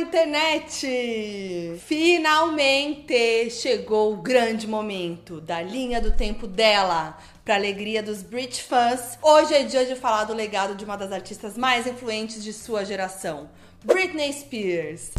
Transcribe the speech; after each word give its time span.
internet! 0.00 1.78
Finalmente 1.86 3.50
chegou 3.50 4.12
o 4.12 4.16
grande 4.16 4.66
momento 4.66 5.40
da 5.40 5.60
linha 5.60 6.00
do 6.00 6.12
tempo 6.12 6.46
dela. 6.46 7.18
Para 7.44 7.54
alegria 7.54 8.02
dos 8.02 8.22
Brit 8.22 8.62
fãs, 8.62 9.18
hoje 9.22 9.54
é 9.54 9.62
dia 9.62 9.86
de 9.86 9.96
falar 9.96 10.24
do 10.24 10.34
legado 10.34 10.74
de 10.74 10.84
uma 10.84 10.96
das 10.96 11.12
artistas 11.12 11.56
mais 11.56 11.86
influentes 11.86 12.44
de 12.44 12.52
sua 12.52 12.84
geração, 12.84 13.48
Britney 13.84 14.32
Spears. 14.32 15.12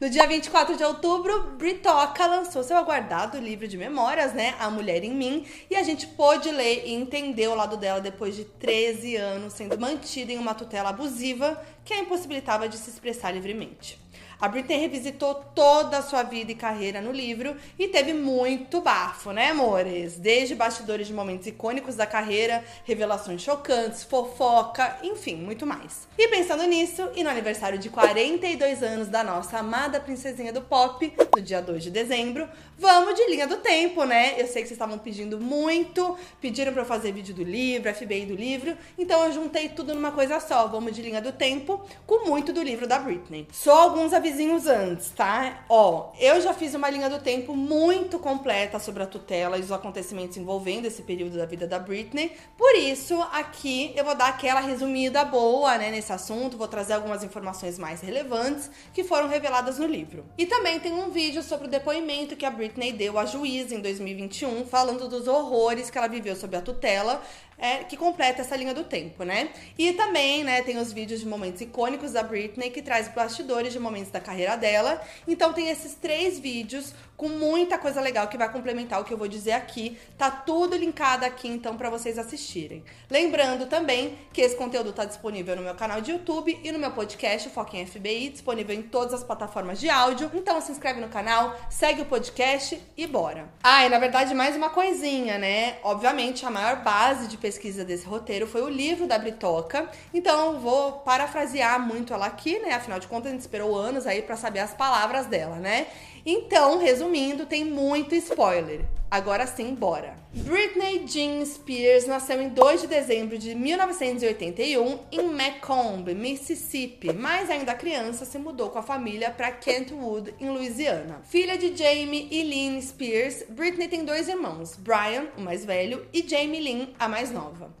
No 0.00 0.10
dia 0.10 0.26
24 0.26 0.76
de 0.76 0.82
outubro, 0.82 1.52
Britoca 1.52 2.26
lançou 2.26 2.64
seu 2.64 2.76
aguardado 2.76 3.38
livro 3.38 3.68
de 3.68 3.78
memórias, 3.78 4.34
né? 4.34 4.56
A 4.58 4.68
Mulher 4.68 5.04
em 5.04 5.14
Mim, 5.14 5.46
e 5.70 5.76
a 5.76 5.84
gente 5.84 6.08
pôde 6.08 6.50
ler 6.50 6.84
e 6.84 6.92
entender 6.92 7.46
o 7.46 7.54
lado 7.54 7.76
dela 7.76 8.00
depois 8.00 8.34
de 8.34 8.44
13 8.44 9.14
anos 9.14 9.52
sendo 9.52 9.78
mantida 9.78 10.32
em 10.32 10.36
uma 10.36 10.52
tutela 10.52 10.88
abusiva 10.88 11.64
que 11.84 11.94
a 11.94 12.00
impossibilitava 12.00 12.68
de 12.68 12.76
se 12.76 12.90
expressar 12.90 13.30
livremente. 13.30 14.03
A 14.40 14.48
Britney 14.48 14.78
revisitou 14.78 15.34
toda 15.54 15.98
a 15.98 16.02
sua 16.02 16.22
vida 16.22 16.52
e 16.52 16.54
carreira 16.54 17.00
no 17.00 17.12
livro 17.12 17.56
e 17.78 17.88
teve 17.88 18.12
muito 18.12 18.80
bafo, 18.80 19.32
né, 19.32 19.50
amores? 19.50 20.16
Desde 20.16 20.54
bastidores 20.54 21.06
de 21.06 21.12
momentos 21.12 21.46
icônicos 21.46 21.94
da 21.94 22.06
carreira, 22.06 22.64
revelações 22.84 23.42
chocantes, 23.42 24.02
fofoca, 24.02 24.98
enfim, 25.02 25.36
muito 25.36 25.66
mais. 25.66 26.06
E 26.18 26.28
pensando 26.28 26.64
nisso, 26.64 27.08
e 27.14 27.22
no 27.22 27.30
aniversário 27.30 27.78
de 27.78 27.88
42 27.88 28.82
anos 28.82 29.08
da 29.08 29.22
nossa 29.22 29.58
amada 29.58 30.00
princesinha 30.00 30.52
do 30.52 30.62
pop, 30.62 31.12
no 31.34 31.42
dia 31.42 31.60
2 31.60 31.82
de 31.82 31.90
dezembro, 31.90 32.48
vamos 32.78 33.14
de 33.14 33.26
linha 33.28 33.46
do 33.46 33.56
tempo, 33.58 34.04
né? 34.04 34.32
Eu 34.32 34.46
sei 34.46 34.62
que 34.62 34.68
vocês 34.68 34.72
estavam 34.72 34.98
pedindo 34.98 35.40
muito, 35.40 36.16
pediram 36.40 36.72
para 36.72 36.82
eu 36.82 36.86
fazer 36.86 37.12
vídeo 37.12 37.34
do 37.34 37.42
livro, 37.42 37.92
FBI 37.92 38.26
do 38.26 38.34
livro, 38.34 38.76
então 38.98 39.24
eu 39.24 39.32
juntei 39.32 39.68
tudo 39.68 39.94
numa 39.94 40.12
coisa 40.12 40.40
só. 40.40 40.66
Vamos 40.66 40.94
de 40.94 41.02
linha 41.02 41.20
do 41.20 41.32
tempo 41.32 41.84
com 42.06 42.28
muito 42.28 42.52
do 42.52 42.62
livro 42.62 42.86
da 42.86 42.98
Britney. 42.98 43.46
Só 43.52 43.82
alguns 43.82 44.12
avisos 44.24 44.34
vizinhos 44.34 44.66
antes, 44.66 45.10
tá? 45.10 45.64
Ó, 45.68 46.12
eu 46.18 46.40
já 46.40 46.54
fiz 46.54 46.74
uma 46.74 46.88
linha 46.88 47.10
do 47.10 47.18
tempo 47.18 47.54
muito 47.54 48.18
completa 48.18 48.78
sobre 48.78 49.02
a 49.02 49.06
tutela 49.06 49.58
e 49.58 49.60
os 49.60 49.70
acontecimentos 49.70 50.36
envolvendo 50.36 50.86
esse 50.86 51.02
período 51.02 51.36
da 51.36 51.44
vida 51.44 51.66
da 51.66 51.78
Britney. 51.78 52.32
Por 52.56 52.74
isso, 52.74 53.20
aqui 53.32 53.92
eu 53.94 54.04
vou 54.04 54.14
dar 54.14 54.28
aquela 54.28 54.60
resumida 54.60 55.24
boa, 55.24 55.76
né, 55.76 55.90
nesse 55.90 56.12
assunto, 56.12 56.56
vou 56.56 56.66
trazer 56.66 56.94
algumas 56.94 57.22
informações 57.22 57.78
mais 57.78 58.00
relevantes 58.00 58.70
que 58.94 59.04
foram 59.04 59.28
reveladas 59.28 59.78
no 59.78 59.86
livro. 59.86 60.24
E 60.38 60.46
também 60.46 60.80
tem 60.80 60.92
um 60.92 61.10
vídeo 61.10 61.42
sobre 61.42 61.66
o 61.66 61.70
depoimento 61.70 62.34
que 62.34 62.46
a 62.46 62.50
Britney 62.50 62.92
deu 62.92 63.18
à 63.18 63.26
juíza 63.26 63.74
em 63.74 63.80
2021, 63.80 64.64
falando 64.66 65.06
dos 65.06 65.28
horrores 65.28 65.90
que 65.90 65.98
ela 65.98 66.08
viveu 66.08 66.34
sob 66.34 66.56
a 66.56 66.62
tutela, 66.62 67.22
é, 67.64 67.82
que 67.82 67.96
completa 67.96 68.42
essa 68.42 68.54
linha 68.54 68.74
do 68.74 68.84
tempo, 68.84 69.24
né? 69.24 69.48
E 69.78 69.94
também, 69.94 70.44
né, 70.44 70.60
tem 70.60 70.76
os 70.76 70.92
vídeos 70.92 71.20
de 71.20 71.26
momentos 71.26 71.62
icônicos 71.62 72.12
da 72.12 72.22
Britney, 72.22 72.68
que 72.68 72.82
traz 72.82 73.08
bastidores 73.08 73.72
de 73.72 73.80
momentos 73.80 74.10
da 74.10 74.20
carreira 74.20 74.54
dela. 74.54 75.00
Então 75.26 75.50
tem 75.54 75.70
esses 75.70 75.94
três 75.94 76.38
vídeos 76.38 76.92
com 77.16 77.28
muita 77.28 77.78
coisa 77.78 78.02
legal 78.02 78.28
que 78.28 78.36
vai 78.36 78.50
complementar 78.52 79.00
o 79.00 79.04
que 79.04 79.14
eu 79.14 79.16
vou 79.16 79.28
dizer 79.28 79.52
aqui. 79.52 79.98
Tá 80.18 80.30
tudo 80.30 80.76
linkado 80.76 81.24
aqui 81.24 81.48
então 81.48 81.74
para 81.74 81.88
vocês 81.88 82.18
assistirem. 82.18 82.84
Lembrando 83.08 83.66
também 83.66 84.18
que 84.30 84.42
esse 84.42 84.56
conteúdo 84.56 84.92
tá 84.92 85.06
disponível 85.06 85.56
no 85.56 85.62
meu 85.62 85.74
canal 85.74 86.02
de 86.02 86.10
YouTube 86.10 86.60
e 86.62 86.70
no 86.70 86.78
meu 86.78 86.90
podcast 86.90 87.48
Foca 87.48 87.78
em 87.78 87.86
FBI, 87.86 88.28
disponível 88.28 88.74
em 88.74 88.82
todas 88.82 89.14
as 89.14 89.24
plataformas 89.24 89.80
de 89.80 89.88
áudio. 89.88 90.30
Então 90.34 90.60
se 90.60 90.70
inscreve 90.70 91.00
no 91.00 91.08
canal, 91.08 91.56
segue 91.70 92.02
o 92.02 92.06
podcast 92.06 92.78
e 92.94 93.06
bora. 93.06 93.48
Ah, 93.62 93.86
e 93.86 93.88
na 93.88 93.98
verdade 93.98 94.34
mais 94.34 94.54
uma 94.54 94.68
coisinha, 94.68 95.38
né? 95.38 95.78
Obviamente 95.82 96.44
a 96.44 96.50
maior 96.50 96.82
base 96.82 97.26
de 97.26 97.38
pesquisa 97.38 97.53
desse 97.84 98.06
roteiro 98.06 98.46
foi 98.46 98.62
o 98.62 98.68
livro 98.68 99.06
da 99.06 99.18
Britoca. 99.18 99.88
Então 100.12 100.60
vou 100.60 100.92
parafrasear 100.92 101.80
muito 101.80 102.12
ela 102.12 102.26
aqui, 102.26 102.58
né? 102.58 102.72
Afinal 102.72 102.98
de 102.98 103.06
contas 103.06 103.28
a 103.28 103.30
gente 103.32 103.40
esperou 103.40 103.76
anos 103.76 104.06
aí 104.06 104.22
para 104.22 104.36
saber 104.36 104.60
as 104.60 104.74
palavras 104.74 105.26
dela, 105.26 105.56
né? 105.56 105.86
Então, 106.26 106.78
resumindo, 106.78 107.44
tem 107.44 107.64
muito 107.64 108.14
spoiler. 108.14 108.80
Agora 109.14 109.46
sim, 109.46 109.76
bora. 109.76 110.16
Britney 110.32 111.06
Jean 111.06 111.44
Spears 111.44 112.04
nasceu 112.04 112.42
em 112.42 112.48
2 112.48 112.80
de 112.80 112.86
dezembro 112.88 113.38
de 113.38 113.54
1981 113.54 114.98
em 115.12 115.22
Macomb, 115.30 116.12
Mississippi, 116.12 117.12
mas 117.12 117.48
ainda 117.48 117.76
criança 117.76 118.24
se 118.24 118.36
mudou 118.38 118.70
com 118.70 118.80
a 118.80 118.82
família 118.82 119.30
para 119.30 119.52
Kentwood, 119.52 120.34
em 120.40 120.50
Louisiana. 120.50 121.22
Filha 121.22 121.56
de 121.56 121.76
Jamie 121.76 122.26
e 122.28 122.42
Lynn 122.42 122.80
Spears, 122.82 123.44
Britney 123.50 123.86
tem 123.86 124.04
dois 124.04 124.26
irmãos, 124.26 124.74
Brian, 124.76 125.28
o 125.38 125.40
mais 125.40 125.64
velho, 125.64 126.04
e 126.12 126.28
Jamie 126.28 126.58
Lynn, 126.58 126.88
a 126.98 127.06
mais 127.06 127.30
nova. 127.30 127.72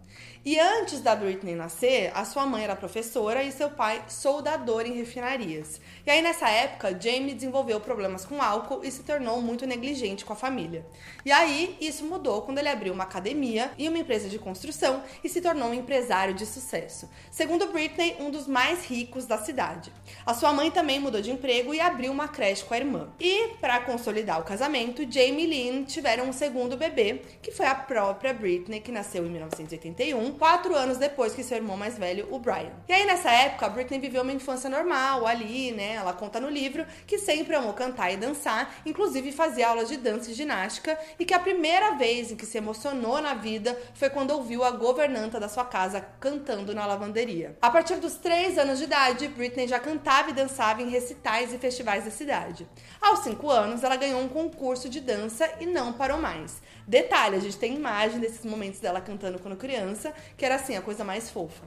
E 0.46 0.60
antes 0.60 1.00
da 1.00 1.16
Britney 1.16 1.54
nascer, 1.54 2.12
a 2.14 2.22
sua 2.22 2.44
mãe 2.44 2.64
era 2.64 2.76
professora 2.76 3.42
e 3.42 3.50
seu 3.50 3.70
pai 3.70 4.04
soldador 4.08 4.84
em 4.84 4.92
refinarias. 4.92 5.80
E 6.06 6.10
aí 6.10 6.20
nessa 6.20 6.50
época, 6.50 6.94
Jamie 7.00 7.32
desenvolveu 7.32 7.80
problemas 7.80 8.26
com 8.26 8.42
álcool 8.42 8.84
e 8.84 8.90
se 8.90 9.04
tornou 9.04 9.40
muito 9.40 9.66
negligente 9.66 10.22
com 10.22 10.34
a 10.34 10.36
família. 10.36 10.84
E 11.24 11.32
aí 11.32 11.74
isso 11.80 12.04
mudou 12.04 12.42
quando 12.42 12.58
ele 12.58 12.68
abriu 12.68 12.92
uma 12.92 13.04
academia 13.04 13.70
e 13.78 13.88
uma 13.88 13.96
empresa 13.96 14.28
de 14.28 14.38
construção 14.38 15.02
e 15.24 15.30
se 15.30 15.40
tornou 15.40 15.70
um 15.70 15.74
empresário 15.74 16.34
de 16.34 16.44
sucesso. 16.44 17.08
Segundo 17.30 17.68
Britney, 17.68 18.16
um 18.20 18.30
dos 18.30 18.46
mais 18.46 18.84
ricos 18.84 19.24
da 19.24 19.38
cidade. 19.38 19.90
A 20.26 20.34
sua 20.34 20.52
mãe 20.52 20.70
também 20.70 21.00
mudou 21.00 21.22
de 21.22 21.30
emprego 21.30 21.72
e 21.72 21.80
abriu 21.80 22.12
uma 22.12 22.28
creche 22.28 22.66
com 22.66 22.74
a 22.74 22.78
irmã. 22.78 23.08
E 23.18 23.54
para 23.62 23.80
consolidar 23.80 24.40
o 24.40 24.44
casamento, 24.44 25.10
Jamie 25.10 25.44
e 25.44 25.46
Lynn 25.46 25.84
tiveram 25.84 26.28
um 26.28 26.34
segundo 26.34 26.76
bebê, 26.76 27.22
que 27.40 27.50
foi 27.50 27.64
a 27.64 27.74
própria 27.74 28.34
Britney, 28.34 28.80
que 28.80 28.92
nasceu 28.92 29.24
em 29.24 29.30
1981 29.30 30.33
quatro 30.34 30.74
anos 30.74 30.98
depois 30.98 31.34
que 31.34 31.42
seu 31.42 31.56
irmão 31.56 31.76
mais 31.76 31.98
velho, 31.98 32.28
o 32.30 32.38
Brian. 32.38 32.72
E 32.88 32.92
aí, 32.92 33.06
nessa 33.06 33.30
época, 33.30 33.66
a 33.66 33.68
Britney 33.68 33.98
viveu 33.98 34.22
uma 34.22 34.32
infância 34.32 34.68
normal 34.68 35.26
ali, 35.26 35.72
né? 35.72 35.94
Ela 35.94 36.12
conta 36.12 36.40
no 36.40 36.48
livro 36.48 36.86
que 37.06 37.18
sempre 37.18 37.54
amou 37.54 37.72
cantar 37.72 38.12
e 38.12 38.16
dançar, 38.16 38.74
inclusive 38.84 39.32
fazia 39.32 39.68
aulas 39.68 39.88
de 39.88 39.96
dança 39.96 40.30
e 40.30 40.34
ginástica, 40.34 40.98
e 41.18 41.24
que 41.24 41.34
a 41.34 41.38
primeira 41.38 41.92
vez 41.92 42.30
em 42.30 42.36
que 42.36 42.46
se 42.46 42.58
emocionou 42.58 43.20
na 43.20 43.34
vida 43.34 43.78
foi 43.94 44.10
quando 44.10 44.32
ouviu 44.32 44.64
a 44.64 44.70
governanta 44.70 45.40
da 45.40 45.48
sua 45.48 45.64
casa 45.64 46.04
cantando 46.20 46.74
na 46.74 46.86
lavanderia. 46.86 47.56
A 47.62 47.70
partir 47.70 47.96
dos 47.96 48.14
três 48.14 48.58
anos 48.58 48.78
de 48.78 48.84
idade, 48.84 49.28
Britney 49.28 49.68
já 49.68 49.78
cantava 49.78 50.30
e 50.30 50.34
dançava 50.34 50.82
em 50.82 50.90
recitais 50.90 51.52
e 51.52 51.58
festivais 51.58 52.04
da 52.04 52.10
cidade. 52.10 52.66
Aos 53.00 53.20
cinco 53.20 53.50
anos, 53.50 53.82
ela 53.82 53.96
ganhou 53.96 54.20
um 54.20 54.28
concurso 54.28 54.88
de 54.88 55.00
dança 55.00 55.50
e 55.60 55.66
não 55.66 55.92
parou 55.92 56.18
mais. 56.18 56.62
Detalhe, 56.86 57.36
a 57.36 57.40
gente 57.40 57.56
tem 57.56 57.74
imagem 57.74 58.20
desses 58.20 58.44
momentos 58.44 58.78
dela 58.78 59.00
cantando 59.00 59.38
quando 59.38 59.56
criança, 59.56 60.12
que 60.36 60.44
era 60.44 60.56
assim, 60.56 60.76
a 60.76 60.82
coisa 60.82 61.04
mais 61.04 61.30
fofa. 61.30 61.62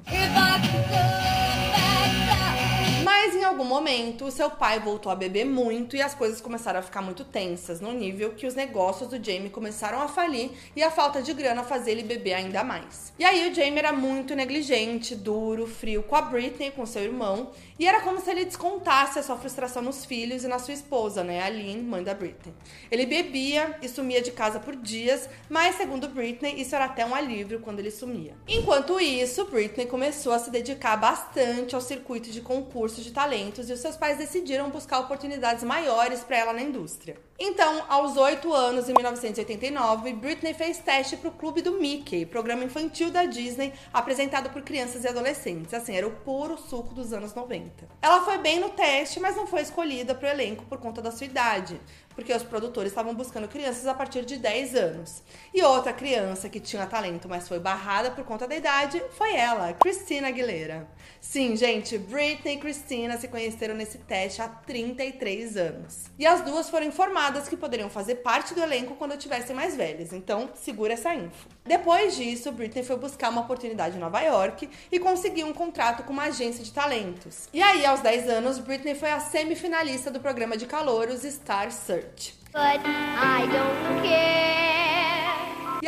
Mas 3.04 3.36
em 3.36 3.44
algum 3.44 3.64
momento, 3.64 4.30
seu 4.32 4.50
pai 4.50 4.80
voltou 4.80 5.12
a 5.12 5.16
beber 5.16 5.46
muito 5.46 5.96
e 5.96 6.02
as 6.02 6.14
coisas 6.14 6.42
começaram 6.42 6.80
a 6.80 6.84
ficar 6.84 7.02
muito 7.02 7.24
tensas, 7.24 7.80
no 7.80 7.94
nível 7.94 8.34
que 8.34 8.46
os 8.46 8.54
negócios 8.54 9.10
do 9.10 9.24
Jamie 9.24 9.50
começaram 9.50 10.02
a 10.02 10.08
falir 10.08 10.52
e 10.76 10.84
a 10.84 10.92
falta 10.92 11.22
de 11.22 11.34
grana 11.34 11.64
fazia 11.64 11.94
ele 11.94 12.04
beber 12.04 12.34
ainda 12.34 12.64
mais. 12.64 13.14
E 13.18 13.24
aí 13.24 13.50
o 13.50 13.56
Jamie 13.56 13.80
era 13.80 13.94
muito 13.94 14.36
negligente, 14.36 15.16
duro, 15.16 15.68
frio 15.68 16.04
com 16.04 16.16
a 16.16 16.22
Britney, 16.22 16.72
com 16.72 16.86
seu 16.86 17.04
irmão, 17.04 17.52
e 17.80 17.86
era 17.86 18.02
como 18.02 18.20
se 18.20 18.30
ele 18.30 18.46
descontasse 18.46 19.20
a 19.20 19.24
sua 19.24 19.38
frustração 19.38 19.82
nos 19.82 20.06
filhos 20.06 20.44
e 20.44 20.48
na 20.48 20.60
sua 20.60 20.74
esposa, 20.74 21.24
né, 21.24 21.44
a 21.44 21.50
Lynn, 21.50 21.84
mãe 21.84 22.04
da 22.04 22.14
Britney. 22.14 22.54
Ele 22.90 23.06
bebia 23.06 23.78
e 23.82 23.88
sumia 23.88 24.22
de 24.22 24.32
casa 24.32 24.60
por 24.60 24.76
dias, 24.76 25.30
mas 25.50 25.76
segundo 25.76 26.08
Britney, 26.08 26.60
isso 26.60 26.76
era 26.76 26.86
até 26.86 27.06
um 27.06 27.14
alívio 27.14 27.60
quando 27.60 27.80
ele 27.80 27.92
sumia. 27.92 28.36
Enquanto 28.48 29.00
isso, 29.00 29.46
Britney 29.46 29.86
começou 29.86 30.34
a 30.34 30.40
se 30.40 30.50
dedicar 30.50 30.98
bastante 30.98 31.76
ao 31.76 31.82
circuito 31.82 32.32
de 32.32 32.42
concursos 32.42 33.04
de 33.04 33.12
talentos 33.12 33.70
e 33.70 33.74
os 33.74 33.80
seus 33.80 33.96
pais 33.96 34.18
decidiram 34.18 34.70
buscar 34.70 35.00
oportunidades 35.00 35.64
maiores 35.64 36.24
para 36.24 36.38
ela 36.38 36.54
na 36.54 36.62
indústria. 36.62 37.18
Então, 37.40 37.84
aos 37.88 38.18
8 38.18 38.52
anos, 38.52 38.90
em 38.90 38.94
1989, 38.94 40.14
Britney 40.14 40.56
fez 40.56 40.80
teste 40.80 41.16
para 41.18 41.30
o 41.30 41.34
Clube 41.34 41.62
do 41.62 41.74
Mickey, 41.74 42.26
programa 42.26 42.64
infantil 42.64 43.12
da 43.12 43.26
Disney 43.26 43.74
apresentado 43.94 44.50
por 44.50 44.64
crianças 44.64 45.04
e 45.04 45.08
adolescentes. 45.08 45.72
Assim, 45.72 45.96
era 45.96 46.08
o 46.08 46.12
puro 46.12 46.58
suco 46.58 46.96
dos 46.96 47.14
anos 47.14 47.36
90. 47.36 47.67
Ela 48.02 48.22
foi 48.22 48.38
bem 48.38 48.60
no 48.60 48.70
teste, 48.70 49.20
mas 49.20 49.36
não 49.36 49.48
foi 49.48 49.62
escolhida 49.62 50.14
para 50.16 50.28
o 50.28 50.32
elenco 50.32 50.66
por 50.66 50.78
conta 50.80 51.02
da 51.02 51.12
sua 51.12 51.26
idade 51.26 51.80
porque 52.18 52.34
os 52.34 52.42
produtores 52.42 52.92
estavam 52.92 53.14
buscando 53.14 53.48
crianças 53.48 53.86
a 53.86 53.94
partir 53.94 54.26
de 54.26 54.38
10 54.38 54.74
anos. 54.74 55.22
E 55.54 55.62
outra 55.62 55.94
criança 55.94 56.50
que 56.50 56.60
tinha 56.60 56.88
talento, 56.88 57.30
mas 57.30 57.48
foi 57.48 57.60
barrada 57.60 58.10
por 58.10 58.26
conta 58.26 58.48
da 58.48 58.56
idade, 58.56 59.00
foi 59.12 59.36
ela, 59.36 59.72
Christina 59.74 60.30
Aguilera. 60.30 60.88
Sim, 61.22 61.56
gente, 61.56 61.96
Britney 61.96 62.56
e 62.56 62.58
Christina 62.58 63.18
se 63.18 63.28
conheceram 63.28 63.76
nesse 63.76 64.00
teste 64.00 64.42
há 64.42 64.48
33 64.48 65.58
anos. 65.58 66.06
E 66.18 66.26
as 66.26 66.42
duas 66.42 66.72
foram 66.72 66.88
informadas 66.88 67.48
que 67.48 67.56
poderiam 67.56 67.90
fazer 67.90 68.16
parte 68.16 68.56
do 68.56 68.64
elenco 68.64 68.96
quando 68.96 69.16
tivessem 69.16 69.56
mais 69.56 69.76
velhas, 69.76 70.12
então 70.12 70.50
segura 70.56 70.94
essa 70.94 71.14
info. 71.14 71.48
Depois 71.66 72.16
disso, 72.16 72.52
Britney 72.52 72.84
foi 72.84 72.98
buscar 72.98 73.30
uma 73.30 73.42
oportunidade 73.42 73.96
em 73.96 74.00
Nova 74.00 74.22
York 74.22 74.68
e 74.92 75.00
conseguiu 75.00 75.46
um 75.46 75.54
contrato 75.54 76.02
com 76.02 76.14
uma 76.14 76.24
agência 76.24 76.64
de 76.64 76.74
talentos. 76.74 77.48
E 77.54 77.62
aí, 77.62 77.86
aos 77.86 78.00
10 78.00 78.28
anos, 78.28 78.58
Britney 78.58 78.96
foi 78.96 79.12
a 79.12 79.20
semifinalista 79.20 80.10
do 80.10 80.20
programa 80.20 80.58
de 80.58 80.66
calouros 80.66 81.22
Star 81.22 81.72
Search. 81.72 82.07
But 82.52 82.82
I 82.86 83.48
don't 83.48 84.08
care. 84.08 84.58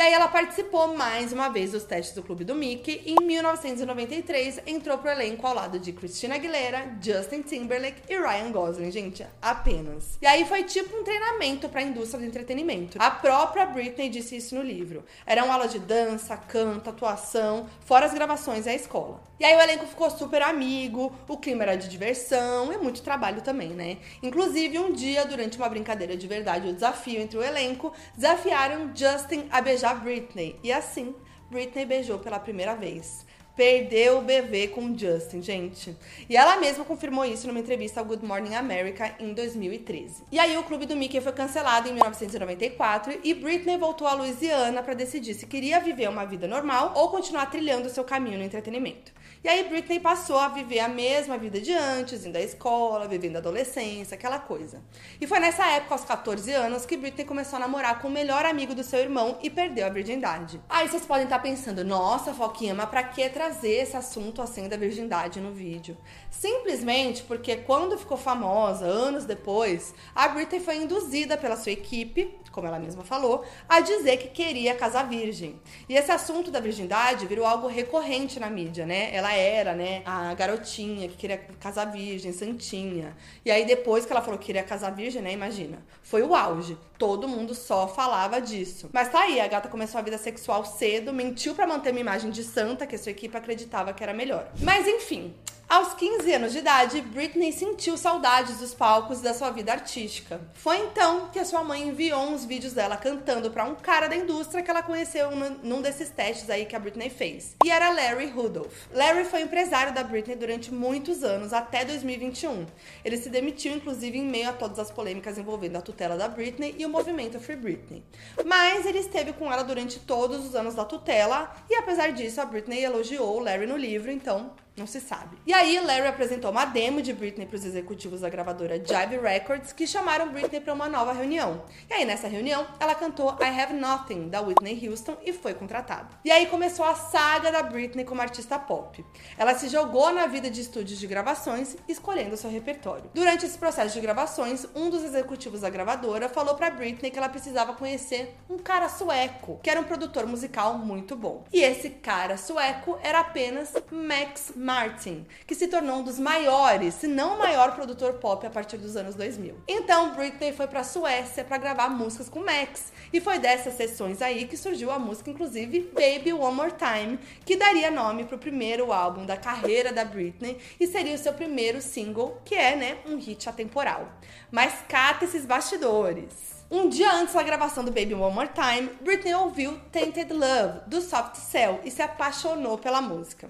aí 0.00 0.12
ela 0.12 0.28
participou 0.28 0.96
mais 0.96 1.32
uma 1.32 1.48
vez 1.48 1.72
dos 1.72 1.84
testes 1.84 2.14
do 2.14 2.22
Clube 2.22 2.44
do 2.44 2.54
Mickey 2.54 3.02
e 3.04 3.16
em 3.20 3.26
1993 3.26 4.60
entrou 4.66 4.96
pro 4.96 5.10
elenco 5.10 5.46
ao 5.46 5.54
lado 5.54 5.78
de 5.78 5.92
Christina 5.92 6.36
Aguilera, 6.36 6.96
Justin 7.02 7.42
Timberlake 7.42 8.02
e 8.08 8.16
Ryan 8.16 8.52
Gosling, 8.52 8.90
gente, 8.90 9.26
apenas. 9.42 10.16
E 10.22 10.26
aí 10.26 10.46
foi 10.46 10.62
tipo 10.62 10.96
um 10.96 11.02
treinamento 11.02 11.68
para 11.68 11.80
a 11.80 11.82
indústria 11.82 12.20
do 12.20 12.26
entretenimento. 12.26 12.96
A 12.98 13.10
própria 13.10 13.66
Britney 13.66 14.08
disse 14.08 14.36
isso 14.36 14.54
no 14.54 14.62
livro. 14.62 15.04
Era 15.26 15.44
uma 15.44 15.54
aula 15.54 15.66
de 15.66 15.80
dança, 15.80 16.36
canto, 16.36 16.88
atuação, 16.88 17.68
fora 17.84 18.06
as 18.06 18.14
gravações 18.14 18.66
e 18.66 18.70
a 18.70 18.74
escola. 18.74 19.29
E 19.40 19.44
aí 19.44 19.56
o 19.56 19.60
elenco 19.60 19.86
ficou 19.86 20.10
super 20.10 20.42
amigo, 20.42 21.10
o 21.26 21.38
clima 21.38 21.62
era 21.62 21.74
de 21.74 21.88
diversão 21.88 22.70
e 22.70 22.76
muito 22.76 23.00
trabalho 23.00 23.40
também, 23.40 23.70
né? 23.70 23.96
Inclusive, 24.22 24.78
um 24.78 24.92
dia, 24.92 25.24
durante 25.24 25.56
uma 25.56 25.66
brincadeira 25.66 26.14
de 26.14 26.26
verdade, 26.26 26.68
o 26.68 26.74
desafio 26.74 27.18
entre 27.18 27.38
o 27.38 27.42
elenco, 27.42 27.90
desafiaram 28.14 28.94
Justin 28.94 29.46
a 29.50 29.62
beijar 29.62 29.98
Britney. 30.02 30.60
E 30.62 30.70
assim, 30.70 31.14
Britney 31.50 31.86
beijou 31.86 32.18
pela 32.18 32.38
primeira 32.38 32.74
vez 32.76 33.24
perdeu 33.56 34.18
o 34.18 34.22
bebê 34.22 34.68
com 34.68 34.96
Justin, 34.96 35.42
gente. 35.42 35.94
E 36.30 36.34
ela 36.34 36.56
mesma 36.56 36.82
confirmou 36.82 37.26
isso 37.26 37.46
numa 37.46 37.60
entrevista 37.60 38.00
ao 38.00 38.06
Good 38.06 38.24
Morning 38.24 38.54
America 38.54 39.14
em 39.18 39.34
2013. 39.34 40.22
E 40.32 40.38
aí 40.38 40.56
o 40.56 40.62
clube 40.62 40.86
do 40.86 40.96
Mickey 40.96 41.20
foi 41.20 41.32
cancelado 41.32 41.86
em 41.86 41.92
1994 41.92 43.20
e 43.22 43.34
Britney 43.34 43.76
voltou 43.76 44.06
à 44.06 44.14
Louisiana 44.14 44.82
para 44.82 44.94
decidir 44.94 45.34
se 45.34 45.46
queria 45.46 45.78
viver 45.78 46.08
uma 46.08 46.24
vida 46.24 46.48
normal 46.48 46.94
ou 46.96 47.10
continuar 47.10 47.50
trilhando 47.50 47.90
seu 47.90 48.02
caminho 48.02 48.38
no 48.38 48.44
entretenimento. 48.44 49.12
E 49.42 49.48
aí 49.48 49.66
Britney 49.70 49.98
passou 49.98 50.36
a 50.36 50.48
viver 50.48 50.80
a 50.80 50.88
mesma 50.88 51.38
vida 51.38 51.58
de 51.62 51.72
antes, 51.72 52.26
indo 52.26 52.36
à 52.36 52.42
escola, 52.42 53.08
vivendo 53.08 53.36
a 53.36 53.38
adolescência, 53.38 54.14
aquela 54.14 54.38
coisa. 54.38 54.82
E 55.18 55.26
foi 55.26 55.38
nessa 55.38 55.66
época, 55.66 55.94
aos 55.94 56.04
14 56.04 56.52
anos, 56.52 56.84
que 56.84 56.94
Britney 56.94 57.24
começou 57.24 57.56
a 57.56 57.60
namorar 57.60 58.02
com 58.02 58.08
o 58.08 58.10
melhor 58.10 58.44
amigo 58.44 58.74
do 58.74 58.84
seu 58.84 58.98
irmão 58.98 59.38
e 59.42 59.48
perdeu 59.48 59.86
a 59.86 59.88
virgindade. 59.88 60.60
Aí 60.68 60.86
vocês 60.86 61.06
podem 61.06 61.24
estar 61.24 61.38
pensando, 61.38 61.82
nossa, 61.82 62.34
Foquinha, 62.34 62.74
mas 62.74 62.90
pra 62.90 63.02
que 63.02 63.26
trazer 63.30 63.80
esse 63.80 63.96
assunto 63.96 64.42
assim 64.42 64.68
da 64.68 64.76
virgindade 64.76 65.40
no 65.40 65.52
vídeo? 65.52 65.96
Simplesmente 66.30 67.22
porque 67.22 67.56
quando 67.56 67.96
ficou 67.96 68.18
famosa, 68.18 68.84
anos 68.84 69.24
depois, 69.24 69.94
a 70.14 70.28
Britney 70.28 70.60
foi 70.60 70.76
induzida 70.76 71.38
pela 71.38 71.56
sua 71.56 71.72
equipe, 71.72 72.38
como 72.50 72.66
ela 72.66 72.78
mesma 72.78 73.04
falou, 73.04 73.44
a 73.68 73.80
dizer 73.80 74.16
que 74.16 74.28
queria 74.28 74.74
casar 74.74 75.08
virgem. 75.08 75.60
E 75.88 75.94
esse 75.94 76.10
assunto 76.10 76.50
da 76.50 76.60
virgindade 76.60 77.26
virou 77.26 77.46
algo 77.46 77.66
recorrente 77.66 78.40
na 78.40 78.50
mídia, 78.50 78.86
né? 78.86 79.14
Ela 79.14 79.32
era, 79.32 79.74
né, 79.74 80.02
a 80.04 80.34
garotinha 80.34 81.08
que 81.08 81.16
queria 81.16 81.38
casar 81.60 81.86
virgem, 81.86 82.32
santinha. 82.32 83.16
E 83.44 83.50
aí 83.50 83.64
depois 83.64 84.04
que 84.04 84.12
ela 84.12 84.22
falou 84.22 84.38
que 84.38 84.46
queria 84.46 84.62
casar 84.62 84.90
virgem, 84.90 85.22
né, 85.22 85.32
imagina, 85.32 85.78
foi 86.02 86.22
o 86.22 86.34
auge. 86.34 86.76
Todo 86.98 87.28
mundo 87.28 87.54
só 87.54 87.88
falava 87.88 88.40
disso. 88.40 88.90
Mas 88.92 89.08
tá 89.08 89.20
aí, 89.20 89.40
a 89.40 89.48
gata 89.48 89.68
começou 89.68 89.98
a 89.98 90.02
vida 90.02 90.18
sexual 90.18 90.64
cedo, 90.64 91.12
mentiu 91.12 91.54
para 91.54 91.66
manter 91.66 91.90
uma 91.90 92.00
imagem 92.00 92.30
de 92.30 92.44
santa 92.44 92.86
que 92.86 92.96
a 92.96 92.98
sua 92.98 93.12
equipe 93.12 93.36
acreditava 93.36 93.92
que 93.92 94.02
era 94.02 94.12
melhor. 94.12 94.50
Mas 94.60 94.86
enfim, 94.86 95.34
aos 95.70 95.94
15 95.94 96.32
anos 96.32 96.50
de 96.50 96.58
idade, 96.58 97.00
Britney 97.00 97.52
sentiu 97.52 97.96
saudades 97.96 98.58
dos 98.58 98.74
palcos 98.74 99.20
da 99.20 99.32
sua 99.32 99.50
vida 99.50 99.70
artística. 99.70 100.40
Foi 100.52 100.76
então 100.78 101.28
que 101.28 101.38
a 101.38 101.44
sua 101.44 101.62
mãe 101.62 101.86
enviou 101.86 102.22
uns 102.22 102.44
vídeos 102.44 102.72
dela 102.72 102.96
cantando 102.96 103.52
para 103.52 103.64
um 103.64 103.76
cara 103.76 104.08
da 104.08 104.16
indústria 104.16 104.64
que 104.64 104.70
ela 104.70 104.82
conheceu 104.82 105.30
num 105.62 105.80
desses 105.80 106.10
testes 106.10 106.50
aí 106.50 106.66
que 106.66 106.74
a 106.74 106.78
Britney 106.80 107.08
fez. 107.08 107.54
E 107.64 107.70
era 107.70 107.88
Larry 107.90 108.26
Rudolph. 108.30 108.88
Larry 108.92 109.24
foi 109.24 109.42
empresário 109.42 109.94
da 109.94 110.02
Britney 110.02 110.34
durante 110.34 110.74
muitos 110.74 111.22
anos, 111.22 111.52
até 111.52 111.84
2021. 111.84 112.66
Ele 113.04 113.16
se 113.16 113.30
demitiu, 113.30 113.72
inclusive, 113.72 114.18
em 114.18 114.26
meio 114.26 114.48
a 114.48 114.52
todas 114.52 114.80
as 114.80 114.90
polêmicas 114.90 115.38
envolvendo 115.38 115.76
a 115.76 115.80
tutela 115.80 116.16
da 116.16 116.26
Britney 116.26 116.74
e 116.78 116.84
o 116.84 116.88
movimento 116.88 117.38
Free 117.38 117.54
Britney. 117.54 118.02
Mas 118.44 118.86
ele 118.86 118.98
esteve 118.98 119.32
com 119.34 119.52
ela 119.52 119.62
durante 119.62 120.00
todos 120.00 120.44
os 120.44 120.56
anos 120.56 120.74
da 120.74 120.84
tutela, 120.84 121.54
e 121.70 121.76
apesar 121.76 122.10
disso, 122.10 122.40
a 122.40 122.44
Britney 122.44 122.82
elogiou 122.82 123.38
Larry 123.38 123.66
no 123.66 123.76
livro, 123.76 124.10
então 124.10 124.50
não 124.80 124.86
se 124.86 125.00
sabe. 125.00 125.36
E 125.46 125.52
aí, 125.52 125.78
Larry 125.78 126.08
apresentou 126.08 126.50
uma 126.50 126.64
demo 126.64 127.02
de 127.02 127.12
Britney 127.12 127.46
para 127.46 127.56
os 127.56 127.64
executivos 127.64 128.22
da 128.22 128.30
gravadora 128.30 128.76
Jive 128.76 129.18
Records, 129.18 129.72
que 129.72 129.86
chamaram 129.86 130.30
Britney 130.30 130.60
para 130.60 130.72
uma 130.72 130.88
nova 130.88 131.12
reunião. 131.12 131.62
E 131.88 131.92
aí, 131.92 132.04
nessa 132.06 132.26
reunião, 132.26 132.66
ela 132.80 132.94
cantou 132.94 133.36
I 133.40 133.60
Have 133.60 133.74
Nothing, 133.74 134.28
da 134.28 134.40
Whitney 134.40 134.88
Houston, 134.88 135.18
e 135.24 135.32
foi 135.32 135.52
contratada. 135.52 136.08
E 136.24 136.30
aí 136.30 136.46
começou 136.46 136.84
a 136.84 136.94
saga 136.94 137.52
da 137.52 137.62
Britney 137.62 138.04
como 138.04 138.22
artista 138.22 138.58
pop. 138.58 139.04
Ela 139.36 139.54
se 139.54 139.68
jogou 139.68 140.12
na 140.12 140.26
vida 140.26 140.50
de 140.50 140.62
estúdios 140.62 140.98
de 140.98 141.06
gravações, 141.06 141.76
escolhendo 141.86 142.36
seu 142.36 142.50
repertório. 142.50 143.10
Durante 143.12 143.44
esse 143.44 143.58
processo 143.58 143.92
de 143.94 144.00
gravações, 144.00 144.66
um 144.74 144.88
dos 144.88 145.04
executivos 145.04 145.60
da 145.60 145.68
gravadora 145.68 146.28
falou 146.28 146.54
para 146.54 146.70
Britney 146.70 147.10
que 147.10 147.18
ela 147.18 147.28
precisava 147.28 147.74
conhecer 147.74 148.34
um 148.48 148.58
cara 148.58 148.88
sueco, 148.88 149.60
que 149.62 149.68
era 149.68 149.80
um 149.80 149.84
produtor 149.84 150.26
musical 150.26 150.78
muito 150.78 151.14
bom. 151.14 151.44
E 151.52 151.60
esse 151.60 151.90
cara 151.90 152.38
sueco 152.38 152.98
era 153.02 153.20
apenas 153.20 153.74
Max 153.90 154.52
Martin, 154.70 155.26
que 155.48 155.54
se 155.56 155.66
tornou 155.66 155.96
um 155.96 156.04
dos 156.04 156.20
maiores, 156.20 156.94
se 156.94 157.08
não 157.08 157.34
o 157.34 157.38
maior 157.40 157.74
produtor 157.74 158.12
pop 158.14 158.46
a 158.46 158.50
partir 158.50 158.76
dos 158.76 158.94
anos 158.94 159.16
2000. 159.16 159.56
Então 159.66 160.14
Britney 160.14 160.52
foi 160.52 160.68
para 160.68 160.78
a 160.78 160.84
Suécia 160.84 161.42
para 161.42 161.58
gravar 161.58 161.88
músicas 161.88 162.28
com 162.28 162.38
Max, 162.38 162.92
e 163.12 163.20
foi 163.20 163.40
dessas 163.40 163.74
sessões 163.74 164.22
aí 164.22 164.46
que 164.46 164.56
surgiu 164.56 164.92
a 164.92 164.98
música 164.98 165.28
inclusive 165.28 165.90
Baby 165.92 166.32
One 166.32 166.54
More 166.54 166.72
Time, 166.72 167.18
que 167.44 167.56
daria 167.56 167.90
nome 167.90 168.22
para 168.24 168.36
o 168.36 168.38
primeiro 168.38 168.92
álbum 168.92 169.26
da 169.26 169.36
carreira 169.36 169.92
da 169.92 170.04
Britney 170.04 170.56
e 170.78 170.86
seria 170.86 171.16
o 171.16 171.18
seu 171.18 171.32
primeiro 171.32 171.82
single, 171.82 172.40
que 172.44 172.54
é, 172.54 172.76
né, 172.76 172.98
um 173.06 173.18
hit 173.18 173.48
atemporal. 173.48 174.08
Mas 174.52 174.72
cata 174.88 175.24
esses 175.24 175.44
bastidores. 175.44 176.49
Um 176.72 176.88
dia 176.88 177.12
antes 177.16 177.34
da 177.34 177.42
gravação 177.42 177.82
do 177.84 177.90
Baby 177.90 178.14
One 178.14 178.32
More 178.32 178.48
Time, 178.48 178.90
Britney 179.00 179.34
ouviu 179.34 179.76
Tainted 179.90 180.32
Love, 180.32 180.82
do 180.86 181.00
Soft 181.00 181.34
Cell, 181.34 181.80
e 181.82 181.90
se 181.90 182.00
apaixonou 182.00 182.78
pela 182.78 183.02
música. 183.02 183.48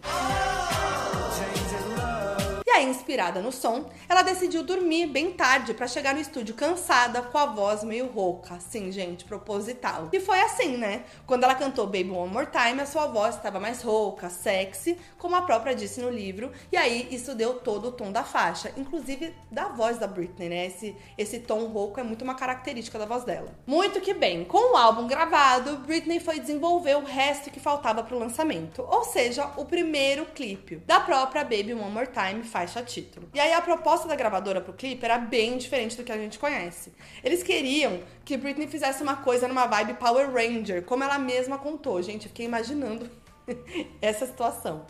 E 2.70 2.72
aí, 2.72 2.88
inspirada 2.88 3.42
no 3.42 3.50
som, 3.50 3.90
ela 4.08 4.22
decidiu 4.22 4.62
dormir 4.62 5.08
bem 5.08 5.32
tarde 5.32 5.74
para 5.74 5.88
chegar 5.88 6.14
no 6.14 6.20
estúdio 6.20 6.54
cansada, 6.54 7.20
com 7.20 7.36
a 7.36 7.46
voz 7.46 7.82
meio 7.82 8.06
rouca, 8.06 8.54
assim, 8.54 8.92
gente, 8.92 9.24
proposital. 9.24 10.08
E 10.12 10.20
foi 10.20 10.40
assim, 10.40 10.76
né? 10.76 11.02
Quando 11.26 11.42
ela 11.42 11.56
cantou 11.56 11.86
Baby 11.86 12.12
One 12.12 12.32
More 12.32 12.46
Time, 12.46 12.80
a 12.80 12.86
sua 12.86 13.08
voz 13.08 13.34
estava 13.34 13.58
mais 13.58 13.82
rouca, 13.82 14.30
sexy, 14.30 14.96
como 15.18 15.34
a 15.34 15.42
própria 15.42 15.74
disse 15.74 16.00
no 16.00 16.10
livro, 16.10 16.52
e 16.70 16.76
aí 16.76 17.08
isso 17.10 17.34
deu 17.34 17.54
todo 17.54 17.88
o 17.88 17.92
tom 17.92 18.12
da 18.12 18.22
faixa, 18.22 18.72
inclusive 18.76 19.34
da 19.50 19.66
voz 19.66 19.98
da 19.98 20.06
Britney, 20.06 20.48
né? 20.48 20.66
Esse, 20.66 20.96
esse 21.18 21.40
tom 21.40 21.64
rouco 21.66 21.98
é 21.98 22.04
muito 22.04 22.22
uma 22.22 22.36
característica 22.36 23.00
da 23.00 23.04
voz 23.04 23.24
dela. 23.24 23.52
Muito 23.66 24.00
que 24.00 24.14
bem, 24.14 24.44
com 24.44 24.74
o 24.74 24.76
álbum 24.76 25.08
gravado, 25.08 25.78
Britney 25.78 26.20
foi 26.20 26.38
desenvolver 26.38 26.96
o 26.96 27.04
resto 27.04 27.50
que 27.50 27.58
faltava 27.58 28.04
para 28.04 28.14
o 28.14 28.20
lançamento, 28.20 28.86
ou 28.88 29.02
seja, 29.02 29.50
o 29.56 29.64
primeiro 29.64 30.24
clipe 30.26 30.76
da 30.86 31.00
própria 31.00 31.42
Baby 31.42 31.74
One 31.74 31.90
More 31.90 32.06
Time 32.06 32.44
faixa 32.60 32.82
título. 32.82 33.28
E 33.32 33.40
aí 33.40 33.52
a 33.52 33.60
proposta 33.62 34.06
da 34.06 34.14
gravadora 34.14 34.60
pro 34.60 34.72
clipe 34.72 35.04
era 35.04 35.16
bem 35.18 35.56
diferente 35.56 35.96
do 35.96 36.04
que 36.04 36.12
a 36.12 36.16
gente 36.16 36.38
conhece. 36.38 36.92
Eles 37.24 37.42
queriam 37.42 38.02
que 38.24 38.36
Britney 38.36 38.66
fizesse 38.66 39.02
uma 39.02 39.16
coisa 39.16 39.48
numa 39.48 39.66
vibe 39.66 39.94
Power 39.94 40.30
Ranger, 40.30 40.84
como 40.84 41.02
ela 41.02 41.18
mesma 41.18 41.56
contou. 41.56 42.02
Gente, 42.02 42.24
eu 42.24 42.28
fiquei 42.28 42.44
imaginando 42.44 43.10
essa 44.02 44.26
situação. 44.26 44.84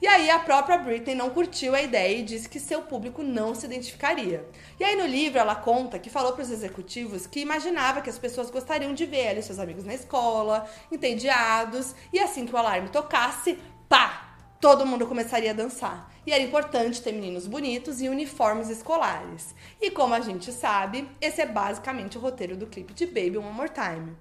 E 0.00 0.06
aí 0.06 0.28
a 0.28 0.38
própria 0.38 0.76
Britney 0.76 1.14
não 1.14 1.30
curtiu 1.30 1.74
a 1.74 1.80
ideia 1.80 2.18
e 2.18 2.22
disse 2.22 2.50
que 2.50 2.60
seu 2.60 2.82
público 2.82 3.22
não 3.22 3.54
se 3.54 3.64
identificaria. 3.64 4.46
E 4.78 4.84
aí 4.84 4.94
no 4.94 5.06
livro 5.06 5.38
ela 5.38 5.54
conta 5.54 5.98
que 5.98 6.10
falou 6.10 6.34
para 6.34 6.42
os 6.42 6.50
executivos 6.50 7.26
que 7.26 7.40
imaginava 7.40 8.02
que 8.02 8.10
as 8.10 8.18
pessoas 8.18 8.50
gostariam 8.50 8.92
de 8.92 9.06
ver 9.06 9.24
ela 9.24 9.38
e 9.38 9.42
seus 9.42 9.58
amigos 9.58 9.84
na 9.84 9.94
escola, 9.94 10.68
entediados, 10.92 11.94
e 12.12 12.20
assim 12.20 12.44
que 12.44 12.54
o 12.54 12.58
alarme 12.58 12.90
tocasse, 12.90 13.58
pá, 13.88 14.25
todo 14.60 14.86
mundo 14.86 15.06
começaria 15.06 15.50
a 15.50 15.54
dançar. 15.54 16.12
E 16.26 16.32
era 16.32 16.42
importante 16.42 17.02
ter 17.02 17.12
meninos 17.12 17.46
bonitos 17.46 18.00
e 18.00 18.08
uniformes 18.08 18.68
escolares. 18.68 19.54
E 19.80 19.90
como 19.90 20.14
a 20.14 20.20
gente 20.20 20.52
sabe, 20.52 21.08
esse 21.20 21.40
é 21.40 21.46
basicamente 21.46 22.18
o 22.18 22.20
roteiro 22.20 22.56
do 22.56 22.66
clipe 22.66 22.92
de 22.92 23.06
Baby 23.06 23.38
One 23.38 23.52
More 23.52 23.70
Time. 23.70 24.16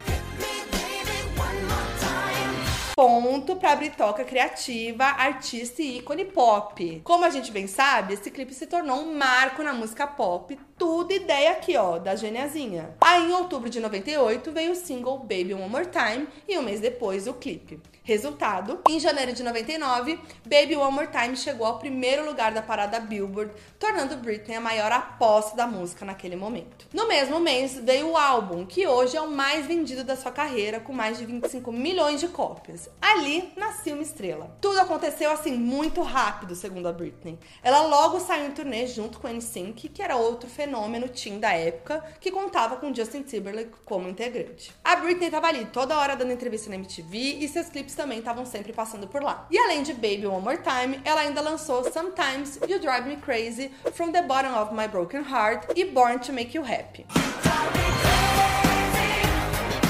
Ponto 2.96 3.58
pra 3.58 3.76
Britoca 3.76 4.24
criativa, 4.24 5.04
artista 5.04 5.82
e 5.82 5.98
ícone 5.98 6.24
pop. 6.24 7.02
Como 7.04 7.26
a 7.26 7.30
gente 7.30 7.52
bem 7.52 7.68
sabe, 7.68 8.14
esse 8.14 8.32
clipe 8.32 8.54
se 8.54 8.68
tornou 8.68 9.02
um 9.02 9.18
marco 9.18 9.62
na 9.62 9.74
música 9.74 10.08
pop, 10.08 10.58
tudo 10.78 11.12
ideia 11.12 11.52
aqui, 11.52 11.76
ó, 11.76 12.00
da 12.00 12.16
geniazinha. 12.16 12.96
Aí, 13.02 13.30
em 13.30 13.34
outubro 13.34 13.70
de 13.70 13.82
98, 13.82 14.50
veio 14.54 14.72
o 14.72 14.76
single 14.76 15.20
Baby 15.20 15.54
One 15.54 15.68
More 15.68 15.88
Time 15.88 16.26
e 16.48 16.58
um 16.58 16.62
mês 16.62 16.80
depois 16.80 17.28
o 17.28 17.34
clipe. 17.34 17.82
Resultado, 18.06 18.82
em 18.88 19.00
janeiro 19.00 19.34
de 19.34 19.42
99, 19.42 20.20
Baby 20.46 20.76
One 20.76 20.94
More 20.94 21.08
Time 21.08 21.36
chegou 21.36 21.66
ao 21.66 21.80
primeiro 21.80 22.24
lugar 22.24 22.54
da 22.54 22.62
parada 22.62 23.00
Billboard, 23.00 23.52
tornando 23.80 24.18
Britney 24.18 24.58
a 24.58 24.62
maior 24.62 24.92
aposta 24.92 25.56
da 25.56 25.66
música 25.66 26.06
naquele 26.06 26.36
momento. 26.36 26.86
No 26.94 27.08
mesmo 27.08 27.40
mês 27.40 27.80
veio 27.80 28.12
o 28.12 28.16
álbum, 28.16 28.64
que 28.64 28.86
hoje 28.86 29.18
é 29.18 29.22
o 29.22 29.32
mais 29.32 29.66
vendido 29.66 30.04
da 30.04 30.16
sua 30.16 30.32
carreira, 30.32 30.80
com 30.80 30.94
mais 30.94 31.18
de 31.18 31.26
25 31.26 31.72
milhões 31.72 32.20
de 32.20 32.28
cópias. 32.28 32.88
Ali 33.02 33.52
nasceu 33.58 33.96
uma 33.96 34.04
estrela. 34.04 34.56
Tudo 34.62 34.80
aconteceu 34.80 35.32
assim 35.32 35.54
muito 35.54 36.04
rápido, 36.04 36.54
segundo 36.54 36.88
a 36.88 36.94
Britney. 36.94 37.40
Ela 37.64 37.88
logo 37.88 38.20
saiu 38.20 38.46
em 38.46 38.52
turnê 38.52 38.86
junto 38.86 39.20
com 39.20 39.28
NSYNC, 39.28 39.90
que 39.90 40.04
era 40.04 40.16
outro 40.16 40.48
fenômeno 40.48 41.10
teen 41.10 41.40
da 41.40 41.54
época, 41.54 42.06
que 42.22 42.30
contava 42.30 42.76
com 42.76 42.94
Justin 42.94 43.24
Timberlake 43.24 43.74
como 43.84 44.08
integrante. 44.08 44.72
A 44.84 44.96
Britney 44.98 45.32
tava 45.32 45.48
ali 45.48 45.66
toda 45.66 45.98
hora 45.98 46.16
dando 46.16 46.34
entrevista 46.34 46.70
na 46.70 46.76
MTV 46.76 47.18
e 47.40 47.48
seus 47.48 47.68
clipes 47.68 47.95
também 47.96 48.20
estavam 48.20 48.46
sempre 48.46 48.74
passando 48.74 49.08
por 49.08 49.24
lá. 49.24 49.48
E 49.50 49.58
além 49.58 49.84
de 49.84 49.94
Baby 49.94 50.28
One 50.28 50.42
More 50.42 50.58
Time, 50.58 51.00
ela 51.04 51.22
ainda 51.22 51.42
lançou 51.42 51.84
Sometimes 51.92 52.60
You 52.68 52.80
Drive 52.80 53.08
Me 53.08 53.18
Crazy, 53.18 53.72
From 53.94 54.12
the 54.12 54.22
Bottom 54.22 54.56
of 54.62 54.74
My 54.74 54.88
Broken 54.88 55.22
Heart 55.22 55.72
e 55.76 55.86
Born 55.86 56.20
to 56.20 56.34
Make 56.34 56.58
You 56.58 56.64
Happy. 56.64 57.06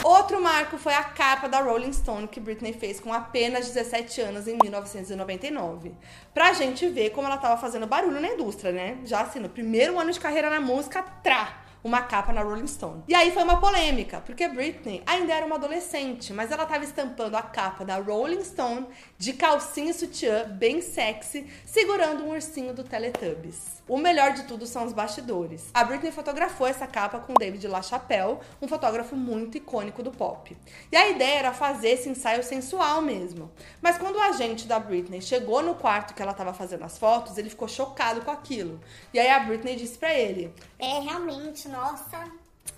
Outro 0.06 0.40
marco 0.40 0.78
foi 0.78 0.94
a 0.94 1.04
capa 1.04 1.50
da 1.50 1.62
Rolling 1.62 1.92
Stone 1.92 2.28
que 2.28 2.40
Britney 2.40 2.74
fez 2.74 3.00
com 3.00 3.12
apenas 3.12 3.66
17 3.70 4.22
anos 4.22 4.48
em 4.48 4.56
1999. 4.62 5.94
Pra 6.32 6.54
gente 6.54 6.88
ver 6.88 7.10
como 7.10 7.26
ela 7.26 7.38
tava 7.38 7.60
fazendo 7.60 7.88
barulho 7.88 8.22
na 8.22 8.28
indústria, 8.28 8.72
né? 8.72 9.00
Já 9.04 9.22
assim, 9.22 9.40
no 9.40 9.50
primeiro 9.50 10.00
ano 10.00 10.12
de 10.12 10.20
carreira 10.20 10.50
na 10.50 10.62
música, 10.62 11.02
trá! 11.24 11.65
Uma 11.86 12.02
capa 12.02 12.34
na 12.34 12.42
Rolling 12.42 12.66
Stone. 12.66 13.04
E 13.08 13.14
aí 13.14 13.30
foi 13.30 13.44
uma 13.44 13.60
polêmica, 13.60 14.20
porque 14.20 14.48
Britney 14.48 15.04
ainda 15.06 15.32
era 15.32 15.46
uma 15.46 15.58
adolescente, 15.58 16.34
mas 16.34 16.52
ela 16.52 16.64
estava 16.64 16.84
estampando 16.84 17.38
a 17.38 17.44
capa 17.44 17.86
da 17.86 17.98
Rolling 17.98 18.44
Stone 18.44 18.88
de 19.20 19.34
calcinha 19.34 19.92
e 19.92 19.94
sutiã 19.94 20.50
bem 20.50 20.82
sexy, 20.82 21.46
segurando 21.64 22.24
um 22.24 22.32
ursinho 22.32 22.74
do 22.74 22.84
Teletubbies. 22.84 23.84
O 23.88 24.00
melhor 24.00 24.34
de 24.34 24.44
tudo 24.44 24.66
são 24.66 24.84
os 24.84 24.94
bastidores. 24.94 25.70
A 25.72 25.84
Britney 25.84 26.12
fotografou 26.12 26.66
essa 26.66 26.88
capa 26.88 27.20
com 27.20 27.36
David 27.36 27.68
LaChapelle, 27.68 28.40
um 28.60 28.68
fotógrafo 28.68 29.16
muito 29.16 29.58
icônico 29.58 30.02
do 30.02 30.12
pop. 30.12 30.58
E 30.92 30.98
a 30.98 31.08
ideia 31.08 31.38
era 31.38 31.54
fazer 31.54 31.90
esse 31.90 32.10
ensaio 32.10 32.44
sensual 32.44 33.00
mesmo. 33.00 33.52
Mas 33.80 34.00
quando 34.00 34.16
o 34.16 34.22
agente 34.22 34.66
da 34.66 34.80
Britney 34.80 35.22
chegou 35.22 35.62
no 35.62 35.76
quarto 35.76 36.16
que 36.16 36.22
ela 36.22 36.32
estava 36.32 36.52
fazendo 36.52 36.84
as 36.84 36.98
fotos, 36.98 37.38
ele 37.38 37.50
ficou 37.50 37.68
chocado 37.68 38.22
com 38.22 38.32
aquilo. 38.32 38.82
E 39.14 39.20
aí 39.20 39.30
a 39.30 39.40
Britney 39.42 39.76
disse 39.76 40.00
para 40.00 40.12
ele: 40.16 40.52
É, 40.80 41.00
realmente, 41.02 41.68
nossa, 41.70 42.26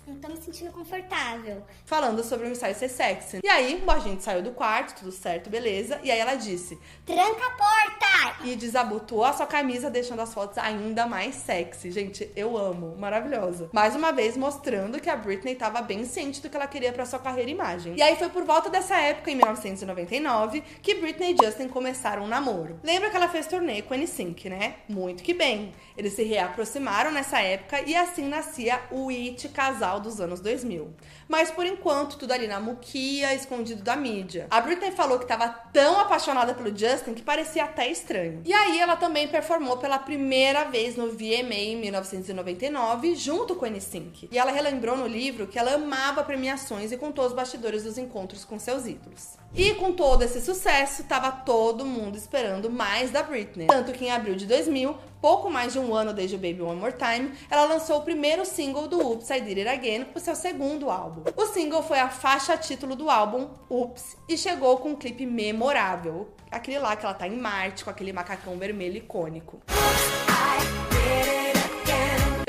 não 0.08 0.16
tô 0.18 0.28
me 0.28 0.36
sentindo 0.36 0.72
confortável. 0.72 1.62
Falando 1.84 2.22
sobre 2.24 2.46
o 2.46 2.50
ensaio 2.50 2.74
ser 2.74 2.88
sexy. 2.88 3.40
E 3.42 3.48
aí, 3.48 3.82
o 3.86 3.90
agente 3.90 4.22
saiu 4.22 4.42
do 4.42 4.52
quarto, 4.52 4.98
tudo 4.98 5.12
certo, 5.12 5.50
beleza. 5.50 6.00
E 6.02 6.10
aí 6.10 6.18
ela 6.18 6.34
disse: 6.34 6.78
Tranca 7.04 7.46
a 7.46 7.50
porta! 7.50 8.44
E 8.44 8.56
desabotou 8.56 9.24
a 9.24 9.32
sua 9.32 9.46
camisa, 9.46 9.90
deixando 9.90 10.20
as 10.20 10.32
fotos 10.32 10.58
ainda 10.58 11.06
mais 11.06 11.34
sexy. 11.34 11.90
Gente, 11.90 12.30
eu 12.34 12.56
amo. 12.56 12.96
Maravilhosa. 12.96 13.68
Mais 13.72 13.94
uma 13.94 14.12
vez 14.12 14.36
mostrando 14.36 15.00
que 15.00 15.10
a 15.10 15.16
Britney 15.16 15.54
tava 15.54 15.82
bem 15.82 16.04
ciente 16.04 16.40
do 16.40 16.48
que 16.48 16.56
ela 16.56 16.66
queria 16.66 16.92
para 16.92 17.04
sua 17.04 17.18
carreira 17.18 17.50
e 17.50 17.54
imagem. 17.54 17.94
E 17.96 18.02
aí 18.02 18.16
foi 18.16 18.28
por 18.28 18.44
volta 18.44 18.70
dessa 18.70 18.96
época, 18.96 19.30
em 19.30 19.36
1999, 19.36 20.62
que 20.82 20.94
Britney 20.94 21.34
e 21.34 21.44
Justin 21.44 21.68
começaram 21.68 22.24
um 22.24 22.28
namoro. 22.28 22.80
Lembra 22.82 23.10
que 23.10 23.16
ela 23.16 23.28
fez 23.28 23.46
turnê 23.46 23.82
com 23.82 23.94
NSYNC, 23.94 24.48
né? 24.48 24.76
Muito 24.88 25.22
que 25.22 25.34
bem. 25.34 25.72
Eles 25.98 26.12
se 26.12 26.22
reaproximaram 26.22 27.10
nessa 27.10 27.40
época 27.40 27.82
e 27.82 27.96
assim 27.96 28.28
nascia 28.28 28.80
o 28.88 29.08
It 29.08 29.48
casal 29.48 29.98
dos 29.98 30.20
anos 30.20 30.38
2000. 30.38 30.94
Mas 31.28 31.50
por 31.50 31.66
enquanto, 31.66 32.16
tudo 32.16 32.30
ali 32.30 32.46
na 32.46 32.60
muquia, 32.60 33.34
escondido 33.34 33.82
da 33.82 33.96
mídia. 33.96 34.46
A 34.48 34.60
Britney 34.60 34.92
falou 34.92 35.18
que 35.18 35.24
estava 35.24 35.48
tão 35.48 35.98
apaixonada 35.98 36.54
pelo 36.54 36.70
Justin 36.70 37.14
que 37.14 37.22
parecia 37.22 37.64
até 37.64 37.90
estranho. 37.90 38.42
E 38.44 38.52
aí 38.52 38.78
ela 38.78 38.94
também 38.94 39.26
performou 39.26 39.76
pela 39.78 39.98
primeira 39.98 40.64
vez 40.64 40.94
no 40.94 41.10
VMA 41.10 41.54
em 41.54 41.76
1999, 41.76 43.16
junto 43.16 43.56
com 43.56 43.66
NSYNC. 43.66 44.28
E 44.30 44.38
ela 44.38 44.52
relembrou 44.52 44.96
no 44.96 45.06
livro 45.08 45.48
que 45.48 45.58
ela 45.58 45.74
amava 45.74 46.22
premiações 46.22 46.92
e 46.92 46.96
contou 46.96 47.26
os 47.26 47.32
bastidores 47.32 47.82
dos 47.82 47.98
encontros 47.98 48.44
com 48.44 48.56
seus 48.56 48.86
ídolos. 48.86 49.36
E 49.54 49.74
com 49.74 49.92
todo 49.92 50.22
esse 50.22 50.40
sucesso, 50.40 51.04
tava 51.04 51.32
todo 51.32 51.84
mundo 51.84 52.16
esperando 52.16 52.70
mais 52.70 53.10
da 53.10 53.22
Britney. 53.22 53.66
Tanto 53.66 53.92
que 53.92 54.04
em 54.04 54.12
abril 54.12 54.36
de 54.36 54.46
2000, 54.46 54.94
pouco 55.20 55.50
mais 55.50 55.72
de 55.72 55.78
um 55.78 55.94
ano 55.94 56.12
desde 56.12 56.36
o 56.36 56.38
Baby 56.38 56.62
One 56.62 56.80
More 56.80 56.94
Time, 56.94 57.32
ela 57.50 57.64
lançou 57.64 57.98
o 57.98 58.02
primeiro 58.02 58.44
single 58.44 58.88
do 58.88 58.98
Oops, 58.98 59.28
I 59.30 59.40
Did 59.40 59.58
It 59.58 59.68
Again, 59.68 60.06
o 60.14 60.20
seu 60.20 60.34
segundo 60.34 60.90
álbum. 60.90 61.22
O 61.36 61.46
single 61.46 61.82
foi 61.82 61.98
a 61.98 62.08
faixa 62.08 62.56
título 62.56 62.94
do 62.94 63.10
álbum, 63.10 63.48
Oops, 63.70 64.16
e 64.28 64.36
chegou 64.36 64.78
com 64.78 64.90
um 64.90 64.96
clipe 64.96 65.26
memorável. 65.26 66.28
Aquele 66.50 66.78
lá 66.78 66.96
que 66.96 67.04
ela 67.04 67.14
tá 67.14 67.26
em 67.26 67.36
Marte, 67.36 67.84
com 67.84 67.90
aquele 67.90 68.12
macacão 68.12 68.56
vermelho 68.58 68.96
icônico. 68.96 69.60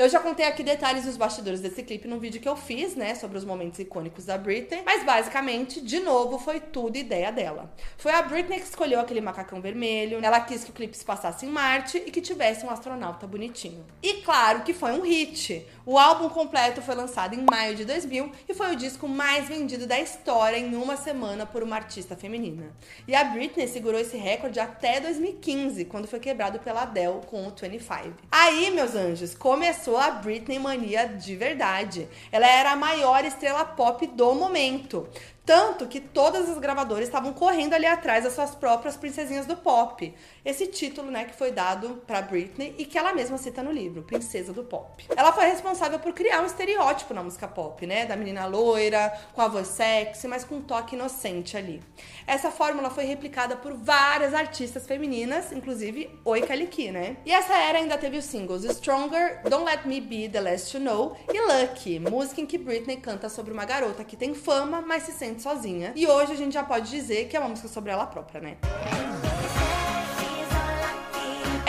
Eu 0.00 0.08
já 0.08 0.18
contei 0.18 0.46
aqui 0.46 0.62
detalhes 0.62 1.04
dos 1.04 1.18
bastidores 1.18 1.60
desse 1.60 1.82
clipe 1.82 2.08
num 2.08 2.18
vídeo 2.18 2.40
que 2.40 2.48
eu 2.48 2.56
fiz, 2.56 2.96
né, 2.96 3.14
sobre 3.14 3.36
os 3.36 3.44
momentos 3.44 3.78
icônicos 3.78 4.24
da 4.24 4.38
Britney, 4.38 4.82
mas 4.82 5.04
basicamente, 5.04 5.78
de 5.78 6.00
novo, 6.00 6.38
foi 6.38 6.58
tudo 6.58 6.96
ideia 6.96 7.30
dela. 7.30 7.70
Foi 7.98 8.10
a 8.10 8.22
Britney 8.22 8.60
que 8.60 8.64
escolheu 8.64 8.98
aquele 8.98 9.20
macacão 9.20 9.60
vermelho, 9.60 10.18
ela 10.22 10.40
quis 10.40 10.64
que 10.64 10.70
o 10.70 10.72
clipe 10.72 10.96
se 10.96 11.04
passasse 11.04 11.44
em 11.44 11.50
Marte 11.50 11.98
e 11.98 12.10
que 12.10 12.22
tivesse 12.22 12.64
um 12.64 12.70
astronauta 12.70 13.26
bonitinho. 13.26 13.84
E 14.02 14.22
claro 14.22 14.62
que 14.62 14.72
foi 14.72 14.92
um 14.92 15.02
hit. 15.02 15.66
O 15.90 15.98
álbum 15.98 16.28
completo 16.28 16.80
foi 16.80 16.94
lançado 16.94 17.34
em 17.34 17.44
maio 17.50 17.74
de 17.74 17.84
2000 17.84 18.30
e 18.48 18.54
foi 18.54 18.70
o 18.70 18.76
disco 18.76 19.08
mais 19.08 19.48
vendido 19.48 19.88
da 19.88 19.98
história 19.98 20.56
em 20.56 20.76
uma 20.76 20.96
semana 20.96 21.44
por 21.44 21.64
uma 21.64 21.74
artista 21.74 22.14
feminina. 22.14 22.72
E 23.08 23.14
a 23.16 23.24
Britney 23.24 23.66
segurou 23.66 24.00
esse 24.00 24.16
recorde 24.16 24.60
até 24.60 25.00
2015, 25.00 25.86
quando 25.86 26.06
foi 26.06 26.20
quebrado 26.20 26.60
pela 26.60 26.82
Adele 26.82 27.22
com 27.26 27.44
o 27.44 27.50
25. 27.50 28.14
Aí, 28.30 28.70
meus 28.70 28.94
anjos, 28.94 29.34
começou 29.34 29.70
começou 29.90 29.98
a 29.98 30.12
Britney 30.12 30.60
mania 30.60 31.08
de 31.08 31.34
verdade. 31.34 32.06
Ela 32.30 32.46
era 32.46 32.70
a 32.70 32.76
maior 32.76 33.24
estrela 33.24 33.64
pop 33.64 34.06
do 34.06 34.32
momento. 34.32 35.08
Tanto 35.44 35.86
que 35.86 36.00
todas 36.00 36.48
as 36.48 36.58
gravadoras 36.58 37.04
estavam 37.04 37.32
correndo 37.32 37.74
ali 37.74 37.86
atrás 37.86 38.24
das 38.24 38.34
suas 38.34 38.54
próprias 38.54 38.96
princesinhas 38.96 39.46
do 39.46 39.56
pop. 39.56 40.14
Esse 40.44 40.66
título, 40.66 41.10
né, 41.10 41.24
que 41.24 41.34
foi 41.34 41.50
dado 41.50 42.02
para 42.06 42.22
Britney 42.22 42.74
e 42.78 42.84
que 42.84 42.96
ela 42.96 43.12
mesma 43.12 43.36
cita 43.36 43.62
no 43.62 43.72
livro, 43.72 44.02
Princesa 44.02 44.52
do 44.52 44.62
Pop. 44.62 45.04
Ela 45.16 45.32
foi 45.32 45.46
responsável 45.46 45.98
por 45.98 46.12
criar 46.12 46.40
um 46.42 46.46
estereótipo 46.46 47.12
na 47.12 47.22
música 47.22 47.48
pop, 47.48 47.84
né, 47.86 48.06
da 48.06 48.16
menina 48.16 48.46
loira, 48.46 49.12
com 49.32 49.42
a 49.42 49.48
voz 49.48 49.68
sexy, 49.68 50.28
mas 50.28 50.44
com 50.44 50.56
um 50.56 50.62
toque 50.62 50.94
inocente 50.94 51.56
ali. 51.56 51.82
Essa 52.26 52.50
fórmula 52.50 52.90
foi 52.90 53.04
replicada 53.04 53.56
por 53.56 53.72
várias 53.74 54.34
artistas 54.34 54.86
femininas, 54.86 55.52
inclusive 55.52 56.10
Oi 56.24 56.42
Kaliki, 56.42 56.90
né? 56.90 57.16
E 57.26 57.32
essa 57.32 57.56
era 57.56 57.78
ainda 57.78 57.98
teve 57.98 58.18
os 58.18 58.24
singles 58.24 58.64
Stronger, 58.64 59.42
Don't 59.48 59.64
Let 59.64 59.84
Me 59.84 60.00
Be 60.00 60.28
the 60.28 60.40
Last 60.40 60.72
to 60.72 60.78
Know 60.78 61.16
e 61.32 61.40
Lucky, 61.40 61.98
música 61.98 62.40
em 62.40 62.46
que 62.46 62.58
Britney 62.58 62.98
canta 62.98 63.28
sobre 63.28 63.52
uma 63.52 63.64
garota 63.64 64.04
que 64.04 64.16
tem 64.16 64.34
fama, 64.34 64.80
mas 64.80 65.04
se 65.04 65.12
sente 65.12 65.29
sozinha. 65.38 65.92
E 65.94 66.06
hoje 66.06 66.32
a 66.32 66.36
gente 66.36 66.52
já 66.52 66.62
pode 66.62 66.90
dizer 66.90 67.28
que 67.28 67.36
é 67.36 67.40
uma 67.40 67.48
música 67.48 67.68
sobre 67.68 67.92
ela 67.92 68.06
própria, 68.06 68.40
né? 68.40 68.56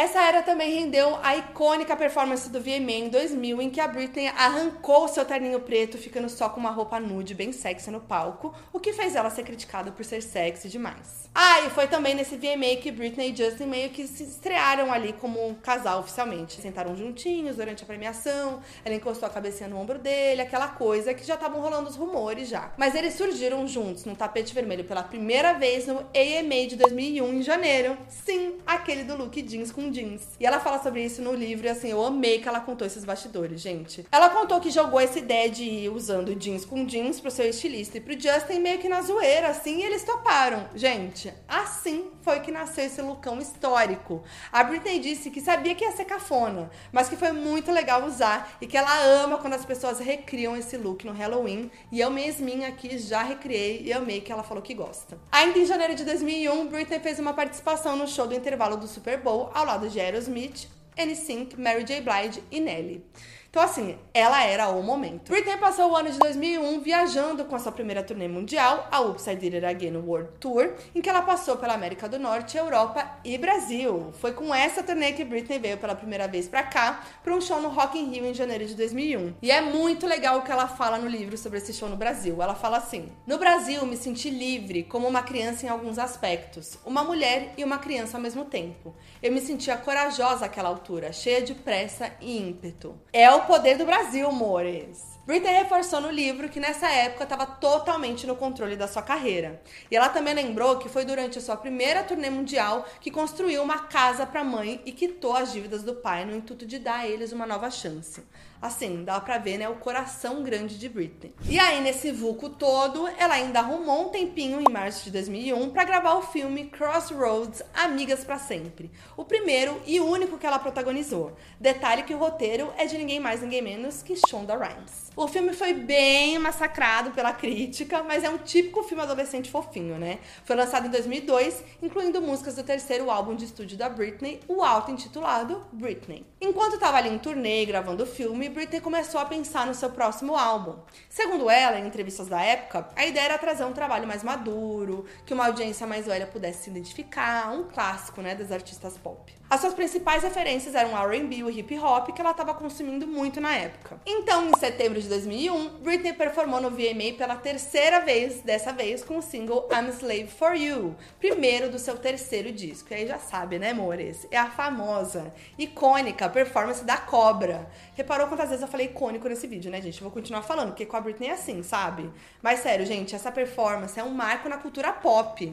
Essa 0.01 0.19
era 0.19 0.41
também 0.41 0.73
rendeu 0.73 1.15
a 1.21 1.37
icônica 1.37 1.95
performance 1.95 2.49
do 2.49 2.59
VMA 2.59 2.91
em 2.91 3.09
2000, 3.09 3.61
em 3.61 3.69
que 3.69 3.79
a 3.79 3.87
Britney 3.87 4.29
arrancou 4.29 5.07
seu 5.07 5.23
terninho 5.23 5.59
preto, 5.59 5.95
ficando 5.95 6.27
só 6.27 6.49
com 6.49 6.59
uma 6.59 6.71
roupa 6.71 6.99
nude 6.99 7.35
bem 7.35 7.51
sexy 7.51 7.91
no 7.91 7.99
palco, 7.99 8.51
o 8.73 8.79
que 8.79 8.93
fez 8.93 9.15
ela 9.15 9.29
ser 9.29 9.43
criticada 9.43 9.91
por 9.91 10.03
ser 10.03 10.23
sexy 10.23 10.69
demais. 10.69 11.29
Ah, 11.35 11.61
e 11.61 11.69
foi 11.69 11.87
também 11.87 12.15
nesse 12.15 12.35
VMA 12.35 12.77
que 12.81 12.91
Britney 12.91 13.31
e 13.31 13.35
Justin 13.35 13.65
meio 13.65 13.89
que 13.91 14.07
se 14.07 14.23
estrearam 14.23 14.91
ali 14.91 15.13
como 15.13 15.55
casal 15.61 15.99
oficialmente. 15.99 16.59
Sentaram 16.59 16.95
juntinhos 16.95 17.55
durante 17.55 17.83
a 17.83 17.85
premiação, 17.85 18.59
ela 18.83 18.95
encostou 18.95 19.27
a 19.27 19.31
cabecinha 19.31 19.69
no 19.69 19.77
ombro 19.77 19.99
dele, 19.99 20.41
aquela 20.41 20.67
coisa 20.67 21.13
que 21.13 21.23
já 21.23 21.35
estavam 21.35 21.61
rolando 21.61 21.87
os 21.87 21.95
rumores 21.95 22.49
já. 22.49 22.73
Mas 22.75 22.95
eles 22.95 23.13
surgiram 23.13 23.67
juntos 23.67 24.03
no 24.03 24.15
tapete 24.15 24.53
vermelho 24.53 24.83
pela 24.83 25.03
primeira 25.03 25.53
vez 25.53 25.85
no 25.85 25.99
AMA 25.99 26.67
de 26.67 26.75
2001 26.75 27.33
em 27.33 27.43
janeiro. 27.43 27.95
Sim, 28.09 28.55
aquele 28.65 29.03
do 29.03 29.15
look 29.15 29.39
jeans 29.43 29.71
com 29.71 29.90
jeans. 29.91 30.21
E 30.39 30.45
ela 30.45 30.59
fala 30.59 30.81
sobre 30.81 31.03
isso 31.03 31.21
no 31.21 31.33
livro 31.33 31.67
e 31.67 31.69
assim, 31.69 31.89
eu 31.89 32.03
amei 32.03 32.39
que 32.39 32.47
ela 32.47 32.59
contou 32.59 32.87
esses 32.87 33.05
bastidores, 33.05 33.61
gente. 33.61 34.05
Ela 34.11 34.29
contou 34.29 34.59
que 34.59 34.71
jogou 34.71 34.99
essa 34.99 35.19
ideia 35.19 35.49
de 35.49 35.63
ir 35.63 35.89
usando 35.89 36.33
jeans 36.35 36.65
com 36.65 36.85
jeans 36.85 37.19
pro 37.19 37.29
seu 37.29 37.47
estilista 37.47 37.97
e 37.97 38.01
pro 38.01 38.19
Justin 38.19 38.59
meio 38.59 38.79
que 38.79 38.89
na 38.89 39.01
zoeira, 39.01 39.49
assim, 39.49 39.79
e 39.79 39.83
eles 39.83 40.03
toparam. 40.03 40.67
Gente, 40.73 41.33
assim 41.47 42.09
foi 42.21 42.39
que 42.39 42.51
nasceu 42.51 42.85
esse 42.85 43.01
lookão 43.01 43.39
histórico. 43.39 44.23
A 44.51 44.63
Britney 44.63 44.99
disse 44.99 45.29
que 45.29 45.41
sabia 45.41 45.75
que 45.75 45.83
ia 45.83 45.91
ser 45.91 46.05
cafona, 46.05 46.69
mas 46.91 47.09
que 47.09 47.15
foi 47.15 47.31
muito 47.31 47.71
legal 47.71 48.05
usar 48.05 48.57
e 48.61 48.67
que 48.67 48.77
ela 48.77 49.03
ama 49.23 49.37
quando 49.37 49.53
as 49.53 49.65
pessoas 49.65 49.99
recriam 49.99 50.55
esse 50.55 50.77
look 50.77 51.05
no 51.05 51.13
Halloween. 51.13 51.71
E 51.91 51.99
eu 51.99 52.09
mesminha 52.09 52.67
aqui 52.67 52.97
já 52.97 53.23
recriei 53.23 53.81
e 53.83 53.91
amei 53.91 54.21
que 54.21 54.31
ela 54.31 54.43
falou 54.43 54.61
que 54.61 54.73
gosta. 54.73 55.17
Ainda 55.31 55.57
em 55.59 55.65
janeiro 55.65 55.95
de 55.95 56.03
2001, 56.05 56.67
Britney 56.67 56.99
fez 56.99 57.19
uma 57.19 57.33
participação 57.33 57.95
no 57.95 58.07
show 58.07 58.27
do 58.27 58.35
intervalo 58.35 58.77
do 58.77 58.87
Super 58.87 59.17
Bowl 59.17 59.49
ao 59.53 59.65
lado 59.65 59.80
de 59.89 59.99
Aerosmith, 59.99 60.67
NSYNC, 60.97 61.57
Mary 61.57 61.83
J. 61.83 62.01
Blige 62.01 62.41
e 62.51 62.59
Nelly. 62.59 63.03
Então, 63.51 63.63
assim, 63.63 63.97
ela 64.13 64.41
era 64.45 64.69
o 64.69 64.81
momento. 64.81 65.29
Britney 65.29 65.57
passou 65.57 65.91
o 65.91 65.95
ano 65.97 66.09
de 66.09 66.17
2001 66.17 66.79
viajando 66.79 67.43
com 67.43 67.53
a 67.53 67.59
sua 67.59 67.73
primeira 67.73 68.01
turnê 68.01 68.25
mundial, 68.25 68.87
a 68.89 69.01
Upside 69.01 69.45
It 69.45 69.65
Again 69.65 69.97
World 69.97 70.29
Tour, 70.39 70.71
em 70.95 71.01
que 71.01 71.09
ela 71.09 71.21
passou 71.21 71.57
pela 71.57 71.73
América 71.73 72.07
do 72.07 72.17
Norte, 72.17 72.57
Europa 72.57 73.05
e 73.25 73.37
Brasil. 73.37 74.13
Foi 74.21 74.31
com 74.31 74.55
essa 74.55 74.81
turnê 74.81 75.11
que 75.11 75.25
Britney 75.25 75.59
veio 75.59 75.77
pela 75.77 75.93
primeira 75.93 76.29
vez 76.29 76.47
pra 76.47 76.63
cá, 76.63 77.03
para 77.21 77.35
um 77.35 77.41
show 77.41 77.59
no 77.59 77.67
Rock 77.67 77.99
in 77.99 78.09
Rio 78.09 78.25
em 78.25 78.33
janeiro 78.33 78.65
de 78.65 78.73
2001. 78.73 79.33
E 79.41 79.51
é 79.51 79.59
muito 79.59 80.07
legal 80.07 80.39
o 80.39 80.43
que 80.43 80.51
ela 80.51 80.69
fala 80.69 80.97
no 80.97 81.09
livro 81.09 81.37
sobre 81.37 81.57
esse 81.57 81.73
show 81.73 81.89
no 81.89 81.97
Brasil. 81.97 82.41
Ela 82.41 82.55
fala 82.55 82.77
assim: 82.77 83.11
No 83.27 83.37
Brasil, 83.37 83.85
me 83.85 83.97
senti 83.97 84.29
livre, 84.29 84.83
como 84.83 85.09
uma 85.09 85.23
criança 85.23 85.65
em 85.65 85.69
alguns 85.69 85.99
aspectos, 85.99 86.77
uma 86.85 87.03
mulher 87.03 87.53
e 87.57 87.65
uma 87.65 87.79
criança 87.79 88.15
ao 88.15 88.23
mesmo 88.23 88.45
tempo. 88.45 88.95
Eu 89.21 89.33
me 89.33 89.41
sentia 89.41 89.75
corajosa 89.75 90.45
àquela 90.45 90.69
altura, 90.69 91.11
cheia 91.11 91.41
de 91.41 91.53
pressa 91.53 92.13
e 92.21 92.37
ímpeto. 92.37 92.97
É 93.11 93.29
o 93.29 93.40
o 93.41 93.47
poder 93.47 93.75
do 93.75 93.85
Brasil, 93.85 94.27
amores. 94.27 95.19
Britney 95.25 95.53
reforçou 95.53 95.99
no 95.99 96.11
livro 96.11 96.49
que 96.49 96.59
nessa 96.59 96.89
época 96.89 97.23
estava 97.23 97.45
totalmente 97.45 98.27
no 98.27 98.35
controle 98.35 98.75
da 98.75 98.87
sua 98.87 99.01
carreira. 99.01 99.61
E 99.89 99.95
ela 99.95 100.09
também 100.09 100.33
lembrou 100.33 100.77
que 100.77 100.89
foi 100.89 101.05
durante 101.05 101.37
a 101.37 101.41
sua 101.41 101.57
primeira 101.57 102.03
turnê 102.03 102.29
mundial 102.29 102.85
que 102.99 103.09
construiu 103.09 103.63
uma 103.63 103.79
casa 103.79 104.25
para 104.25 104.41
a 104.41 104.43
mãe 104.43 104.81
e 104.85 104.91
quitou 104.91 105.35
as 105.35 105.51
dívidas 105.51 105.83
do 105.83 105.95
pai 105.95 106.25
no 106.25 106.35
intuito 106.35 106.65
de 106.65 106.77
dar 106.77 106.99
a 106.99 107.07
eles 107.07 107.31
uma 107.31 107.47
nova 107.47 107.69
chance. 107.71 108.23
Assim, 108.61 109.03
dá 109.03 109.19
pra 109.19 109.39
ver, 109.39 109.57
né, 109.57 109.67
o 109.67 109.75
coração 109.75 110.43
grande 110.43 110.77
de 110.77 110.87
Britney. 110.87 111.33
E 111.49 111.57
aí, 111.57 111.81
nesse 111.81 112.11
vulco 112.11 112.47
todo, 112.49 113.07
ela 113.17 113.33
ainda 113.33 113.59
arrumou 113.59 114.07
um 114.07 114.09
tempinho 114.09 114.61
em 114.61 114.71
março 114.71 115.03
de 115.05 115.11
2001 115.11 115.71
para 115.71 115.83
gravar 115.83 116.13
o 116.13 116.21
filme 116.21 116.65
Crossroads 116.65 117.63
Amigas 117.73 118.23
para 118.23 118.37
Sempre, 118.37 118.91
o 119.17 119.25
primeiro 119.25 119.81
e 119.85 119.99
único 119.99 120.37
que 120.37 120.45
ela 120.45 120.59
protagonizou. 120.59 121.35
Detalhe 121.59 122.03
que 122.03 122.13
o 122.13 122.19
roteiro 122.19 122.71
é 122.77 122.85
de 122.85 122.97
ninguém 122.97 123.19
mais, 123.19 123.41
ninguém 123.41 123.61
menos 123.63 124.03
que 124.03 124.15
Shonda 124.15 124.55
Rhimes. 124.55 125.10
O 125.13 125.27
filme 125.27 125.51
foi 125.51 125.73
bem 125.73 126.39
massacrado 126.39 127.11
pela 127.11 127.33
crítica, 127.33 128.01
mas 128.01 128.23
é 128.23 128.29
um 128.29 128.37
típico 128.37 128.81
filme 128.81 129.03
adolescente 129.03 129.51
fofinho, 129.51 129.97
né? 129.97 130.19
Foi 130.45 130.55
lançado 130.55 130.87
em 130.87 130.89
2002, 130.89 131.61
incluindo 131.83 132.21
músicas 132.21 132.55
do 132.55 132.63
terceiro 132.63 133.11
álbum 133.11 133.35
de 133.35 133.43
estúdio 133.43 133.77
da 133.77 133.89
Britney, 133.89 134.39
o 134.47 134.63
auto-intitulado 134.63 135.67
Britney. 135.73 136.25
Enquanto 136.39 136.75
estava 136.75 136.97
ali 136.97 137.09
em 137.09 137.17
turnê 137.17 137.65
gravando 137.65 138.03
o 138.03 138.07
filme, 138.07 138.47
Britney 138.47 138.79
começou 138.79 139.19
a 139.19 139.25
pensar 139.25 139.67
no 139.67 139.75
seu 139.75 139.89
próximo 139.89 140.37
álbum. 140.37 140.77
Segundo 141.09 141.49
ela, 141.49 141.77
em 141.77 141.87
entrevistas 141.87 142.27
da 142.27 142.41
época, 142.41 142.87
a 142.95 143.05
ideia 143.05 143.25
era 143.25 143.37
trazer 143.37 143.65
um 143.65 143.73
trabalho 143.73 144.07
mais 144.07 144.23
maduro, 144.23 145.05
que 145.25 145.33
uma 145.33 145.47
audiência 145.47 145.85
mais 145.85 146.05
velha 146.05 146.25
pudesse 146.25 146.63
se 146.63 146.69
identificar, 146.69 147.51
um 147.51 147.65
clássico, 147.65 148.21
né, 148.21 148.33
das 148.33 148.49
artistas 148.49 148.97
pop. 148.97 149.41
As 149.51 149.59
suas 149.59 149.73
principais 149.73 150.23
referências 150.23 150.73
eram 150.73 150.97
R&B 150.97 151.35
e 151.35 151.59
hip 151.59 151.77
hop, 151.77 152.13
que 152.15 152.21
ela 152.21 152.31
estava 152.31 152.53
consumindo 152.53 153.05
muito 153.05 153.41
na 153.41 153.53
época. 153.53 153.99
Então, 154.05 154.47
em 154.47 154.57
setembro 154.57 155.01
de 155.01 155.09
2001, 155.11 155.79
Britney 155.79 156.13
performou 156.13 156.61
no 156.61 156.69
VMA 156.69 157.17
pela 157.17 157.35
terceira 157.35 157.99
vez, 157.99 158.39
dessa 158.41 158.71
vez 158.71 159.03
com 159.03 159.17
o 159.17 159.21
single 159.21 159.67
I'm 159.69 159.89
Slave 159.89 160.27
for 160.27 160.55
You, 160.55 160.95
primeiro 161.19 161.69
do 161.69 161.77
seu 161.77 161.97
terceiro 161.97 162.49
disco. 162.49 162.87
E 162.91 162.95
aí 162.95 163.07
já 163.07 163.17
sabe, 163.17 163.59
né, 163.59 163.71
amores? 163.71 164.25
É 164.31 164.37
a 164.37 164.49
famosa, 164.49 165.33
icônica 165.57 166.29
performance 166.29 166.85
da 166.85 166.95
cobra. 166.95 167.69
Reparou 167.93 168.27
quantas 168.27 168.47
vezes 168.47 168.61
eu 168.61 168.69
falei 168.69 168.85
icônico 168.85 169.27
nesse 169.27 169.47
vídeo, 169.47 169.69
né, 169.69 169.81
gente? 169.81 170.01
Vou 170.01 170.11
continuar 170.11 170.43
falando, 170.43 170.69
porque 170.69 170.85
com 170.85 170.95
a 170.95 171.01
Britney 171.01 171.27
é 171.27 171.33
assim, 171.33 171.61
sabe? 171.61 172.09
Mas 172.41 172.61
sério, 172.61 172.85
gente, 172.85 173.13
essa 173.13 173.33
performance 173.33 173.99
é 173.99 174.03
um 174.03 174.11
marco 174.11 174.47
na 174.47 174.57
cultura 174.57 174.93
pop 174.93 175.51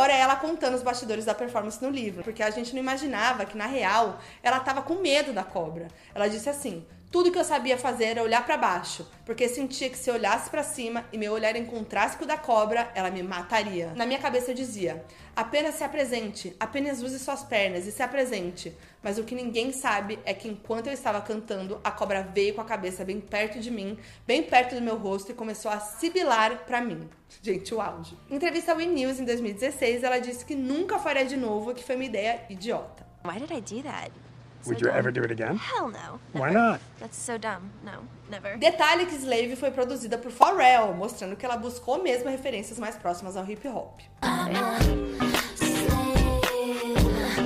melhor 0.00 0.10
é 0.10 0.18
ela 0.18 0.36
contando 0.36 0.74
os 0.74 0.82
bastidores 0.82 1.24
da 1.26 1.34
performance 1.34 1.82
no 1.82 1.90
livro, 1.90 2.22
porque 2.24 2.42
a 2.42 2.50
gente 2.50 2.72
não 2.72 2.80
imaginava 2.80 3.44
que, 3.44 3.56
na 3.56 3.66
real, 3.66 4.18
ela 4.42 4.58
tava 4.60 4.80
com 4.82 4.94
medo 4.94 5.32
da 5.32 5.44
cobra. 5.44 5.88
Ela 6.14 6.28
disse 6.28 6.48
assim: 6.48 6.86
tudo 7.10 7.32
que 7.32 7.38
eu 7.38 7.44
sabia 7.44 7.76
fazer 7.76 8.04
era 8.04 8.22
olhar 8.22 8.46
para 8.46 8.56
baixo, 8.56 9.04
porque 9.26 9.48
sentia 9.48 9.90
que 9.90 9.98
se 9.98 10.08
eu 10.08 10.14
olhasse 10.14 10.48
para 10.48 10.62
cima 10.62 11.04
e 11.12 11.18
meu 11.18 11.32
olhar 11.32 11.56
encontrasse 11.56 12.16
com 12.16 12.22
o 12.24 12.26
da 12.26 12.38
cobra, 12.38 12.88
ela 12.94 13.10
me 13.10 13.20
mataria. 13.20 13.92
Na 13.96 14.06
minha 14.06 14.20
cabeça 14.20 14.52
eu 14.52 14.54
dizia: 14.54 15.04
apenas 15.34 15.74
se 15.74 15.82
apresente, 15.82 16.54
apenas 16.60 17.02
use 17.02 17.18
suas 17.18 17.42
pernas 17.42 17.84
e 17.84 17.90
se 17.90 18.00
apresente. 18.00 18.72
Mas 19.02 19.18
o 19.18 19.24
que 19.24 19.34
ninguém 19.34 19.72
sabe 19.72 20.20
é 20.24 20.32
que 20.32 20.46
enquanto 20.46 20.86
eu 20.86 20.92
estava 20.92 21.20
cantando, 21.20 21.80
a 21.82 21.90
cobra 21.90 22.22
veio 22.22 22.54
com 22.54 22.60
a 22.60 22.64
cabeça 22.64 23.04
bem 23.04 23.20
perto 23.20 23.58
de 23.58 23.72
mim, 23.72 23.98
bem 24.24 24.44
perto 24.44 24.76
do 24.76 24.80
meu 24.80 24.96
rosto 24.96 25.32
e 25.32 25.34
começou 25.34 25.70
a 25.70 25.80
sibilar 25.80 26.64
para 26.64 26.80
mim. 26.80 27.08
Gente, 27.42 27.74
o 27.74 27.80
auge. 27.80 28.16
Em 28.30 28.36
entrevista 28.36 28.70
ao 28.70 28.80
E! 28.80 28.86
News 28.86 29.18
em 29.18 29.24
2016, 29.24 30.04
ela 30.04 30.18
disse 30.18 30.44
que 30.44 30.54
nunca 30.54 30.98
faria 30.98 31.24
de 31.24 31.36
novo, 31.36 31.74
que 31.74 31.82
foi 31.82 31.96
uma 31.96 32.04
ideia 32.04 32.44
idiota. 32.48 33.04
Why 33.24 33.40
did 33.40 33.50
I 33.50 33.60
do 33.60 33.82
that? 33.82 34.29
Would 34.66 34.80
you 34.80 34.90
ever 34.90 35.10
do 35.10 35.22
it 35.22 35.32
again? 35.32 35.56
Hell 35.56 35.88
no. 35.88 36.20
Why 36.32 36.52
not? 36.52 36.80
That's 36.98 37.16
so 37.16 37.38
dumb. 37.38 37.70
No, 37.82 38.02
never. 38.28 38.58
Detalhe 38.58 39.06
que 39.06 39.16
Slave 39.16 39.56
foi 39.56 39.70
produzida 39.70 40.18
por 40.18 40.30
Pharrell, 40.30 40.92
mostrando 40.94 41.34
que 41.36 41.46
ela 41.46 41.56
buscou 41.56 42.02
mesmo 42.02 42.28
referências 42.28 42.78
mais 42.78 42.96
próximas 42.96 43.36
ao 43.36 43.44
hip 43.48 43.66
hop. 43.68 44.00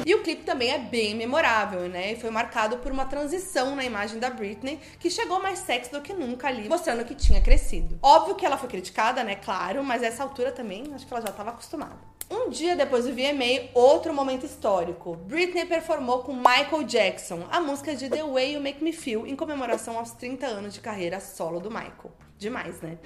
E 0.06 0.14
o 0.14 0.22
clipe 0.22 0.42
também 0.42 0.70
é 0.70 0.78
bem 0.78 1.14
memorável, 1.14 1.88
né? 1.88 2.12
E 2.12 2.16
foi 2.16 2.30
marcado 2.30 2.78
por 2.78 2.92
uma 2.92 3.06
transição 3.06 3.74
na 3.74 3.84
imagem 3.84 4.18
da 4.18 4.28
Britney, 4.28 4.78
que 4.98 5.08
chegou 5.08 5.40
mais 5.40 5.60
sexy 5.60 5.90
do 5.90 6.02
que 6.02 6.12
nunca 6.12 6.48
ali, 6.48 6.68
mostrando 6.68 7.04
que 7.04 7.14
tinha 7.14 7.40
crescido. 7.40 7.98
Óbvio 8.02 8.34
que 8.34 8.44
ela 8.44 8.58
foi 8.58 8.68
criticada, 8.68 9.24
né? 9.24 9.36
Claro, 9.36 9.82
mas 9.82 10.02
essa 10.02 10.22
altura 10.22 10.52
também, 10.52 10.92
acho 10.94 11.06
que 11.06 11.14
ela 11.14 11.22
já 11.22 11.30
estava 11.30 11.50
acostumada. 11.50 11.96
Um 12.30 12.48
dia 12.48 12.74
depois 12.74 13.04
do 13.04 13.12
VMA, 13.12 13.70
outro 13.74 14.12
momento 14.12 14.46
histórico. 14.46 15.16
Britney 15.16 15.66
performou 15.66 16.20
com 16.20 16.34
Michael 16.34 16.82
Jackson 16.84 17.46
a 17.50 17.60
música 17.60 17.94
de 17.94 18.08
The 18.08 18.24
Way 18.24 18.54
You 18.54 18.60
Make 18.60 18.82
Me 18.82 18.92
Feel 18.92 19.26
em 19.26 19.37
comemoração 19.37 19.98
aos 19.98 20.12
30 20.12 20.46
anos 20.46 20.74
de 20.74 20.80
carreira 20.80 21.20
solo 21.20 21.60
do 21.60 21.70
Michael. 21.70 22.12
Demais, 22.38 22.80
né? 22.80 22.98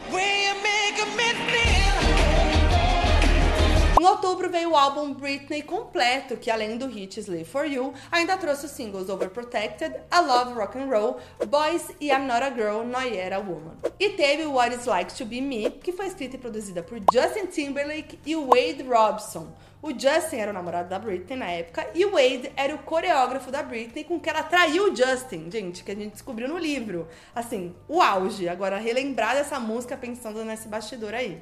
Em 4.00 4.04
outubro 4.04 4.50
veio 4.50 4.70
o 4.70 4.76
álbum 4.76 5.14
Britney 5.14 5.62
completo, 5.62 6.36
que 6.36 6.50
além 6.50 6.76
do 6.76 6.86
hit 6.86 7.18
Slave 7.20 7.44
For 7.44 7.64
You, 7.64 7.92
ainda 8.10 8.36
trouxe 8.36 8.66
os 8.66 8.72
singles 8.72 9.08
Overprotected, 9.08 9.94
I 10.12 10.20
Love 10.20 10.54
Rock 10.54 10.78
and 10.78 10.86
Roll, 10.86 11.18
Boys 11.46 11.90
e 12.00 12.10
I'm 12.10 12.26
Not 12.26 12.42
a 12.42 12.50
Girl, 12.50 12.84
Not 12.84 13.08
Yet 13.08 13.32
a 13.32 13.38
Woman. 13.38 13.76
E 13.98 14.10
teve 14.10 14.46
What 14.46 14.74
It's 14.74 14.86
Like 14.86 15.14
to 15.14 15.24
Be 15.24 15.40
Me, 15.40 15.70
que 15.70 15.92
foi 15.92 16.06
escrita 16.06 16.36
e 16.36 16.38
produzida 16.38 16.82
por 16.82 16.98
Justin 17.12 17.46
Timberlake 17.46 18.18
e 18.24 18.36
Wade 18.36 18.82
Robson. 18.88 19.48
O 19.80 19.90
Justin 19.92 20.36
era 20.36 20.50
o 20.50 20.54
namorado 20.54 20.88
da 20.88 20.98
Britney 20.98 21.38
na 21.38 21.46
época 21.50 21.88
e 21.94 22.04
o 22.04 22.10
Wade 22.10 22.50
era 22.56 22.74
o 22.74 22.78
coreógrafo 22.78 23.50
da 23.50 23.62
Britney 23.62 24.02
com 24.02 24.18
que 24.18 24.28
ela 24.28 24.42
traiu 24.42 24.92
o 24.92 24.96
Justin, 24.96 25.48
gente, 25.50 25.84
que 25.84 25.92
a 25.92 25.94
gente 25.94 26.12
descobriu 26.12 26.48
no 26.48 26.58
livro. 26.58 27.06
Assim, 27.32 27.74
o 27.86 28.02
auge. 28.02 28.48
Agora, 28.48 28.76
relembrar 28.78 29.36
dessa 29.36 29.60
música 29.60 29.96
pensando 29.96 30.44
nesse 30.44 30.66
bastidor 30.66 31.14
aí. 31.14 31.40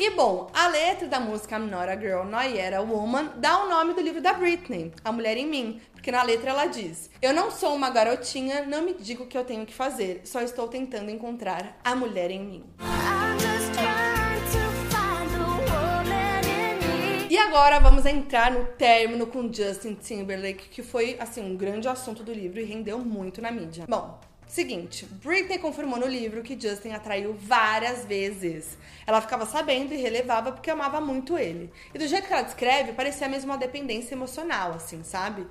E 0.00 0.10
bom, 0.10 0.48
a 0.54 0.68
letra 0.68 1.08
da 1.08 1.20
música 1.20 1.56
I'm 1.56 1.66
Not 1.66 1.90
a 1.90 1.96
Girl, 1.96 2.24
Not 2.24 2.46
Yet 2.46 2.74
a 2.74 2.80
Woman 2.80 3.32
dá 3.36 3.64
o 3.64 3.68
nome 3.68 3.94
do 3.94 4.00
livro 4.00 4.22
da 4.22 4.32
Britney, 4.32 4.92
A 5.04 5.12
Mulher 5.12 5.36
em 5.36 5.46
Mim, 5.46 5.80
porque 5.92 6.10
na 6.10 6.22
letra 6.22 6.50
ela 6.50 6.66
diz: 6.66 7.10
Eu 7.20 7.34
não 7.34 7.50
sou 7.50 7.74
uma 7.74 7.90
garotinha, 7.90 8.64
não 8.64 8.82
me 8.82 8.94
digo 8.94 9.24
o 9.24 9.26
que 9.26 9.36
eu 9.36 9.44
tenho 9.44 9.66
que 9.66 9.74
fazer, 9.74 10.22
só 10.24 10.40
estou 10.40 10.68
tentando 10.68 11.10
encontrar 11.10 11.78
a 11.84 11.94
mulher 11.94 12.30
em 12.30 12.40
mim. 12.40 12.64
E 17.28 17.36
agora 17.36 17.78
vamos 17.78 18.06
entrar 18.06 18.50
no 18.50 18.64
término 18.64 19.26
com 19.26 19.52
Justin 19.52 19.94
Timberlake, 19.94 20.68
que 20.68 20.82
foi 20.82 21.16
assim 21.20 21.42
um 21.42 21.56
grande 21.56 21.86
assunto 21.86 22.22
do 22.22 22.32
livro 22.32 22.60
e 22.60 22.64
rendeu 22.64 22.98
muito 22.98 23.42
na 23.42 23.50
mídia. 23.50 23.84
Bom, 23.86 24.18
Seguinte, 24.48 25.04
Britney 25.04 25.58
confirmou 25.58 25.98
no 26.00 26.06
livro 26.06 26.42
que 26.42 26.58
Justin 26.58 26.92
atraiu 26.92 27.34
várias 27.34 28.06
vezes. 28.06 28.78
Ela 29.06 29.20
ficava 29.20 29.44
sabendo 29.44 29.92
e 29.92 29.98
relevava 29.98 30.52
porque 30.52 30.70
amava 30.70 31.02
muito 31.02 31.36
ele. 31.36 31.70
E 31.94 31.98
do 31.98 32.08
jeito 32.08 32.26
que 32.26 32.32
ela 32.32 32.42
descreve, 32.42 32.94
parecia 32.94 33.28
mesmo 33.28 33.50
uma 33.50 33.58
dependência 33.58 34.14
emocional, 34.14 34.72
assim, 34.72 35.04
sabe? 35.04 35.46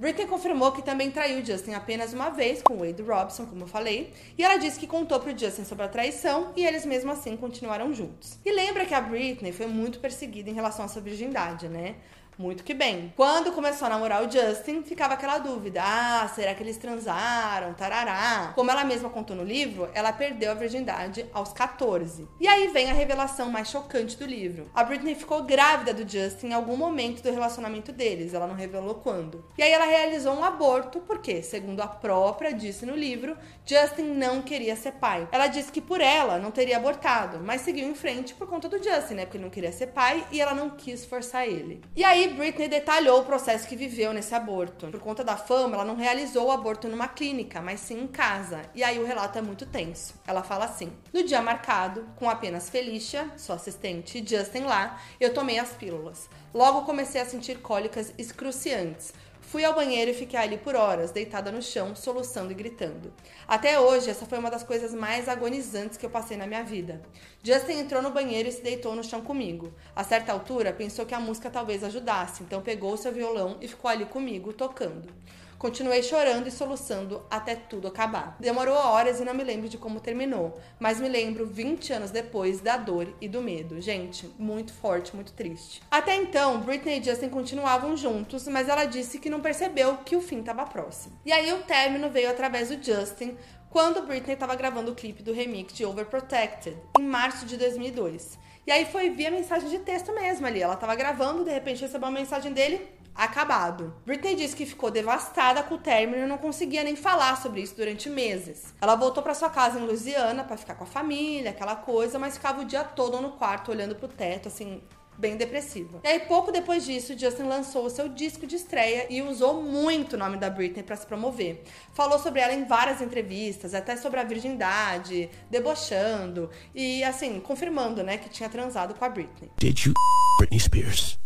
Britney 0.00 0.26
confirmou 0.26 0.72
que 0.72 0.82
também 0.82 1.10
traiu 1.10 1.44
Justin 1.44 1.74
apenas 1.74 2.12
uma 2.12 2.30
vez 2.30 2.60
com 2.60 2.78
Wade 2.78 3.02
Robson, 3.02 3.46
como 3.46 3.64
eu 3.64 3.68
falei, 3.68 4.12
e 4.36 4.42
ela 4.42 4.56
disse 4.56 4.80
que 4.80 4.86
contou 4.86 5.20
pro 5.20 5.36
Justin 5.38 5.64
sobre 5.64 5.84
a 5.84 5.88
traição 5.88 6.52
e 6.56 6.64
eles 6.66 6.84
mesmo 6.84 7.12
assim 7.12 7.36
continuaram 7.36 7.92
juntos. 7.92 8.38
E 8.44 8.50
lembra 8.50 8.84
que 8.84 8.94
a 8.94 9.00
Britney 9.00 9.52
foi 9.52 9.66
muito 9.66 10.00
perseguida 10.00 10.50
em 10.50 10.54
relação 10.54 10.86
à 10.86 10.88
sua 10.88 11.02
virgindade, 11.02 11.68
né? 11.68 11.96
Muito 12.38 12.64
que 12.64 12.74
bem. 12.74 13.12
Quando 13.16 13.52
começou 13.52 13.86
a 13.86 13.90
namorar 13.90 14.24
o 14.24 14.30
Justin, 14.30 14.82
ficava 14.82 15.14
aquela 15.14 15.38
dúvida: 15.38 15.82
ah, 15.84 16.28
será 16.34 16.54
que 16.54 16.62
eles 16.62 16.76
transaram? 16.76 17.74
Tarará. 17.74 18.52
Como 18.54 18.70
ela 18.70 18.84
mesma 18.84 19.10
contou 19.10 19.36
no 19.36 19.44
livro, 19.44 19.88
ela 19.94 20.12
perdeu 20.12 20.50
a 20.50 20.54
virgindade 20.54 21.26
aos 21.32 21.52
14. 21.52 22.26
E 22.40 22.48
aí 22.48 22.68
vem 22.68 22.90
a 22.90 22.94
revelação 22.94 23.50
mais 23.50 23.68
chocante 23.68 24.16
do 24.16 24.24
livro. 24.24 24.70
A 24.74 24.82
Britney 24.82 25.14
ficou 25.14 25.42
grávida 25.42 25.92
do 25.92 26.10
Justin 26.10 26.48
em 26.48 26.52
algum 26.52 26.76
momento 26.76 27.22
do 27.22 27.30
relacionamento 27.30 27.92
deles, 27.92 28.34
ela 28.34 28.46
não 28.46 28.54
revelou 28.54 28.96
quando. 28.96 29.44
E 29.58 29.62
aí 29.62 29.72
ela 29.72 29.84
realizou 29.84 30.34
um 30.34 30.44
aborto, 30.44 31.00
porque, 31.00 31.42
segundo 31.42 31.80
a 31.80 31.86
própria 31.86 32.52
disse 32.52 32.86
no 32.86 32.96
livro, 32.96 33.36
Justin 33.64 34.02
não 34.02 34.42
queria 34.42 34.76
ser 34.76 34.92
pai. 34.92 35.28
Ela 35.30 35.46
disse 35.46 35.70
que 35.70 35.80
por 35.80 36.00
ela 36.00 36.38
não 36.38 36.50
teria 36.50 36.76
abortado, 36.76 37.40
mas 37.44 37.60
seguiu 37.60 37.88
em 37.88 37.94
frente 37.94 38.34
por 38.34 38.46
conta 38.48 38.68
do 38.68 38.82
Justin, 38.82 39.14
né? 39.14 39.24
Porque 39.24 39.36
ele 39.36 39.44
não 39.44 39.50
queria 39.50 39.72
ser 39.72 39.88
pai 39.88 40.26
e 40.32 40.40
ela 40.40 40.54
não 40.54 40.70
quis 40.70 41.04
forçar 41.04 41.46
ele. 41.46 41.82
E 41.94 42.02
aí 42.02 42.19
Britney 42.28 42.68
detalhou 42.68 43.20
o 43.20 43.24
processo 43.24 43.68
que 43.68 43.76
viveu 43.76 44.12
nesse 44.12 44.34
aborto. 44.34 44.88
Por 44.88 45.00
conta 45.00 45.22
da 45.22 45.36
fama, 45.36 45.74
ela 45.74 45.84
não 45.84 45.96
realizou 45.96 46.46
o 46.46 46.50
aborto 46.50 46.88
numa 46.88 47.08
clínica, 47.08 47.60
mas 47.60 47.80
sim 47.80 48.00
em 48.00 48.06
casa. 48.06 48.62
E 48.74 48.82
aí 48.82 48.98
o 48.98 49.04
relato 49.06 49.38
é 49.38 49.42
muito 49.42 49.66
tenso. 49.66 50.14
Ela 50.26 50.42
fala 50.42 50.64
assim: 50.64 50.92
No 51.12 51.22
dia 51.22 51.42
marcado, 51.42 52.06
com 52.16 52.28
apenas 52.28 52.70
Felicia, 52.70 53.30
sua 53.36 53.56
assistente, 53.56 54.18
e 54.18 54.26
Justin 54.26 54.64
lá, 54.64 55.00
eu 55.20 55.34
tomei 55.34 55.58
as 55.58 55.70
pílulas. 55.70 56.28
Logo 56.52 56.82
comecei 56.82 57.20
a 57.20 57.26
sentir 57.26 57.58
cólicas 57.60 58.12
excruciantes. 58.18 59.12
Fui 59.50 59.64
ao 59.64 59.74
banheiro 59.74 60.12
e 60.12 60.14
fiquei 60.14 60.38
ali 60.38 60.56
por 60.56 60.76
horas, 60.76 61.10
deitada 61.10 61.50
no 61.50 61.60
chão, 61.60 61.96
soluçando 61.96 62.52
e 62.52 62.54
gritando. 62.54 63.12
Até 63.48 63.80
hoje, 63.80 64.08
essa 64.08 64.24
foi 64.24 64.38
uma 64.38 64.48
das 64.48 64.62
coisas 64.62 64.94
mais 64.94 65.28
agonizantes 65.28 65.98
que 65.98 66.06
eu 66.06 66.10
passei 66.10 66.36
na 66.36 66.46
minha 66.46 66.62
vida. 66.62 67.02
Justin 67.42 67.80
entrou 67.80 68.00
no 68.00 68.12
banheiro 68.12 68.48
e 68.48 68.52
se 68.52 68.62
deitou 68.62 68.94
no 68.94 69.02
chão 69.02 69.22
comigo. 69.22 69.74
A 69.96 70.04
certa 70.04 70.30
altura, 70.30 70.72
pensou 70.72 71.04
que 71.04 71.16
a 71.16 71.18
música 71.18 71.50
talvez 71.50 71.82
ajudasse, 71.82 72.44
então 72.44 72.62
pegou 72.62 72.96
seu 72.96 73.10
violão 73.10 73.56
e 73.60 73.66
ficou 73.66 73.90
ali 73.90 74.04
comigo, 74.04 74.52
tocando. 74.52 75.12
Continuei 75.60 76.02
chorando 76.02 76.46
e 76.46 76.50
soluçando 76.50 77.22
até 77.30 77.54
tudo 77.54 77.86
acabar. 77.86 78.34
Demorou 78.40 78.74
horas 78.74 79.20
e 79.20 79.26
não 79.26 79.34
me 79.34 79.44
lembro 79.44 79.68
de 79.68 79.76
como 79.76 80.00
terminou, 80.00 80.58
mas 80.78 80.98
me 80.98 81.06
lembro 81.06 81.46
20 81.46 81.92
anos 81.92 82.10
depois 82.10 82.62
da 82.62 82.78
dor 82.78 83.14
e 83.20 83.28
do 83.28 83.42
medo. 83.42 83.78
Gente, 83.78 84.26
muito 84.38 84.72
forte, 84.72 85.14
muito 85.14 85.34
triste. 85.34 85.82
Até 85.90 86.16
então, 86.16 86.62
Britney 86.62 86.98
e 86.98 87.04
Justin 87.04 87.28
continuavam 87.28 87.94
juntos, 87.94 88.48
mas 88.48 88.70
ela 88.70 88.86
disse 88.86 89.18
que 89.18 89.28
não 89.28 89.42
percebeu 89.42 89.98
que 89.98 90.16
o 90.16 90.22
fim 90.22 90.40
estava 90.40 90.64
próximo. 90.64 91.20
E 91.26 91.30
aí 91.30 91.52
o 91.52 91.58
término 91.64 92.08
veio 92.08 92.30
através 92.30 92.70
do 92.70 92.82
Justin, 92.82 93.36
quando 93.68 94.06
Britney 94.06 94.32
estava 94.32 94.54
gravando 94.54 94.92
o 94.92 94.94
clipe 94.94 95.22
do 95.22 95.34
remix 95.34 95.74
de 95.74 95.84
Overprotected, 95.84 96.74
em 96.98 97.02
março 97.02 97.44
de 97.44 97.58
2002. 97.58 98.38
E 98.66 98.72
aí 98.72 98.86
foi 98.86 99.10
via 99.10 99.30
mensagem 99.30 99.68
de 99.68 99.80
texto 99.80 100.10
mesmo 100.14 100.46
ali. 100.46 100.62
Ela 100.62 100.72
estava 100.72 100.94
gravando, 100.94 101.44
de 101.44 101.50
repente 101.50 101.82
recebeu 101.82 102.08
uma 102.08 102.18
mensagem 102.18 102.50
dele, 102.50 102.98
acabado. 103.14 103.94
Britney 104.04 104.34
disse 104.34 104.56
que 104.56 104.66
ficou 104.66 104.90
devastada 104.90 105.62
com 105.62 105.74
o 105.74 105.78
término 105.78 106.24
e 106.24 106.28
não 106.28 106.38
conseguia 106.38 106.82
nem 106.82 106.96
falar 106.96 107.36
sobre 107.40 107.60
isso 107.60 107.76
durante 107.76 108.08
meses. 108.08 108.74
Ela 108.80 108.94
voltou 108.96 109.22
para 109.22 109.34
sua 109.34 109.50
casa 109.50 109.78
em 109.78 109.84
Louisiana 109.84 110.44
para 110.44 110.56
ficar 110.56 110.74
com 110.74 110.84
a 110.84 110.86
família, 110.86 111.50
aquela 111.50 111.76
coisa, 111.76 112.18
mas 112.18 112.34
ficava 112.34 112.62
o 112.62 112.64
dia 112.64 112.84
todo 112.84 113.20
no 113.20 113.32
quarto 113.32 113.70
olhando 113.70 113.94
pro 113.94 114.08
teto, 114.08 114.48
assim, 114.48 114.82
bem 115.20 115.36
depressiva. 115.36 116.00
E 116.02 116.08
aí, 116.08 116.20
pouco 116.20 116.50
depois 116.50 116.84
disso, 116.84 117.16
Justin 117.16 117.42
lançou 117.42 117.84
o 117.84 117.90
seu 117.90 118.08
disco 118.08 118.46
de 118.46 118.56
estreia 118.56 119.06
e 119.10 119.20
usou 119.20 119.62
muito 119.62 120.14
o 120.14 120.18
nome 120.18 120.38
da 120.38 120.48
Britney 120.48 120.82
para 120.82 120.96
se 120.96 121.06
promover. 121.06 121.62
Falou 121.92 122.18
sobre 122.18 122.40
ela 122.40 122.54
em 122.54 122.64
várias 122.64 123.02
entrevistas, 123.02 123.74
até 123.74 123.96
sobre 123.96 124.18
a 124.18 124.24
virgindade, 124.24 125.30
debochando 125.50 126.50
e, 126.74 127.04
assim, 127.04 127.38
confirmando, 127.38 128.02
né, 128.02 128.16
que 128.16 128.30
tinha 128.30 128.48
transado 128.48 128.94
com 128.94 129.04
a 129.04 129.08
Britney. 129.08 129.50
Did 129.58 129.78
you 129.80 129.92
Britney 130.38 130.58
Spears? 130.58 131.18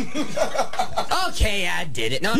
okay, 1.28 1.66
I 1.66 1.84
did 1.84 2.14
it. 2.14 2.22
No, 2.22 2.32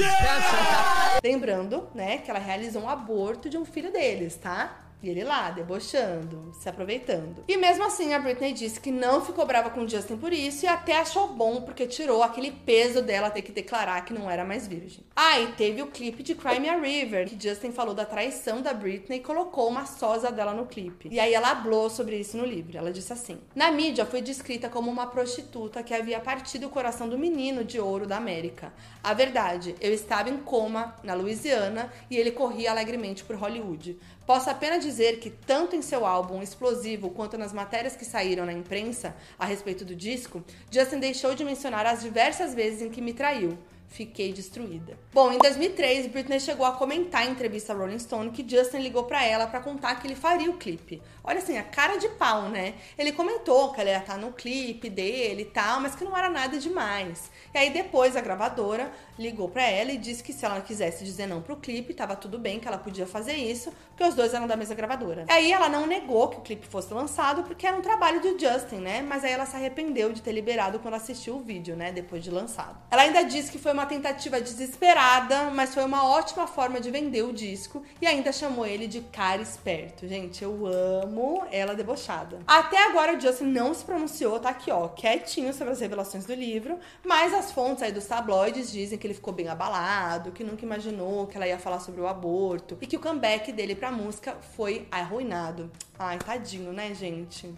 Lembrando, 1.23 1.89
né, 1.95 2.19
que 2.19 2.31
ela 2.31 2.41
realizou 2.41 2.83
um 2.83 2.89
aborto 2.89 3.49
de 3.51 3.59
um 3.59 3.65
filho 3.65 3.93
deles, 3.93 4.37
tá? 4.37 4.90
E 5.03 5.09
ele 5.09 5.25
lá, 5.25 5.51
debochando, 5.51 6.53
se 6.53 6.69
aproveitando. 6.69 7.43
E 7.49 7.57
mesmo 7.57 7.85
assim, 7.85 8.13
a 8.13 8.19
Britney 8.19 8.53
disse 8.53 8.79
que 8.79 8.91
não 8.91 9.25
ficou 9.25 9.47
brava 9.47 9.71
com 9.71 9.81
o 9.81 9.89
Justin 9.89 10.17
por 10.17 10.33
isso 10.33 10.67
e 10.67 10.69
até 10.69 10.99
achou 10.99 11.29
bom 11.29 11.63
porque 11.63 11.87
tirou 11.87 12.23
aquele 12.23 12.51
peso 12.51 13.03
dela 13.03 13.31
ter 13.31 13.43
que 13.43 13.53
declarar 13.53 14.05
que 14.05 14.13
não 14.13 14.31
era 14.31 14.45
mais 14.45 14.69
virgem. 14.69 15.03
Ah, 15.17 15.41
e 15.41 15.53
teve 15.53 15.83
o 15.83 15.87
clipe 15.87 16.23
de 16.23 16.35
Cry 16.35 16.61
Me 16.61 16.69
a 16.69 16.77
River, 16.77 17.29
que 17.29 17.49
Justin 17.49 17.73
falou 17.73 17.95
da 17.95 18.05
traição 18.05 18.61
da 18.61 18.75
Britney 18.75 19.19
e 19.19 19.23
colocou 19.23 19.69
uma 19.69 19.87
sosa 19.87 20.31
dela 20.31 20.53
no 20.53 20.67
clipe. 20.67 21.09
E 21.11 21.19
aí 21.19 21.33
ela 21.33 21.55
falou 21.81 21.89
sobre 21.89 22.17
isso 22.17 22.37
no 22.37 22.45
livro. 22.45 22.77
Ela 22.77 22.93
disse 22.93 23.13
assim: 23.13 23.39
Na 23.55 23.71
mídia 23.71 24.05
foi 24.05 24.21
descrita 24.21 24.69
como 24.69 24.91
uma 24.91 25.07
prostituta 25.07 25.83
que 25.83 25.95
havia 25.95 26.21
partido 26.21 26.67
o 26.67 26.71
coração 26.71 27.09
do 27.09 27.19
menino 27.19 27.65
de 27.65 27.81
ouro 27.81 28.07
da 28.07 28.17
América. 28.17 28.73
A 29.03 29.15
verdade, 29.15 29.75
eu 29.81 29.93
estava 29.93 30.29
em 30.29 30.39
coma 30.39 30.95
na 31.03 31.15
Louisiana 31.15 31.91
e 32.11 32.17
ele 32.17 32.33
corria 32.33 32.71
alegremente 32.71 33.25
por 33.25 33.37
Hollywood. 33.37 33.99
Posso 34.27 34.49
apenas 34.49 34.85
dizer 34.85 34.90
que, 35.19 35.31
tanto 35.31 35.77
em 35.77 35.83
seu 35.83 36.05
álbum 36.05 36.43
Explosivo 36.43 37.11
quanto 37.11 37.39
nas 37.39 37.53
matérias 37.53 37.97
que 37.97 38.05
saíram 38.05 38.45
na 38.45 38.53
imprensa 38.53 39.15
a 39.39 39.45
respeito 39.45 39.85
do 39.85 39.95
disco, 39.95 40.43
Justin 40.71 40.99
deixou 40.99 41.35
de 41.35 41.45
mencionar 41.45 41.87
as 41.87 42.01
diversas 42.01 42.55
vezes 42.55 42.83
em 42.83 42.91
que 42.91 43.01
me 43.01 43.13
traiu. 43.13 43.59
Fiquei 43.91 44.33
destruída. 44.33 44.97
Bom, 45.13 45.33
em 45.33 45.39
2003, 45.39 46.07
Britney 46.07 46.39
chegou 46.39 46.65
a 46.65 46.73
comentar 46.73 47.27
em 47.27 47.33
entrevista 47.33 47.73
a 47.73 47.77
Rolling 47.77 47.99
Stone 47.99 48.31
que 48.31 48.49
Justin 48.49 48.79
ligou 48.79 49.03
para 49.03 49.25
ela 49.25 49.49
para 49.49 49.59
contar 49.59 49.97
que 49.97 50.07
ele 50.07 50.15
faria 50.15 50.49
o 50.49 50.57
clipe. 50.57 51.03
Olha 51.23 51.39
assim, 51.39 51.59
a 51.59 51.63
cara 51.63 51.97
de 51.97 52.09
pau, 52.11 52.49
né? 52.49 52.75
Ele 52.97 53.13
comentou 53.13 53.73
que 53.73 53.81
ela 53.81 53.91
ia 53.91 53.99
estar 53.99 54.17
no 54.17 54.33
clipe 54.33 54.89
dele 54.89 55.43
e 55.43 55.47
tal, 55.47 55.81
mas 55.81 55.95
que 55.95 56.05
não 56.05 56.17
era 56.17 56.31
nada 56.31 56.59
demais. 56.59 57.31
E 57.53 57.59
aí 57.59 57.71
depois 57.71 58.17
a 58.17 58.21
gravadora 58.21 58.91
ligou 59.19 59.49
para 59.49 59.63
ela 59.63 59.93
e 59.93 59.99
disse 59.99 60.23
que 60.23 60.33
se 60.33 60.45
ela 60.45 60.61
quisesse 60.61 61.05
dizer 61.05 61.27
não 61.27 61.43
pro 61.43 61.57
clipe, 61.57 61.93
tava 61.93 62.17
tudo 62.17 62.39
bem, 62.39 62.59
que 62.59 62.67
ela 62.67 62.79
podia 62.79 63.07
fazer 63.07 63.35
isso, 63.35 63.71
porque 63.91 64.05
os 64.05 64.15
dois 64.15 64.33
eram 64.33 64.47
da 64.47 64.57
mesma 64.57 64.75
gravadora. 64.75 65.27
Aí 65.29 65.53
ela 65.53 65.69
não 65.69 65.87
negou 65.87 66.29
que 66.29 66.39
o 66.39 66.41
clipe 66.41 66.67
fosse 66.67 66.93
lançado, 66.95 67.43
porque 67.43 67.67
era 67.67 67.77
um 67.77 67.83
trabalho 67.83 68.21
do 68.21 68.39
Justin, 68.39 68.77
né? 68.77 69.03
Mas 69.03 69.23
aí 69.25 69.33
ela 69.33 69.45
se 69.45 69.57
arrependeu 69.57 70.13
de 70.13 70.23
ter 70.23 70.33
liberado 70.33 70.79
quando 70.79 70.95
assistiu 70.95 71.37
o 71.37 71.41
vídeo, 71.41 71.77
né? 71.77 71.93
Depois 71.93 72.25
de 72.25 72.31
lançado. 72.31 72.79
Ela 72.91 73.03
ainda 73.03 73.23
disse 73.25 73.51
que 73.51 73.59
foi 73.59 73.73
uma 73.73 73.85
tentativa 73.85 74.41
desesperada, 74.41 75.51
mas 75.51 75.75
foi 75.75 75.85
uma 75.85 76.09
ótima 76.09 76.47
forma 76.47 76.81
de 76.81 76.91
vender 76.91 77.23
o 77.23 77.33
disco 77.33 77.83
e 78.01 78.07
ainda 78.07 78.33
chamou 78.33 78.65
ele 78.65 78.87
de 78.87 79.01
cara 79.01 79.43
esperto. 79.43 80.09
Gente, 80.09 80.43
eu 80.43 80.67
amo 80.67 81.10
ela 81.51 81.75
debochada. 81.75 82.39
Até 82.47 82.89
agora 82.89 83.17
o 83.17 83.21
Justin 83.21 83.45
não 83.45 83.75
se 83.75 83.85
pronunciou, 83.85 84.39
tá 84.39 84.51
aqui 84.51 84.71
ó, 84.71 84.89
quietinho 84.89 85.53
sobre 85.53 85.73
as 85.73 85.81
revelações 85.81 86.25
do 86.25 86.35
livro, 86.35 86.79
mas 87.05 87.33
as 87.35 87.53
fontes 87.53 87.83
aí 87.83 87.93
dos 87.93 88.07
tabloides 88.07 88.71
dizem 88.71 88.99
que 88.99 89.07
ele 89.07 89.15
ficou 89.15 89.33
bem 89.33 89.49
abalado, 89.49 90.33
que 90.33 90.45
nunca 90.45 90.65
imaginou 90.65 91.27
que 91.27 91.37
ela 91.37 91.47
ia 91.47 91.59
falar 91.59 91.81
sobre 91.81 92.01
o 92.01 92.07
aborto 92.07 92.79
e 92.81 92.87
que 92.87 92.97
o 92.97 93.01
comeback 93.01 93.53
dele 93.53 93.75
pra 93.75 93.91
música 93.91 94.37
foi 94.57 94.87
arruinado. 94.91 95.71
Ai, 95.99 96.19
tadinho, 96.19 96.73
né, 96.73 96.95
gente? 96.95 97.55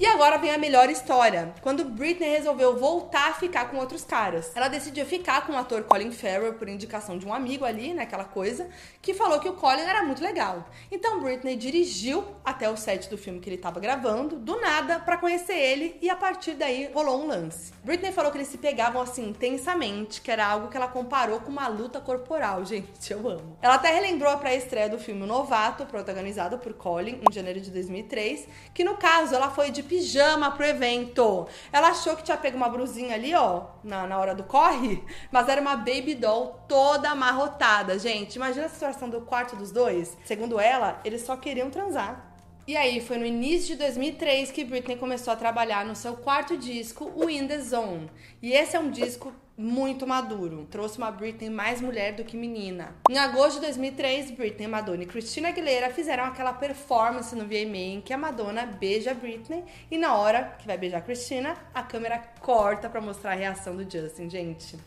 E 0.00 0.06
agora 0.06 0.38
vem 0.38 0.52
a 0.52 0.58
melhor 0.58 0.88
história, 0.88 1.52
quando 1.60 1.84
Britney 1.84 2.30
resolveu 2.30 2.76
voltar 2.76 3.30
a 3.30 3.34
ficar 3.34 3.68
com 3.68 3.78
outros 3.78 4.04
caras. 4.04 4.52
Ela 4.54 4.68
decidiu 4.68 5.04
ficar 5.04 5.44
com 5.44 5.54
o 5.54 5.56
ator 5.56 5.82
Colin 5.82 6.12
Farrell 6.12 6.54
por 6.54 6.68
indicação 6.68 7.18
de 7.18 7.26
um 7.26 7.34
amigo 7.34 7.64
ali, 7.64 7.92
né, 7.92 8.06
coisa, 8.32 8.68
que 9.02 9.12
falou 9.12 9.40
que 9.40 9.48
o 9.48 9.54
Colin 9.54 9.82
era 9.82 10.04
muito 10.04 10.22
legal. 10.22 10.68
Então 10.88 11.18
Britney 11.18 11.56
dirigiu 11.56 12.24
até 12.44 12.70
o 12.70 12.76
set 12.76 13.10
do 13.10 13.18
filme 13.18 13.40
que 13.40 13.48
ele 13.48 13.56
estava 13.56 13.80
gravando, 13.80 14.36
do 14.36 14.60
nada, 14.60 15.00
para 15.00 15.16
conhecer 15.16 15.58
ele 15.58 15.98
e 16.00 16.08
a 16.08 16.14
partir 16.14 16.54
daí 16.54 16.88
rolou 16.94 17.24
um 17.24 17.26
lance. 17.26 17.72
Britney 17.82 18.12
falou 18.12 18.30
que 18.30 18.38
eles 18.38 18.48
se 18.48 18.58
pegavam 18.58 19.02
assim 19.02 19.30
intensamente, 19.30 20.20
que 20.20 20.30
era 20.30 20.46
algo 20.46 20.68
que 20.68 20.76
ela 20.76 20.86
comparou 20.86 21.40
com 21.40 21.50
uma 21.50 21.66
luta 21.66 22.00
corporal. 22.00 22.62
Gente, 22.66 23.10
eu 23.10 23.28
amo. 23.28 23.58
Ela 23.60 23.74
até 23.74 23.90
relembrou 23.90 24.30
a 24.30 24.36
pré-estreia 24.36 24.88
do 24.88 24.98
filme 24.98 25.26
Novato, 25.26 25.86
protagonizado 25.86 26.56
por 26.58 26.72
Colin 26.74 27.20
em 27.28 27.32
janeiro 27.32 27.60
de 27.60 27.72
2003, 27.72 28.46
que 28.72 28.84
no 28.84 28.96
caso 28.96 29.34
ela 29.34 29.50
foi 29.50 29.72
de 29.72 29.87
pijama 29.88 30.50
pro 30.50 30.64
evento. 30.64 31.46
Ela 31.72 31.88
achou 31.88 32.14
que 32.14 32.22
tinha 32.22 32.36
pego 32.36 32.56
uma 32.56 32.68
brusinha 32.68 33.14
ali, 33.14 33.34
ó, 33.34 33.62
na, 33.82 34.06
na 34.06 34.18
hora 34.18 34.34
do 34.34 34.44
corre, 34.44 35.02
mas 35.32 35.48
era 35.48 35.60
uma 35.60 35.76
baby 35.76 36.14
doll 36.14 36.60
toda 36.68 37.10
amarrotada. 37.10 37.98
Gente, 37.98 38.36
imagina 38.36 38.66
a 38.66 38.68
situação 38.68 39.08
do 39.08 39.22
quarto 39.22 39.56
dos 39.56 39.72
dois. 39.72 40.16
Segundo 40.24 40.60
ela, 40.60 41.00
eles 41.04 41.22
só 41.22 41.36
queriam 41.36 41.70
transar. 41.70 42.28
E 42.66 42.76
aí, 42.76 43.00
foi 43.00 43.16
no 43.16 43.24
início 43.24 43.68
de 43.68 43.76
2003 43.76 44.50
que 44.50 44.62
Britney 44.62 44.98
começou 44.98 45.32
a 45.32 45.36
trabalhar 45.36 45.86
no 45.86 45.96
seu 45.96 46.14
quarto 46.14 46.54
disco, 46.54 47.10
o 47.16 47.30
In 47.30 47.46
The 47.48 47.60
Zone. 47.60 48.10
E 48.42 48.52
esse 48.52 48.76
é 48.76 48.78
um 48.78 48.90
disco 48.90 49.32
muito 49.58 50.06
maduro. 50.06 50.68
Trouxe 50.70 50.98
uma 50.98 51.10
Britney 51.10 51.50
mais 51.50 51.80
mulher 51.80 52.12
do 52.12 52.22
que 52.22 52.36
menina. 52.36 52.94
Em 53.10 53.18
agosto 53.18 53.56
de 53.56 53.62
2003, 53.62 54.30
Britney, 54.30 54.68
Madonna 54.68 55.02
e 55.02 55.06
Christina 55.06 55.48
Aguilera 55.48 55.90
fizeram 55.90 56.24
aquela 56.24 56.52
performance 56.52 57.34
no 57.34 57.44
VMA 57.44 57.76
em 57.76 58.00
que 58.00 58.12
a 58.12 58.16
Madonna 58.16 58.64
beija 58.64 59.10
a 59.10 59.14
Britney 59.14 59.64
e 59.90 59.98
na 59.98 60.14
hora 60.14 60.56
que 60.60 60.66
vai 60.66 60.78
beijar 60.78 60.98
a 60.98 61.02
Christina, 61.02 61.56
a 61.74 61.82
câmera 61.82 62.22
corta 62.40 62.88
para 62.88 63.00
mostrar 63.00 63.32
a 63.32 63.34
reação 63.34 63.74
do 63.74 63.82
Justin, 63.82 64.30
gente. 64.30 64.78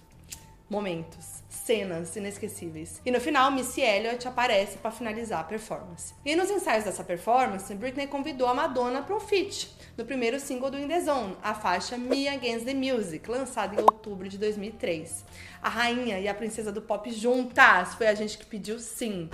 Momentos 0.69 1.41
cenas 1.49 2.15
inesquecíveis. 2.15 3.01
E 3.05 3.11
no 3.11 3.19
final, 3.19 3.51
Missy 3.51 3.81
Elliott 3.81 4.25
aparece 4.27 4.77
para 4.77 4.89
finalizar 4.89 5.41
a 5.41 5.43
performance. 5.43 6.13
E 6.25 6.35
nos 6.35 6.49
ensaios 6.49 6.85
dessa 6.85 7.03
performance, 7.03 7.73
Britney 7.75 8.07
convidou 8.07 8.47
a 8.47 8.53
Madonna 8.53 9.01
para 9.01 9.15
um 9.15 9.19
feat 9.19 9.69
no 9.97 10.05
primeiro 10.05 10.39
single 10.39 10.71
do 10.71 10.77
In 10.77 10.87
The 10.87 11.01
Zone, 11.01 11.35
a 11.41 11.53
faixa 11.53 11.97
Me 11.97 12.27
Against 12.27 12.65
the 12.65 12.73
Music, 12.73 13.29
lançada 13.29 13.75
em 13.75 13.79
outubro 13.79 14.27
de 14.27 14.37
2003. 14.37 15.23
A 15.61 15.69
rainha 15.69 16.19
e 16.19 16.27
a 16.27 16.33
princesa 16.33 16.71
do 16.71 16.81
pop 16.81 17.11
juntas, 17.11 17.93
foi 17.95 18.07
a 18.07 18.15
gente 18.15 18.37
que 18.37 18.45
pediu 18.45 18.79
sim. 18.79 19.29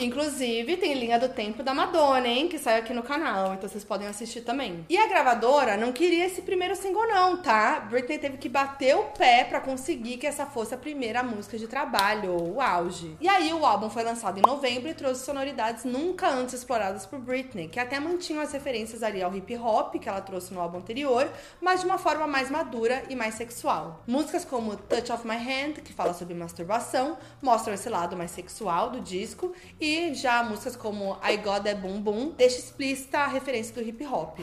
Inclusive, 0.00 0.76
tem 0.76 0.94
linha 0.94 1.18
do 1.18 1.28
tempo 1.28 1.62
da 1.62 1.74
Madonna, 1.74 2.28
hein? 2.28 2.48
Que 2.48 2.56
saiu 2.58 2.78
aqui 2.78 2.94
no 2.94 3.02
canal, 3.02 3.54
então 3.54 3.68
vocês 3.68 3.84
podem 3.84 4.06
assistir 4.06 4.42
também. 4.42 4.86
E 4.88 4.96
a 4.96 5.08
gravadora 5.08 5.76
não 5.76 5.92
queria 5.92 6.24
esse 6.24 6.42
primeiro 6.42 6.76
single, 6.76 7.08
não, 7.08 7.36
tá? 7.36 7.80
Britney 7.80 8.18
teve 8.18 8.38
que 8.38 8.48
bater 8.48 8.94
o 8.94 9.04
pé 9.04 9.44
para 9.44 9.60
conseguir 9.60 10.16
que 10.16 10.26
essa 10.26 10.46
fosse 10.46 10.72
a 10.72 10.78
primeira 10.78 11.22
música 11.22 11.58
de 11.58 11.66
trabalho, 11.66 12.32
o 12.32 12.60
auge. 12.60 13.16
E 13.20 13.28
aí, 13.28 13.52
o 13.52 13.66
álbum 13.66 13.90
foi 13.90 14.04
lançado 14.04 14.38
em 14.38 14.42
novembro 14.42 14.88
e 14.88 14.94
trouxe 14.94 15.24
sonoridades 15.24 15.84
nunca 15.84 16.28
antes 16.28 16.54
exploradas 16.54 17.04
por 17.04 17.18
Britney, 17.18 17.68
que 17.68 17.80
até 17.80 17.98
mantinham 17.98 18.40
as 18.40 18.52
referências 18.52 19.02
ali 19.02 19.20
ao 19.20 19.34
hip 19.34 19.56
hop 19.56 19.96
que 19.96 20.08
ela 20.08 20.20
trouxe 20.20 20.54
no 20.54 20.60
álbum 20.60 20.78
anterior, 20.78 21.28
mas 21.60 21.80
de 21.80 21.86
uma 21.86 21.98
forma 21.98 22.26
mais 22.26 22.50
madura 22.50 23.02
e 23.08 23.16
mais 23.16 23.34
sexual. 23.34 24.04
Músicas 24.06 24.44
como 24.44 24.76
Touch 24.76 25.10
of 25.10 25.26
My 25.26 25.36
Hand, 25.36 25.82
que 25.82 25.92
fala 25.92 26.14
sobre 26.14 26.34
masturbação, 26.34 27.18
mostram 27.42 27.74
esse 27.74 27.88
lado 27.88 28.16
mais 28.16 28.30
sexual 28.30 28.90
do 28.90 29.00
disco, 29.00 29.52
e 29.80 29.87
já 30.14 30.42
músicas 30.42 30.76
como 30.76 31.18
I 31.22 31.36
Got 31.38 31.62
That 31.64 31.76
Boom 31.76 32.00
Boom 32.00 32.34
deixa 32.36 32.58
explícita 32.58 33.20
a 33.20 33.26
referência 33.26 33.74
do 33.74 33.80
hip 33.80 34.04
hop. 34.04 34.38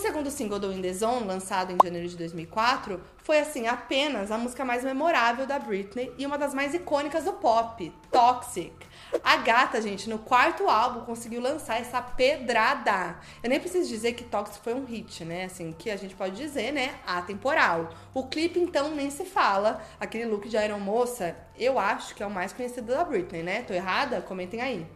Segundo 0.00 0.30
single 0.30 0.60
do 0.60 0.72
In 0.72 0.80
The 0.80 0.92
Zone, 0.92 1.26
lançado 1.26 1.72
em 1.72 1.76
janeiro 1.82 2.08
de 2.08 2.16
2004, 2.16 3.00
foi 3.18 3.40
assim 3.40 3.66
apenas 3.66 4.30
a 4.30 4.38
música 4.38 4.64
mais 4.64 4.84
memorável 4.84 5.44
da 5.44 5.58
Britney 5.58 6.12
e 6.16 6.24
uma 6.24 6.38
das 6.38 6.54
mais 6.54 6.72
icônicas 6.72 7.24
do 7.24 7.32
pop, 7.32 7.92
Toxic. 8.10 8.72
A 9.24 9.36
gata, 9.38 9.82
gente, 9.82 10.08
no 10.08 10.18
quarto 10.18 10.68
álbum 10.68 11.00
conseguiu 11.00 11.40
lançar 11.40 11.80
essa 11.80 12.00
pedrada. 12.00 13.16
Eu 13.42 13.50
nem 13.50 13.58
preciso 13.58 13.88
dizer 13.88 14.12
que 14.12 14.22
Toxic 14.22 14.62
foi 14.62 14.72
um 14.72 14.84
hit, 14.84 15.24
né? 15.24 15.44
Assim, 15.44 15.72
que 15.72 15.90
a 15.90 15.96
gente 15.96 16.14
pode 16.14 16.36
dizer, 16.36 16.72
né? 16.72 16.94
Atemporal. 17.04 17.90
O 18.14 18.26
clipe, 18.26 18.60
então, 18.60 18.94
nem 18.94 19.10
se 19.10 19.24
fala. 19.24 19.82
Aquele 19.98 20.26
look 20.26 20.48
de 20.48 20.56
aeromoça, 20.56 21.36
eu 21.58 21.78
acho 21.78 22.14
que 22.14 22.22
é 22.22 22.26
o 22.26 22.30
mais 22.30 22.52
conhecido 22.52 22.94
da 22.94 23.04
Britney, 23.04 23.42
né? 23.42 23.62
Tô 23.62 23.74
errada? 23.74 24.20
Comentem 24.22 24.60
aí. 24.60 24.86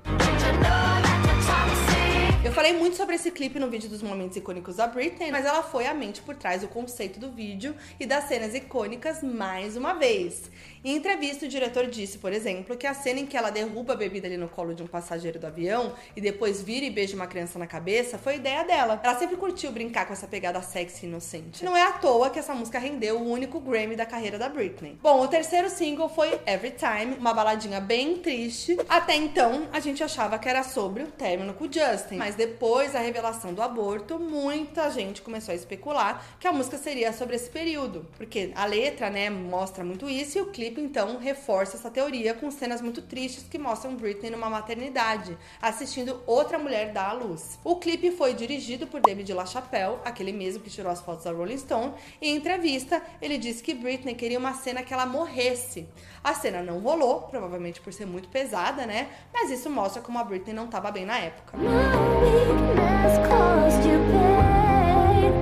Eu 2.44 2.50
falei 2.50 2.72
muito 2.72 2.96
sobre 2.96 3.14
esse 3.14 3.31
clipe 3.31 3.61
no 3.61 3.70
vídeo 3.70 3.88
dos 3.88 4.02
momentos 4.02 4.37
icônicos 4.37 4.74
da 4.74 4.88
Britney, 4.88 5.31
mas 5.31 5.46
ela 5.46 5.62
foi 5.62 5.87
a 5.87 5.94
mente 5.94 6.20
por 6.20 6.35
trás 6.35 6.62
do 6.62 6.66
conceito 6.66 7.20
do 7.20 7.31
vídeo 7.31 7.72
e 8.00 8.05
das 8.05 8.24
cenas 8.24 8.52
icônicas 8.52 9.22
mais 9.22 9.76
uma 9.76 9.94
vez. 9.94 10.50
Em 10.85 10.96
entrevista, 10.96 11.46
o 11.46 11.48
diretor 11.48 11.87
disse, 11.87 12.18
por 12.18 12.33
exemplo, 12.33 12.76
que 12.76 12.88
a 12.88 12.92
cena 12.92 13.20
em 13.20 13.26
que 13.26 13.37
ela 13.37 13.50
derruba 13.50 13.92
a 13.92 13.96
bebida 13.96 14.26
ali 14.26 14.37
no 14.37 14.48
colo 14.48 14.74
de 14.74 14.83
um 14.83 14.88
passageiro 14.88 15.38
do 15.38 15.46
avião 15.46 15.92
e 16.16 16.20
depois 16.20 16.61
vira 16.61 16.85
e 16.85 16.90
beija 16.90 17.14
uma 17.14 17.28
criança 17.28 17.57
na 17.57 17.68
cabeça 17.68 18.18
foi 18.18 18.35
ideia 18.35 18.64
dela. 18.64 19.00
Ela 19.00 19.16
sempre 19.16 19.37
curtiu 19.37 19.70
brincar 19.70 20.07
com 20.07 20.12
essa 20.12 20.26
pegada 20.26 20.61
sexy 20.61 21.07
e 21.07 21.09
inocente. 21.09 21.64
Não 21.64 21.76
é 21.76 21.85
à 21.85 21.92
toa 21.92 22.31
que 22.31 22.40
essa 22.40 22.52
música 22.52 22.81
rendeu 22.81 23.20
o 23.20 23.31
único 23.31 23.61
Grammy 23.61 23.94
da 23.94 24.05
carreira 24.05 24.37
da 24.37 24.48
Britney. 24.48 24.98
Bom, 25.00 25.22
o 25.22 25.28
terceiro 25.28 25.70
single 25.70 26.09
foi 26.09 26.40
Every 26.44 26.74
Time, 26.74 27.14
uma 27.16 27.33
baladinha 27.33 27.81
bem 27.81 28.16
triste. 28.16 28.76
Até 28.88 29.14
então, 29.14 29.68
a 29.72 29.78
gente 29.78 30.02
achava 30.02 30.37
que 30.37 30.48
era 30.48 30.64
sobre 30.64 31.05
o 31.05 31.07
término 31.07 31.55
com 31.55 31.66
o 31.66 31.72
Justin, 31.72 32.16
mas 32.16 32.32
depois 32.35 32.92
da 32.92 32.99
revelação 32.99 33.53
do 33.55 33.62
aborto, 33.62 34.18
muita 34.18 34.90
gente 34.90 35.23
começou 35.23 35.53
a 35.53 35.57
especular 35.57 36.25
que 36.38 36.47
a 36.47 36.53
música 36.53 36.79
seria 36.79 37.12
sobre 37.12 37.37
esse 37.37 37.51
período, 37.51 38.07
porque 38.16 38.53
a 38.55 38.64
letra, 38.64 39.11
né, 39.11 39.31
mostra 39.31 39.85
muito 39.85 40.09
isso 40.09 40.38
e 40.38 40.40
o 40.40 40.51
clipe 40.51 40.81
então 40.81 41.18
reforça 41.18 41.77
essa 41.77 41.90
teoria 41.90 42.35
com 42.35 42.51
cenas 42.51 42.81
muito 42.81 43.03
tristes 43.03 43.45
que 43.49 43.59
mostram 43.59 43.95
Britney 43.95 44.31
numa 44.31 44.51
maternidade, 44.51 45.37
assistindo 45.61 46.23
outra 46.27 46.59
mulher 46.59 46.92
dar 46.92 47.11
à 47.11 47.12
luz. 47.12 47.59
O 47.64 47.77
clipe 47.77 48.11
foi 48.11 48.35
dirigido 48.35 48.87
por 48.87 49.01
David 49.01 49.33
LaChapelle, 49.33 49.99
aquele 50.05 50.33
mesmo 50.33 50.62
que 50.62 50.71
tirou 50.71 50.90
as 50.90 51.01
fotos 51.01 51.25
da 51.25 51.33
Rolling 51.33 51.59
Stone, 51.59 51.92
e 52.21 52.29
em 52.29 52.37
entrevista 52.37 53.03
ele 53.21 53.38
disse 53.38 53.62
que 53.62 53.75
Britney 53.75 54.14
queria 54.14 54.38
uma 54.38 54.55
cena 54.55 54.83
que 54.83 54.92
ela 54.92 55.07
morresse. 55.07 55.88
A 56.23 56.35
cena 56.35 56.62
não 56.62 56.79
rolou, 56.79 57.23
provavelmente 57.23 57.81
por 57.81 57.92
ser 57.92 58.07
muito 58.07 58.29
pesada, 58.29 58.87
né? 58.87 59.09
Mas 59.33 59.51
isso 59.51 59.68
mostra 59.68 60.01
como 60.01 60.18
a 60.18 60.25
Britney 60.25 60.55
não 60.55 60.66
estava 60.66 60.90
bem 60.90 61.05
na 61.05 61.18
época. 61.18 61.59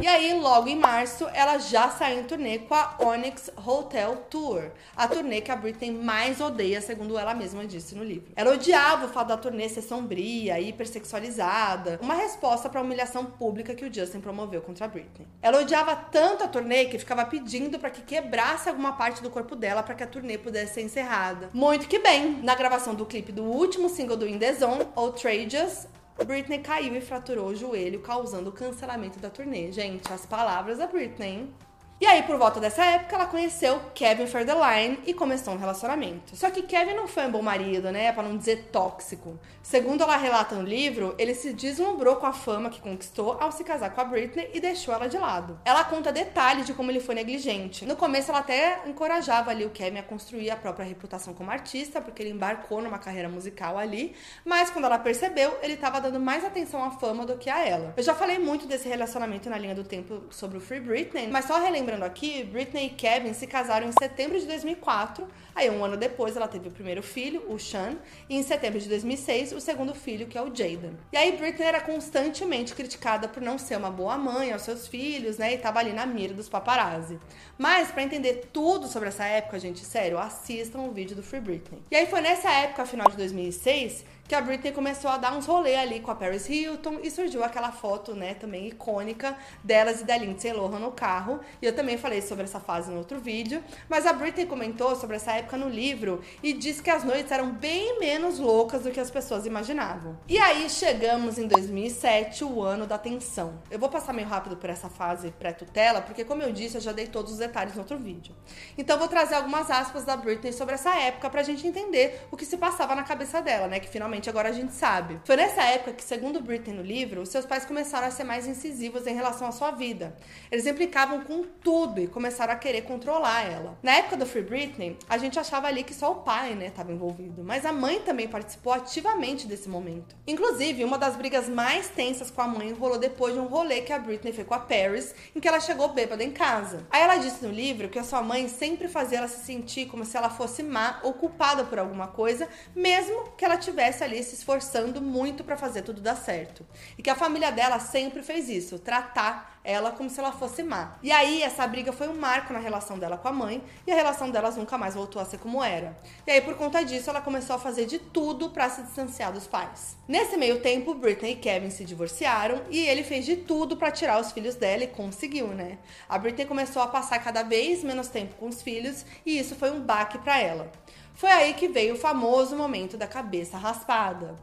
E 0.03 0.07
aí, 0.07 0.33
logo 0.41 0.67
em 0.67 0.77
março, 0.77 1.29
ela 1.35 1.59
já 1.59 1.91
saiu 1.91 2.21
em 2.21 2.25
turnê 2.25 2.59
com 2.61 2.75
a 2.75 2.97
Onyx 3.01 3.51
Hotel 3.55 4.17
Tour. 4.31 4.71
A 4.97 5.07
turnê 5.07 5.43
que 5.43 5.51
a 5.51 5.57
Britney 5.57 5.91
mais 5.91 6.41
odeia, 6.41 6.81
segundo 6.81 7.19
ela 7.19 7.35
mesma 7.35 7.67
disse 7.67 7.95
no 7.95 8.03
livro. 8.03 8.33
Ela 8.35 8.55
odiava 8.55 9.05
o 9.05 9.09
fato 9.11 9.29
da 9.29 9.37
turnê 9.37 9.69
ser 9.69 9.83
sombria, 9.83 10.59
hipersexualizada. 10.59 11.99
Uma 12.03 12.15
resposta 12.15 12.69
para 12.71 12.81
a 12.81 12.83
humilhação 12.83 13.27
pública 13.27 13.75
que 13.75 13.85
o 13.85 13.93
Justin 13.93 14.21
promoveu 14.21 14.63
contra 14.63 14.87
a 14.87 14.89
Britney. 14.89 15.29
Ela 15.43 15.61
odiava 15.61 15.95
tanto 15.95 16.45
a 16.45 16.49
turnê 16.49 16.87
que 16.87 16.99
ficava 16.99 17.27
pedindo 17.27 17.79
para 17.79 17.91
que 17.91 18.01
quebrasse 18.01 18.71
alguma 18.71 18.93
parte 18.93 19.23
do 19.23 19.29
corpo 19.29 19.55
dela 19.55 19.83
para 19.83 19.95
que 19.95 20.03
a 20.03 20.07
turnê 20.07 20.39
pudesse 20.39 20.75
ser 20.75 20.83
encerrada. 20.83 21.51
Muito 21.53 21.87
que 21.87 21.99
bem, 21.99 22.41
na 22.43 22.55
gravação 22.55 22.95
do 22.95 23.05
clipe 23.05 23.33
do 23.33 23.45
último 23.45 23.91
single 23.91 24.17
do 24.17 24.27
In 24.27 24.39
The 24.39 24.55
Zone, 24.55 24.87
Outrageous, 24.97 25.87
Britney 26.25 26.59
caiu 26.59 26.95
e 26.95 27.01
fraturou 27.01 27.49
o 27.49 27.57
joelho, 27.57 28.01
causando 28.01 28.51
o 28.51 28.53
cancelamento 28.53 29.19
da 29.19 29.31
turnê. 29.31 29.73
Gente, 29.73 30.13
as 30.13 30.27
palavras 30.27 30.79
da 30.79 30.87
Britney, 30.87 31.29
hein? 31.29 31.55
E 32.01 32.07
aí, 32.07 32.23
por 32.23 32.39
volta 32.39 32.59
dessa 32.59 32.83
época, 32.83 33.15
ela 33.15 33.27
conheceu 33.27 33.79
Kevin 33.95 34.27
Federline 34.27 34.99
e 35.05 35.13
começou 35.13 35.53
um 35.53 35.59
relacionamento. 35.59 36.35
Só 36.35 36.49
que 36.49 36.63
Kevin 36.63 36.95
não 36.95 37.07
foi 37.07 37.27
um 37.27 37.31
bom 37.31 37.43
marido, 37.43 37.93
né? 37.93 38.11
Pra 38.11 38.23
não 38.23 38.39
dizer 38.39 38.71
tóxico. 38.73 39.39
Segundo 39.63 40.03
ela 40.03 40.17
relata 40.17 40.55
no 40.55 40.63
livro, 40.63 41.15
ele 41.19 41.35
se 41.35 41.53
deslumbrou 41.53 42.17
com 42.17 42.25
a 42.25 42.33
fama 42.33 42.71
que 42.71 42.81
conquistou 42.81 43.37
ao 43.39 43.53
se 43.53 43.63
casar 43.63 43.91
com 43.91 44.01
a 44.01 44.05
Britney 44.05 44.51
e 44.55 44.61
deixou 44.61 44.95
ela 44.95 45.11
de 45.11 45.19
lado. 45.19 45.61
Ela 45.63 45.85
conta 45.85 46.11
detalhes 46.11 46.65
de 46.65 46.73
como 46.73 46.91
ele 46.91 47.01
foi 47.01 47.15
negligente. 47.15 47.85
No 47.85 47.95
começo, 47.95 48.31
ela 48.31 48.41
até 48.41 48.81
encorajava 48.87 49.51
ali 49.51 49.67
o 49.67 49.71
Kevin 49.71 49.99
a 49.99 50.03
construir 50.03 50.51
a 50.51 50.57
própria 50.57 50.87
reputação 50.87 51.35
como 51.35 51.51
artista, 51.51 52.01
porque 52.01 52.23
ele 52.23 52.31
embarcou 52.31 52.81
numa 52.81 52.99
carreira 52.99 53.29
musical 53.29 53.77
ali. 53.77 54.17
Mas 54.43 54.71
quando 54.71 54.87
ela 54.87 54.99
percebeu, 54.99 55.55
ele 55.63 55.75
estava 55.75 56.01
dando 56.01 56.19
mais 56.19 56.47
atenção 56.47 56.83
à 56.83 56.93
fama 56.93 57.27
do 57.27 57.37
que 57.37 57.51
a 57.51 57.63
ela. 57.63 57.93
Eu 57.95 58.03
já 58.03 58.15
falei 58.15 58.39
muito 58.39 58.67
desse 58.67 58.89
relacionamento 58.89 59.51
na 59.51 59.59
linha 59.59 59.75
do 59.75 59.85
tempo 59.85 60.23
sobre 60.31 60.57
o 60.57 60.61
Free 60.63 60.81
Britney, 60.81 61.29
mas 61.29 61.45
só 61.45 61.61
relembrar 61.61 61.90
lembrando 61.91 62.05
aqui, 62.05 62.45
Britney 62.45 62.87
e 62.87 62.91
Kevin 62.91 63.35
se 63.35 63.47
casaram 63.47 63.89
em 63.89 63.93
setembro 63.93 64.39
de 64.39 64.47
2004. 64.47 65.27
Aí, 65.55 65.69
um 65.69 65.85
ano 65.85 65.97
depois, 65.97 66.37
ela 66.37 66.47
teve 66.47 66.69
o 66.69 66.71
primeiro 66.71 67.03
filho, 67.03 67.43
o 67.49 67.59
Sean, 67.59 67.97
e 68.29 68.37
em 68.37 68.43
setembro 68.43 68.79
de 68.79 68.89
2006, 68.89 69.53
o 69.53 69.61
segundo 69.61 69.93
filho, 69.93 70.29
que 70.29 70.39
é 70.39 70.43
o 70.43 70.47
Jaden. 70.47 70.97
E 71.13 71.17
aí, 71.17 71.33
Britney 71.33 71.67
era 71.67 71.81
constantemente 71.81 72.75
criticada 72.75 73.27
por 73.27 73.43
não 73.43 73.59
ser 73.59 73.77
uma 73.77 73.91
boa 73.91 74.17
mãe 74.17 74.53
aos 74.53 74.63
seus 74.63 74.87
filhos, 74.87 75.37
né? 75.39 75.55
E 75.55 75.59
tava 75.59 75.81
ali 75.81 75.93
na 75.93 76.07
mira 76.07 76.33
dos 76.33 76.49
paparazzi. 76.49 77.19
Mas, 77.59 77.91
para 77.91 78.05
entender 78.05 78.49
tudo 78.53 78.87
sobre 78.87 79.09
essa 79.09 79.25
época, 79.25 79.59
gente, 79.59 79.85
sério, 79.85 80.19
assistam 80.19 80.81
o 80.83 80.93
vídeo 80.93 81.17
do 81.17 81.23
Free 81.23 81.41
Britney. 81.41 81.83
E 81.91 81.97
aí, 81.97 82.07
foi 82.07 82.21
nessa 82.21 82.51
época, 82.51 82.87
final 82.87 83.09
de 83.11 83.17
2006, 83.17 84.05
que 84.31 84.35
a 84.37 84.41
Britney 84.41 84.71
começou 84.71 85.11
a 85.11 85.17
dar 85.17 85.37
uns 85.37 85.45
rolê 85.45 85.75
ali 85.75 85.99
com 85.99 86.09
a 86.09 86.15
Paris 86.15 86.49
Hilton 86.49 87.01
e 87.03 87.11
surgiu 87.11 87.43
aquela 87.43 87.73
foto, 87.73 88.15
né, 88.15 88.33
também 88.35 88.69
icônica 88.69 89.37
delas 89.65 90.03
e 90.03 90.05
da 90.05 90.17
Lindsay 90.17 90.53
Lohan 90.53 90.79
no 90.79 90.93
carro. 90.93 91.41
E 91.61 91.67
eu 91.67 91.75
também 91.75 91.99
falei 91.99 92.23
sobre 92.23 92.45
essa 92.45 92.61
fase 92.61 92.93
no 92.93 92.99
outro 92.99 93.19
vídeo, 93.19 93.61
mas 93.89 94.07
a 94.07 94.13
Britney 94.13 94.47
comentou 94.47 94.95
sobre 94.95 95.17
essa 95.17 95.33
época 95.33 95.57
no 95.57 95.69
livro 95.69 96.23
e 96.45 96.53
disse 96.53 96.81
que 96.81 96.91
as 96.91 97.03
noites 97.03 97.33
eram 97.33 97.51
bem 97.51 97.99
menos 97.99 98.39
loucas 98.39 98.85
do 98.85 98.93
que 98.93 99.01
as 99.01 99.11
pessoas 99.11 99.47
imaginavam. 99.47 100.17
E 100.29 100.39
aí 100.39 100.71
chegamos 100.71 101.37
em 101.37 101.49
2007, 101.49 102.45
o 102.45 102.63
ano 102.63 102.87
da 102.87 102.99
tensão. 102.99 103.55
Eu 103.69 103.81
vou 103.81 103.89
passar 103.89 104.13
meio 104.13 104.29
rápido 104.29 104.57
por 104.57 104.71
essa 104.71 104.89
fase 104.89 105.33
pré-tutela, 105.33 106.03
porque 106.03 106.25
como 106.25 106.41
eu 106.41 106.53
disse, 106.53 106.77
eu 106.77 106.81
já 106.81 106.93
dei 106.93 107.09
todos 107.09 107.33
os 107.33 107.39
detalhes 107.39 107.75
no 107.75 107.81
outro 107.81 107.99
vídeo. 107.99 108.33
Então 108.79 108.97
vou 108.97 109.09
trazer 109.09 109.35
algumas 109.35 109.69
aspas 109.73 110.05
da 110.05 110.17
Britney 110.17 110.53
sobre 110.53 110.77
essa 110.77 110.95
época 110.95 111.29
pra 111.29 111.43
gente 111.43 111.67
entender 111.67 112.29
o 112.31 112.37
que 112.37 112.47
se 112.47 112.57
passava 112.57 112.95
na 112.95 113.03
cabeça 113.03 113.43
dela, 113.43 113.67
né, 113.67 113.81
que 113.81 113.89
finalmente 113.89 114.20
agora 114.29 114.49
a 114.49 114.53
gente 114.53 114.73
sabe. 114.73 115.21
Foi 115.25 115.37
nessa 115.37 115.63
época 115.63 115.93
que, 115.93 116.05
segundo 116.05 116.41
Britney 116.41 116.77
no 116.77 116.83
livro, 116.83 117.25
seus 117.25 117.47
pais 117.47 117.65
começaram 117.65 118.07
a 118.07 118.11
ser 118.11 118.25
mais 118.25 118.47
incisivos 118.47 119.07
em 119.07 119.15
relação 119.15 119.47
à 119.47 119.53
sua 119.53 119.71
vida. 119.71 120.17
Eles 120.51 120.67
implicavam 120.67 121.21
com 121.21 121.45
tudo 121.63 122.01
e 122.01 122.07
começaram 122.07 122.53
a 122.53 122.57
querer 122.57 122.83
controlar 122.83 123.43
ela. 123.45 123.79
Na 123.83 123.93
época 123.93 124.17
do 124.17 124.27
Free 124.27 124.43
Britney, 124.43 124.99
a 125.09 125.17
gente 125.17 125.39
achava 125.39 125.69
ali 125.69 125.85
que 125.85 125.95
só 125.95 126.13
o 126.13 126.17
pai, 126.17 126.55
né, 126.55 126.67
estava 126.67 126.93
envolvido, 126.93 127.43
mas 127.45 127.65
a 127.65 127.73
mãe 127.73 128.01
também 128.01 128.29
participou 128.29 128.73
ativamente 128.73 129.47
desse 129.47 129.69
momento. 129.69 130.17
Inclusive, 130.27 130.85
uma 130.85 130.99
das 130.99 131.17
brigas 131.17 131.49
mais 131.49 131.89
tensas 131.89 132.31
com 132.31 132.43
a 132.43 132.47
mãe 132.47 132.73
rolou 132.73 132.99
depois 132.99 133.35
de 133.35 133.41
um 133.41 133.47
rolê 133.47 133.81
que 133.83 133.93
a 133.93 133.99
Britney 133.99 134.33
fez 134.33 134.47
com 134.47 134.55
a 134.55 134.59
Paris, 134.59 135.15
em 135.35 135.41
que 135.41 135.49
ela 135.49 135.61
chegou 135.61 135.89
bêbada 135.89 136.25
em 136.25 136.31
casa. 136.31 136.87
Aí 136.91 137.03
ela 137.03 137.17
disse 137.17 137.45
no 137.45 137.53
livro 137.53 137.89
que 137.89 137.99
a 137.99 138.05
sua 138.05 138.23
mãe 138.23 138.49
sempre 138.49 138.89
fazia 138.89 139.19
ela 139.19 139.29
se 139.29 139.45
sentir 139.45 139.87
como 139.87 140.05
se 140.05 140.17
ela 140.17 140.31
fosse 140.31 140.63
má 140.63 141.01
ou 141.03 141.13
culpada 141.15 141.65
por 141.65 141.79
alguma 141.79 142.09
coisa, 142.09 142.49
mesmo 142.75 143.31
que 143.37 143.45
ela 143.45 143.57
tivesse 143.57 144.03
ali 144.03 144.10
ali 144.11 144.23
se 144.23 144.35
esforçando 144.35 145.01
muito 145.01 145.45
para 145.45 145.57
fazer 145.57 145.83
tudo 145.83 146.01
dar 146.01 146.17
certo. 146.17 146.67
E 146.99 147.03
que 147.03 147.11
a 147.11 147.15
família 147.15 147.51
dela 147.51 147.79
sempre 147.79 148.23
fez 148.23 148.49
isso, 148.49 148.79
tratar 148.79 149.61
ela 149.63 149.93
como 149.93 150.09
se 150.09 150.19
ela 150.19 150.33
fosse 150.33 150.63
má. 150.63 150.97
E 151.03 151.13
aí 151.13 151.43
essa 151.43 151.67
briga 151.67 151.93
foi 151.93 152.09
um 152.09 152.19
marco 152.19 152.53
na 152.53 152.59
relação 152.59 152.99
dela 152.99 153.19
com 153.19 153.29
a 153.29 153.33
mãe 153.33 153.63
e 153.87 153.93
a 153.93 153.95
relação 153.95 154.31
delas 154.31 154.57
nunca 154.57 154.79
mais 154.79 154.95
voltou 154.95 155.21
a 155.21 155.25
ser 155.25 155.39
como 155.39 155.63
era. 155.63 155.97
E 156.27 156.31
aí 156.31 156.41
por 156.41 156.55
conta 156.55 156.83
disso 156.83 157.11
ela 157.11 157.21
começou 157.21 157.55
a 157.55 157.59
fazer 157.59 157.87
de 157.87 157.99
tudo 157.99 158.51
para 158.51 158.69
se 158.71 158.83
distanciar 158.83 159.33
dos 159.33 159.47
pais. 159.47 159.97
Nesse 160.09 160.37
meio 160.37 160.61
tempo, 160.61 160.95
Britney 160.95 161.33
e 161.33 161.37
Kevin 161.37 161.71
se 161.71 161.85
divorciaram 161.85 162.63
e 162.71 162.87
ele 162.87 163.05
fez 163.05 163.25
de 163.27 163.37
tudo 163.37 163.77
para 163.77 163.91
tirar 163.91 164.21
os 164.21 164.33
filhos 164.33 164.55
dela 164.55 164.85
e 164.85 164.89
conseguiu, 164.89 165.49
né? 165.49 165.79
A 166.09 166.19
Britney 166.19 166.47
começou 166.47 166.83
a 166.83 166.89
passar 166.89 167.19
cada 167.19 167.43
vez 167.43 167.85
menos 167.85 168.09
tempo 168.09 168.35
com 168.37 168.49
os 168.49 168.63
filhos 168.63 169.05
e 169.27 169.39
isso 169.39 169.55
foi 169.55 169.71
um 169.71 169.81
baque 169.81 170.19
para 170.19 170.41
ela. 170.41 170.73
Foi 171.21 171.31
aí 171.31 171.53
que 171.53 171.69
veio 171.69 171.93
o 171.93 171.99
famoso 171.99 172.57
momento 172.57 172.97
da 172.97 173.07
cabeça 173.07 173.59
raspada. 173.59 174.37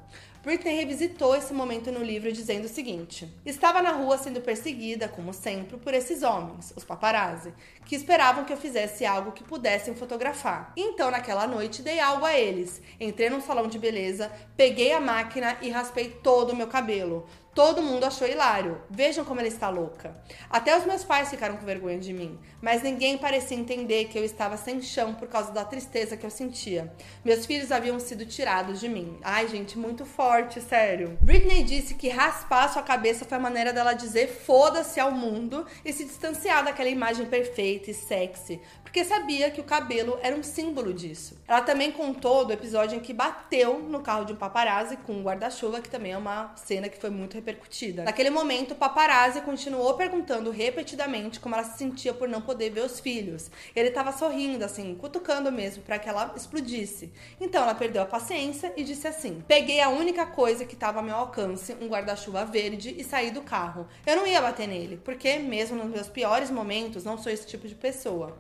Britney 0.44 0.76
revisitou 0.76 1.36
esse 1.36 1.52
momento 1.52 1.92
no 1.92 2.04
livro 2.04 2.32
dizendo 2.32 2.66
o 2.66 2.70
seguinte: 2.70 3.28
Estava 3.44 3.82
na 3.82 3.94
rua 3.94 4.16
sendo 4.20 4.42
perseguida, 4.42 5.08
como 5.08 5.34
sempre, 5.34 5.76
por 5.78 5.92
esses 5.96 6.22
homens, 6.22 6.72
os 6.76 6.84
paparazzi, 6.84 7.52
que 7.84 7.96
esperavam 7.96 8.46
que 8.46 8.54
eu 8.54 8.58
fizesse 8.58 9.08
algo 9.08 9.32
que 9.32 9.44
pudessem 9.44 9.96
fotografar. 9.96 10.72
Então, 10.78 11.10
naquela 11.10 11.48
noite, 11.48 11.82
dei 11.82 12.00
algo 12.00 12.28
a 12.28 12.38
eles. 12.38 12.80
Entrei 13.00 13.32
num 13.32 13.42
salão 13.42 13.68
de 13.68 13.80
beleza, 13.80 14.32
peguei 14.56 14.94
a 14.94 15.02
máquina 15.02 15.58
e 15.64 15.72
raspei 15.72 16.10
todo 16.10 16.52
o 16.52 16.56
meu 16.56 16.68
cabelo 16.68 17.26
Todo 17.58 17.82
mundo 17.82 18.04
achou 18.04 18.28
hilário. 18.28 18.80
Vejam 18.88 19.26
como 19.26 19.40
ela 19.40 19.48
está 19.48 19.68
louca. 19.68 20.16
Até 20.48 20.78
os 20.78 20.86
meus 20.86 21.04
pais 21.04 21.32
ficaram 21.32 21.58
com 21.58 21.66
vergonha 21.66 21.98
de 21.98 22.14
mim, 22.14 22.38
mas 22.62 22.84
ninguém 22.84 23.18
parecia 23.18 23.58
entender 23.58 24.06
que 24.06 24.20
eu 24.20 24.24
estava 24.24 24.56
sem 24.58 24.80
chão 24.80 25.16
por 25.16 25.28
causa 25.28 25.52
da 25.52 25.66
tristeza 25.66 26.16
que 26.16 26.24
eu 26.24 26.30
sentia. 26.30 26.94
Meus 27.26 27.48
filhos 27.48 27.72
haviam 27.72 28.00
sido 28.00 28.28
tirados 28.28 28.80
de 28.80 28.88
mim. 28.88 29.18
Ai, 29.24 29.48
gente, 29.48 29.76
muito 29.76 30.06
forte, 30.06 30.62
sério. 30.62 31.18
Britney 31.20 31.64
disse 31.64 31.96
que 31.96 32.10
raspar 32.10 32.72
sua 32.72 32.84
cabeça 32.84 33.26
foi 33.26 33.38
a 33.40 33.42
maneira 33.42 33.74
dela 33.74 33.94
dizer 33.94 34.28
foda-se 34.28 35.00
ao 35.00 35.12
mundo 35.12 35.66
e 35.84 35.92
se 35.92 36.06
distanciar 36.06 36.64
daquela 36.64 36.90
imagem 36.90 37.26
perfeita 37.26 37.90
e 37.90 37.94
sexy, 37.96 38.62
porque 38.98 39.14
sabia 39.14 39.52
que 39.52 39.62
o 39.62 39.64
cabelo 39.64 40.18
era 40.24 40.36
um 40.36 40.42
símbolo 40.42 40.92
disso. 40.92 41.40
Ela 41.48 41.62
também 41.62 41.92
contou 41.92 42.44
do 42.44 42.52
episódio 42.52 42.98
em 42.98 43.00
que 43.00 43.14
bateu 43.14 43.78
no 43.78 44.00
carro 44.00 44.26
de 44.26 44.34
um 44.34 44.36
paparazzi 44.36 44.98
com 44.98 45.14
um 45.14 45.22
guarda-chuva, 45.22 45.82
que 45.82 45.90
também 45.90 46.14
é 46.14 46.18
uma 46.18 46.56
cena 46.56 46.90
que 46.90 46.98
foi 46.98 47.12
muito 47.12 47.36
repercutida. 47.36 48.04
Naquele 48.04 48.32
momento, 48.32 48.72
o 48.72 48.76
paparazzi 48.76 49.42
continuou 49.42 49.94
perguntando 49.94 50.50
repetidamente 50.50 51.40
como 51.40 51.54
ela 51.54 51.64
se 51.64 51.78
sentia 51.78 52.12
por 52.12 52.28
não 52.28 52.42
poder 52.42 52.72
ver 52.72 52.86
os 52.86 53.00
filhos. 53.00 53.52
Ele 53.76 53.90
estava 53.90 54.12
sorrindo, 54.12 54.66
assim, 54.66 54.96
cutucando 54.96 55.52
mesmo 55.52 55.84
para 55.84 56.00
que 56.00 56.10
ela 56.10 56.34
explodisse. 56.36 57.14
Então 57.40 57.62
ela 57.62 57.76
perdeu 57.76 58.02
a 58.02 58.06
paciência 58.06 58.74
e 58.76 58.84
disse 58.84 59.08
assim: 59.08 59.44
Peguei 59.48 59.80
a 59.80 59.90
única 59.90 60.26
coisa 60.26 60.66
que 60.66 60.74
estava 60.74 60.98
ao 60.98 61.06
meu 61.06 61.16
alcance, 61.16 61.78
um 61.80 61.88
guarda-chuva 61.88 62.46
verde, 62.46 62.96
e 62.98 63.04
saí 63.04 63.30
do 63.30 63.44
carro. 63.44 63.88
Eu 64.08 64.16
não 64.16 64.26
ia 64.26 64.42
bater 64.42 64.68
nele, 64.68 65.00
porque 65.06 65.38
mesmo 65.38 65.78
nos 65.78 65.92
meus 65.92 66.08
piores 66.08 66.50
momentos, 66.50 67.04
não 67.04 67.16
sou 67.16 67.32
esse 67.32 67.46
tipo 67.46 67.68
de 67.68 67.76
pessoa. 67.76 68.36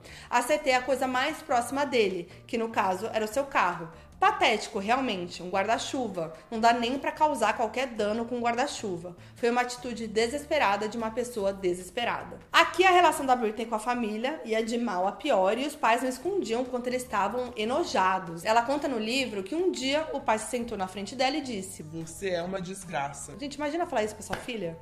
Acertei 0.47 0.73
a 0.73 0.81
coisa 0.81 1.05
mais 1.05 1.41
próxima 1.41 1.85
dele, 1.85 2.29
que 2.47 2.57
no 2.57 2.69
caso 2.69 3.09
era 3.11 3.25
o 3.25 3.27
seu 3.27 3.43
carro. 3.43 3.89
Patético, 4.17 4.79
realmente, 4.79 5.43
um 5.43 5.49
guarda-chuva. 5.49 6.33
Não 6.49 6.57
dá 6.57 6.71
nem 6.71 6.97
para 6.97 7.11
causar 7.11 7.57
qualquer 7.57 7.87
dano 7.87 8.23
com 8.23 8.37
um 8.37 8.39
guarda-chuva. 8.39 9.13
Foi 9.35 9.49
uma 9.49 9.59
atitude 9.59 10.07
desesperada 10.07 10.87
de 10.87 10.97
uma 10.97 11.11
pessoa 11.11 11.51
desesperada. 11.51 12.39
Aqui 12.49 12.85
a 12.85 12.91
relação 12.91 13.25
da 13.25 13.35
Britney 13.35 13.65
com 13.65 13.75
a 13.75 13.79
família 13.79 14.39
ia 14.45 14.63
de 14.63 14.77
mal 14.77 15.05
a 15.05 15.11
pior 15.11 15.57
e 15.57 15.67
os 15.67 15.75
pais 15.75 16.01
não 16.01 16.07
escondiam 16.07 16.63
quanto 16.63 16.87
eles 16.87 17.03
estavam 17.03 17.51
enojados. 17.57 18.45
Ela 18.45 18.61
conta 18.61 18.87
no 18.87 18.97
livro 18.97 19.43
que 19.43 19.53
um 19.53 19.69
dia 19.69 20.07
o 20.13 20.21
pai 20.21 20.39
se 20.39 20.49
sentou 20.49 20.77
na 20.77 20.87
frente 20.87 21.13
dela 21.13 21.35
e 21.35 21.41
disse: 21.41 21.83
Você 21.83 22.29
é 22.29 22.41
uma 22.41 22.61
desgraça. 22.61 23.35
Gente, 23.37 23.55
imagina 23.55 23.85
falar 23.85 24.05
isso 24.05 24.15
pra 24.15 24.23
sua 24.23 24.37
filha 24.37 24.77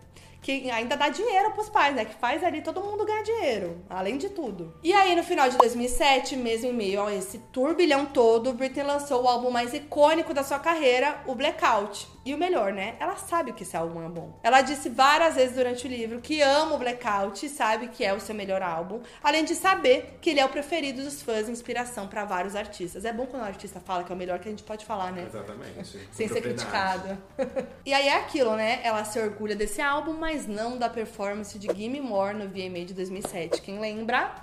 que 0.46 0.70
ainda 0.70 0.96
dá 0.96 1.10
dinheiro 1.10 1.54
pros 1.54 1.70
pais, 1.70 1.96
né? 1.96 2.06
Que 2.06 2.14
faz 2.14 2.44
ali 2.44 2.62
todo 2.62 2.80
mundo 2.80 3.04
ganhar 3.04 3.24
dinheiro, 3.24 3.84
além 3.90 4.16
de 4.16 4.30
tudo. 4.30 4.76
E 4.84 4.94
aí, 4.94 5.16
no 5.16 5.24
final 5.24 5.50
de 5.50 5.58
2007, 5.58 6.38
mesmo 6.38 6.70
em 6.70 6.74
meio 6.74 7.04
a 7.04 7.12
esse 7.12 7.40
turbilhão 7.52 8.06
todo, 8.06 8.54
Britney 8.54 8.86
lançou 8.86 9.24
o 9.24 9.28
álbum 9.28 9.50
mais 9.50 9.74
icônico 9.74 10.36
da 10.36 10.44
sua 10.44 10.60
carreira, 10.60 11.20
o 11.26 11.34
Blackout. 11.34 12.08
E 12.26 12.34
o 12.34 12.38
melhor, 12.40 12.74
né? 12.74 12.96
Ela 13.00 13.16
sabe 13.18 13.54
que 13.54 13.62
esse 13.62 13.78
álbum 13.78 14.04
é 14.04 14.10
bom. 14.10 14.40
Ela 14.42 14.62
disse 14.62 14.90
várias 14.90 15.36
vezes 15.36 15.56
durante 15.56 15.86
o 15.86 15.90
livro 15.90 16.20
que 16.20 16.42
ama 16.42 16.74
o 16.74 16.80
Blackout 16.80 17.46
e 17.46 17.50
sabe 17.50 17.90
que 17.90 18.04
é 18.04 18.12
o 18.14 18.20
seu 18.20 18.34
melhor 18.34 18.64
álbum, 18.64 19.00
além 19.22 19.46
de 19.46 19.54
saber 19.54 20.18
que 20.20 20.32
ele 20.32 20.40
é 20.40 20.46
o 20.46 20.50
preferido 20.50 21.04
dos 21.04 21.22
fãs 21.22 21.48
inspiração 21.48 22.08
para 22.08 22.26
vários 22.26 22.56
artistas. 22.56 23.06
É 23.06 23.14
bom 23.14 23.28
quando 23.28 23.44
o 23.44 23.46
artista 23.46 23.80
fala 23.80 24.04
que 24.04 24.12
é 24.12 24.16
o 24.16 24.18
melhor 24.18 24.40
que 24.40 24.48
a 24.48 24.52
gente 24.52 24.64
pode 24.64 24.84
falar, 24.86 25.12
né? 25.12 25.28
Exatamente. 25.28 26.00
Sem 26.12 26.28
ser 26.28 26.42
criticado. 26.42 27.16
e 27.86 27.94
aí 27.94 28.08
é 28.08 28.16
aquilo, 28.16 28.56
né? 28.56 28.80
Ela 28.84 29.04
se 29.06 29.20
orgulha 29.20 29.56
desse 29.56 29.80
álbum, 29.80 30.14
mas 30.14 30.48
não 30.48 30.80
da 30.80 30.90
performance 30.90 31.60
de 31.60 31.68
Gimme 31.76 32.02
More 32.02 32.36
no 32.36 32.48
VMA 32.48 32.86
de 32.86 32.96
2007. 32.96 33.62
Quem 33.62 33.80
lembra? 33.80 34.34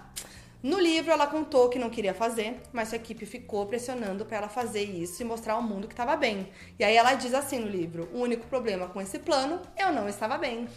No 0.62 0.79
livro, 0.79 1.11
ela 1.11 1.27
contou 1.27 1.68
que 1.68 1.79
não 1.79 1.90
queria 1.90 2.14
fazer, 2.14 2.61
mas 2.72 2.88
sua 2.88 2.96
equipe 2.96 3.27
ficou 3.27 3.66
pressionando 3.66 4.25
para 4.25 4.37
ela 4.37 4.48
fazer 4.48 4.85
isso 4.85 5.20
e 5.20 5.25
mostrar 5.25 5.55
ao 5.55 5.62
mundo 5.62 5.88
que 5.88 5.92
estava 5.92 6.16
bem. 6.16 6.48
E 6.79 6.85
aí 6.85 6.94
ela 6.94 7.14
diz 7.14 7.35
assim 7.35 7.59
no 7.59 7.66
livro: 7.66 8.09
o 8.12 8.20
único 8.20 8.46
problema 8.46 8.87
com 8.87 9.01
esse 9.01 9.18
plano, 9.18 9.61
eu 9.77 9.92
não 9.92 10.09
estava 10.09 10.38
bem. 10.38 10.68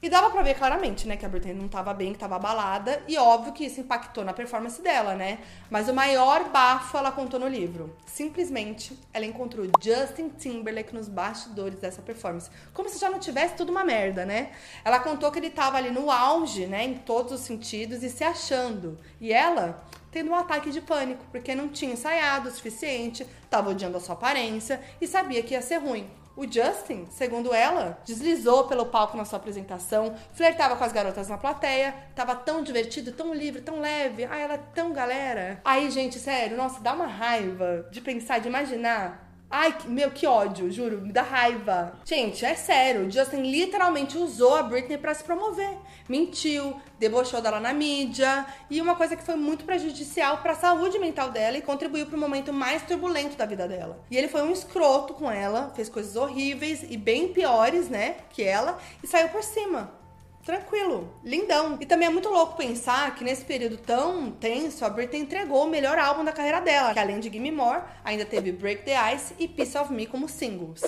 E 0.00 0.08
dava 0.08 0.30
pra 0.30 0.42
ver 0.42 0.54
claramente, 0.54 1.08
né, 1.08 1.16
que 1.16 1.26
a 1.26 1.28
Britney 1.28 1.52
não 1.52 1.66
tava 1.66 1.92
bem, 1.92 2.12
que 2.12 2.20
tava 2.20 2.36
abalada, 2.36 3.02
e 3.08 3.18
óbvio 3.18 3.52
que 3.52 3.64
isso 3.64 3.80
impactou 3.80 4.24
na 4.24 4.32
performance 4.32 4.80
dela, 4.80 5.16
né? 5.16 5.40
Mas 5.68 5.88
o 5.88 5.92
maior 5.92 6.50
bafo 6.50 6.96
ela 6.96 7.10
contou 7.10 7.40
no 7.40 7.48
livro. 7.48 7.96
Simplesmente, 8.06 8.96
ela 9.12 9.26
encontrou 9.26 9.66
Justin 9.82 10.28
Timberlake 10.28 10.94
nos 10.94 11.08
bastidores 11.08 11.80
dessa 11.80 12.00
performance. 12.00 12.48
Como 12.72 12.88
se 12.88 13.00
já 13.00 13.10
não 13.10 13.18
tivesse 13.18 13.56
tudo 13.56 13.72
uma 13.72 13.84
merda, 13.84 14.24
né? 14.24 14.52
Ela 14.84 15.00
contou 15.00 15.32
que 15.32 15.40
ele 15.40 15.50
tava 15.50 15.78
ali 15.78 15.90
no 15.90 16.12
auge, 16.12 16.66
né, 16.66 16.84
em 16.84 16.94
todos 16.94 17.32
os 17.32 17.40
sentidos 17.40 18.04
e 18.04 18.08
se 18.08 18.22
achando. 18.22 18.96
E 19.20 19.32
ela 19.32 19.84
tendo 20.12 20.30
um 20.30 20.34
ataque 20.36 20.70
de 20.70 20.80
pânico, 20.80 21.24
porque 21.32 21.56
não 21.56 21.68
tinha 21.68 21.92
ensaiado 21.92 22.48
o 22.48 22.52
suficiente, 22.52 23.26
tava 23.50 23.70
odiando 23.70 23.96
a 23.96 24.00
sua 24.00 24.14
aparência 24.14 24.80
e 25.00 25.08
sabia 25.08 25.42
que 25.42 25.54
ia 25.54 25.60
ser 25.60 25.78
ruim. 25.78 26.08
O 26.38 26.44
Justin, 26.44 27.08
segundo 27.10 27.52
ela, 27.52 27.98
deslizou 28.04 28.68
pelo 28.68 28.86
palco 28.86 29.16
na 29.16 29.24
sua 29.24 29.40
apresentação, 29.40 30.14
flertava 30.32 30.76
com 30.76 30.84
as 30.84 30.92
garotas 30.92 31.28
na 31.28 31.36
plateia, 31.36 31.92
tava 32.14 32.32
tão 32.36 32.62
divertido, 32.62 33.10
tão 33.10 33.34
livre, 33.34 33.60
tão 33.60 33.80
leve. 33.80 34.24
Ai, 34.24 34.42
ela 34.42 34.54
é 34.54 34.60
tão 34.72 34.92
galera. 34.92 35.60
Aí, 35.64 35.90
gente, 35.90 36.16
sério, 36.20 36.56
nossa, 36.56 36.80
dá 36.80 36.92
uma 36.92 37.08
raiva 37.08 37.88
de 37.90 38.00
pensar, 38.00 38.38
de 38.38 38.46
imaginar 38.46 39.27
Ai, 39.50 39.74
meu, 39.86 40.10
que 40.10 40.26
ódio, 40.26 40.70
juro, 40.70 41.00
me 41.00 41.10
dá 41.10 41.22
raiva. 41.22 41.94
Gente, 42.04 42.44
é 42.44 42.54
sério, 42.54 43.06
o 43.06 43.10
Justin 43.10 43.40
literalmente 43.40 44.18
usou 44.18 44.54
a 44.54 44.62
Britney 44.62 44.98
para 44.98 45.14
se 45.14 45.24
promover. 45.24 45.74
Mentiu, 46.06 46.78
debochou 46.98 47.40
dela 47.40 47.58
na 47.58 47.72
mídia 47.72 48.44
e 48.68 48.78
uma 48.78 48.94
coisa 48.94 49.16
que 49.16 49.22
foi 49.22 49.36
muito 49.36 49.64
prejudicial 49.64 50.38
para 50.38 50.52
a 50.52 50.56
saúde 50.56 50.98
mental 50.98 51.30
dela 51.30 51.56
e 51.56 51.62
contribuiu 51.62 52.04
para 52.04 52.16
o 52.16 52.20
momento 52.20 52.52
mais 52.52 52.82
turbulento 52.82 53.38
da 53.38 53.46
vida 53.46 53.66
dela. 53.66 53.98
E 54.10 54.18
ele 54.18 54.28
foi 54.28 54.42
um 54.42 54.52
escroto 54.52 55.14
com 55.14 55.30
ela, 55.30 55.72
fez 55.74 55.88
coisas 55.88 56.14
horríveis 56.14 56.82
e 56.82 56.98
bem 56.98 57.28
piores, 57.28 57.88
né, 57.88 58.16
que 58.28 58.42
ela 58.42 58.78
e 59.02 59.06
saiu 59.06 59.30
por 59.30 59.42
cima 59.42 59.97
tranquilo, 60.48 61.12
lindão. 61.22 61.76
E 61.78 61.84
também 61.84 62.08
é 62.08 62.10
muito 62.10 62.30
louco 62.30 62.56
pensar 62.56 63.14
que 63.14 63.22
nesse 63.22 63.44
período 63.44 63.76
tão 63.76 64.30
tenso, 64.30 64.82
a 64.82 64.88
Britney 64.88 65.20
entregou 65.20 65.66
o 65.66 65.68
melhor 65.68 65.98
álbum 65.98 66.24
da 66.24 66.32
carreira 66.32 66.58
dela, 66.58 66.94
que 66.94 66.98
além 66.98 67.20
de 67.20 67.28
Gimme 67.28 67.52
More, 67.52 67.82
ainda 68.02 68.24
teve 68.24 68.50
Break 68.50 68.82
the 68.82 69.14
Ice 69.14 69.34
e 69.38 69.46
Piece 69.46 69.76
of 69.76 69.92
Me 69.92 70.06
como 70.06 70.26
singles. 70.26 70.80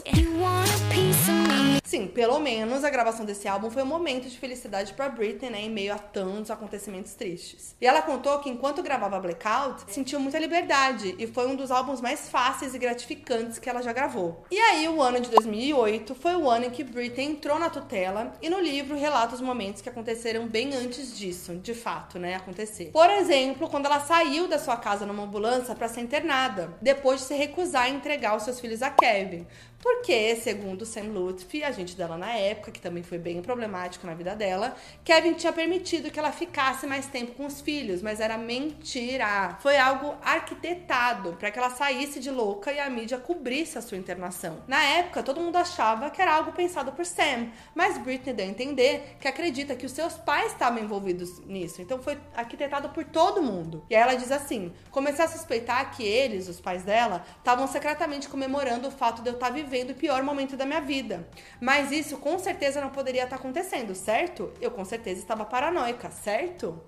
Sim, 1.91 2.07
pelo 2.07 2.39
menos 2.39 2.85
a 2.85 2.89
gravação 2.89 3.27
desse 3.27 3.49
álbum 3.49 3.69
foi 3.69 3.83
um 3.83 3.87
momento 3.87 4.29
de 4.29 4.39
felicidade 4.39 4.95
para 4.95 5.09
Britney, 5.09 5.51
né, 5.51 5.63
em 5.63 5.69
meio 5.69 5.93
a 5.93 5.99
tantos 5.99 6.49
acontecimentos 6.49 7.15
tristes. 7.15 7.75
E 7.81 7.85
ela 7.85 8.01
contou 8.01 8.39
que 8.39 8.49
enquanto 8.49 8.81
gravava 8.81 9.19
Blackout, 9.19 9.93
sentiu 9.93 10.21
muita 10.21 10.39
liberdade 10.39 11.17
e 11.19 11.27
foi 11.27 11.49
um 11.49 11.57
dos 11.57 11.73
álbuns 11.73 12.01
mais 12.01 12.29
fáceis 12.29 12.77
e 12.77 12.79
gratificantes 12.79 13.59
que 13.59 13.69
ela 13.69 13.83
já 13.83 13.93
gravou. 13.93 14.45
E 14.53 14.57
aí, 14.57 14.89
o 14.89 15.03
ano 15.03 15.19
de 15.19 15.31
2008 15.31 16.15
foi 16.15 16.37
o 16.37 16.49
ano 16.49 16.67
em 16.67 16.71
que 16.71 16.85
Britney 16.85 17.27
entrou 17.27 17.59
na 17.59 17.69
tutela 17.69 18.35
e 18.41 18.49
no 18.49 18.61
livro 18.61 18.97
relata 18.97 19.35
os 19.35 19.41
momentos 19.41 19.83
que 19.83 19.89
aconteceram 19.89 20.47
bem 20.47 20.73
antes 20.73 21.19
disso, 21.19 21.57
de 21.57 21.75
fato, 21.75 22.21
né, 22.21 22.37
acontecer. 22.37 22.91
Por 22.93 23.11
exemplo, 23.11 23.69
quando 23.69 23.87
ela 23.87 23.99
saiu 23.99 24.47
da 24.47 24.61
sua 24.61 24.77
casa 24.77 25.05
numa 25.05 25.25
ambulância 25.25 25.75
para 25.75 25.89
ser 25.89 26.03
internada, 26.03 26.73
depois 26.81 27.23
de 27.23 27.27
se 27.27 27.35
recusar 27.35 27.87
a 27.87 27.89
entregar 27.89 28.37
os 28.37 28.45
seus 28.45 28.61
filhos 28.61 28.81
a 28.81 28.91
Kevin, 28.91 29.45
porque, 29.83 30.37
segundo 30.37 30.85
Sam 30.85 31.05
Lutfi, 31.05 31.65
agente 31.81 31.97
dela 31.97 32.17
na 32.17 32.33
época, 32.33 32.71
que 32.71 32.81
também 32.81 33.03
foi 33.03 33.19
bem 33.19 33.41
problemático 33.43 34.07
na 34.07 34.15
vida 34.15 34.37
dela, 34.37 34.77
Kevin 35.05 35.33
tinha 35.33 35.53
permitido 35.53 36.11
que 36.11 36.19
ela 36.19 36.33
ficasse 36.33 36.87
mais 36.87 37.07
tempo 37.07 37.33
com 37.33 37.47
os 37.47 37.61
filhos, 37.61 38.03
mas 38.03 38.21
era 38.21 38.37
mentira. 38.37 39.57
Foi 39.61 39.77
algo 39.77 40.15
arquitetado 40.23 41.33
para 41.39 41.51
que 41.51 41.59
ela 41.59 41.71
saísse 41.71 42.21
de 42.21 42.31
louca 42.31 42.73
e 42.73 42.79
a 42.79 42.89
mídia 42.91 43.19
cobrisse 43.19 43.79
a 43.79 43.83
sua 43.83 43.97
internação. 43.97 44.63
Na 44.69 44.83
época, 44.83 45.23
todo 45.23 45.41
mundo 45.41 45.57
achava 45.57 46.11
que 46.11 46.21
era 46.21 46.35
algo 46.35 46.53
pensado 46.53 46.93
por 46.93 47.07
Sam, 47.07 47.49
mas 47.75 47.99
Britney 47.99 48.35
deu 48.35 48.47
a 48.47 48.49
entender 48.49 49.17
que 49.21 49.29
acredita 49.29 49.75
que 49.75 49.87
os 49.87 49.93
seus 49.93 50.15
pais 50.15 50.53
estavam 50.53 50.83
envolvidos 50.83 51.41
nisso, 51.47 51.81
então 51.81 52.01
foi 52.03 52.19
arquitetado 52.35 52.91
por 52.91 53.05
todo 53.05 53.43
mundo. 53.43 53.85
E 53.89 53.97
aí 53.97 54.03
ela 54.03 54.15
diz 54.15 54.31
assim: 54.31 54.73
comecei 54.91 55.25
a 55.25 55.29
suspeitar 55.29 55.91
que 55.97 56.05
eles, 56.05 56.49
os 56.49 56.61
pais 56.61 56.83
dela, 56.83 57.25
estavam 57.39 57.67
secretamente 57.67 58.29
comemorando 58.29 58.89
o 58.89 58.91
fato 58.91 59.23
de 59.23 59.29
eu 59.29 59.35
estar 59.35 59.51
vivendo 59.51 59.91
o 59.91 59.95
pior 59.95 60.23
momento 60.23 60.57
da 60.57 60.67
minha 60.67 60.81
vida. 60.81 61.29
Mas 61.61 61.70
isso 61.93 62.17
com 62.19 62.39
certeza 62.39 62.81
não 62.81 62.91
poderia 62.91 63.25
estar 63.25 63.37
acontecendo, 63.37 63.95
certo? 63.95 64.53
Eu 64.61 64.71
com 64.71 64.85
certeza 64.85 65.21
estava 65.21 65.45
paranoica, 65.45 66.11
certo? 66.11 66.81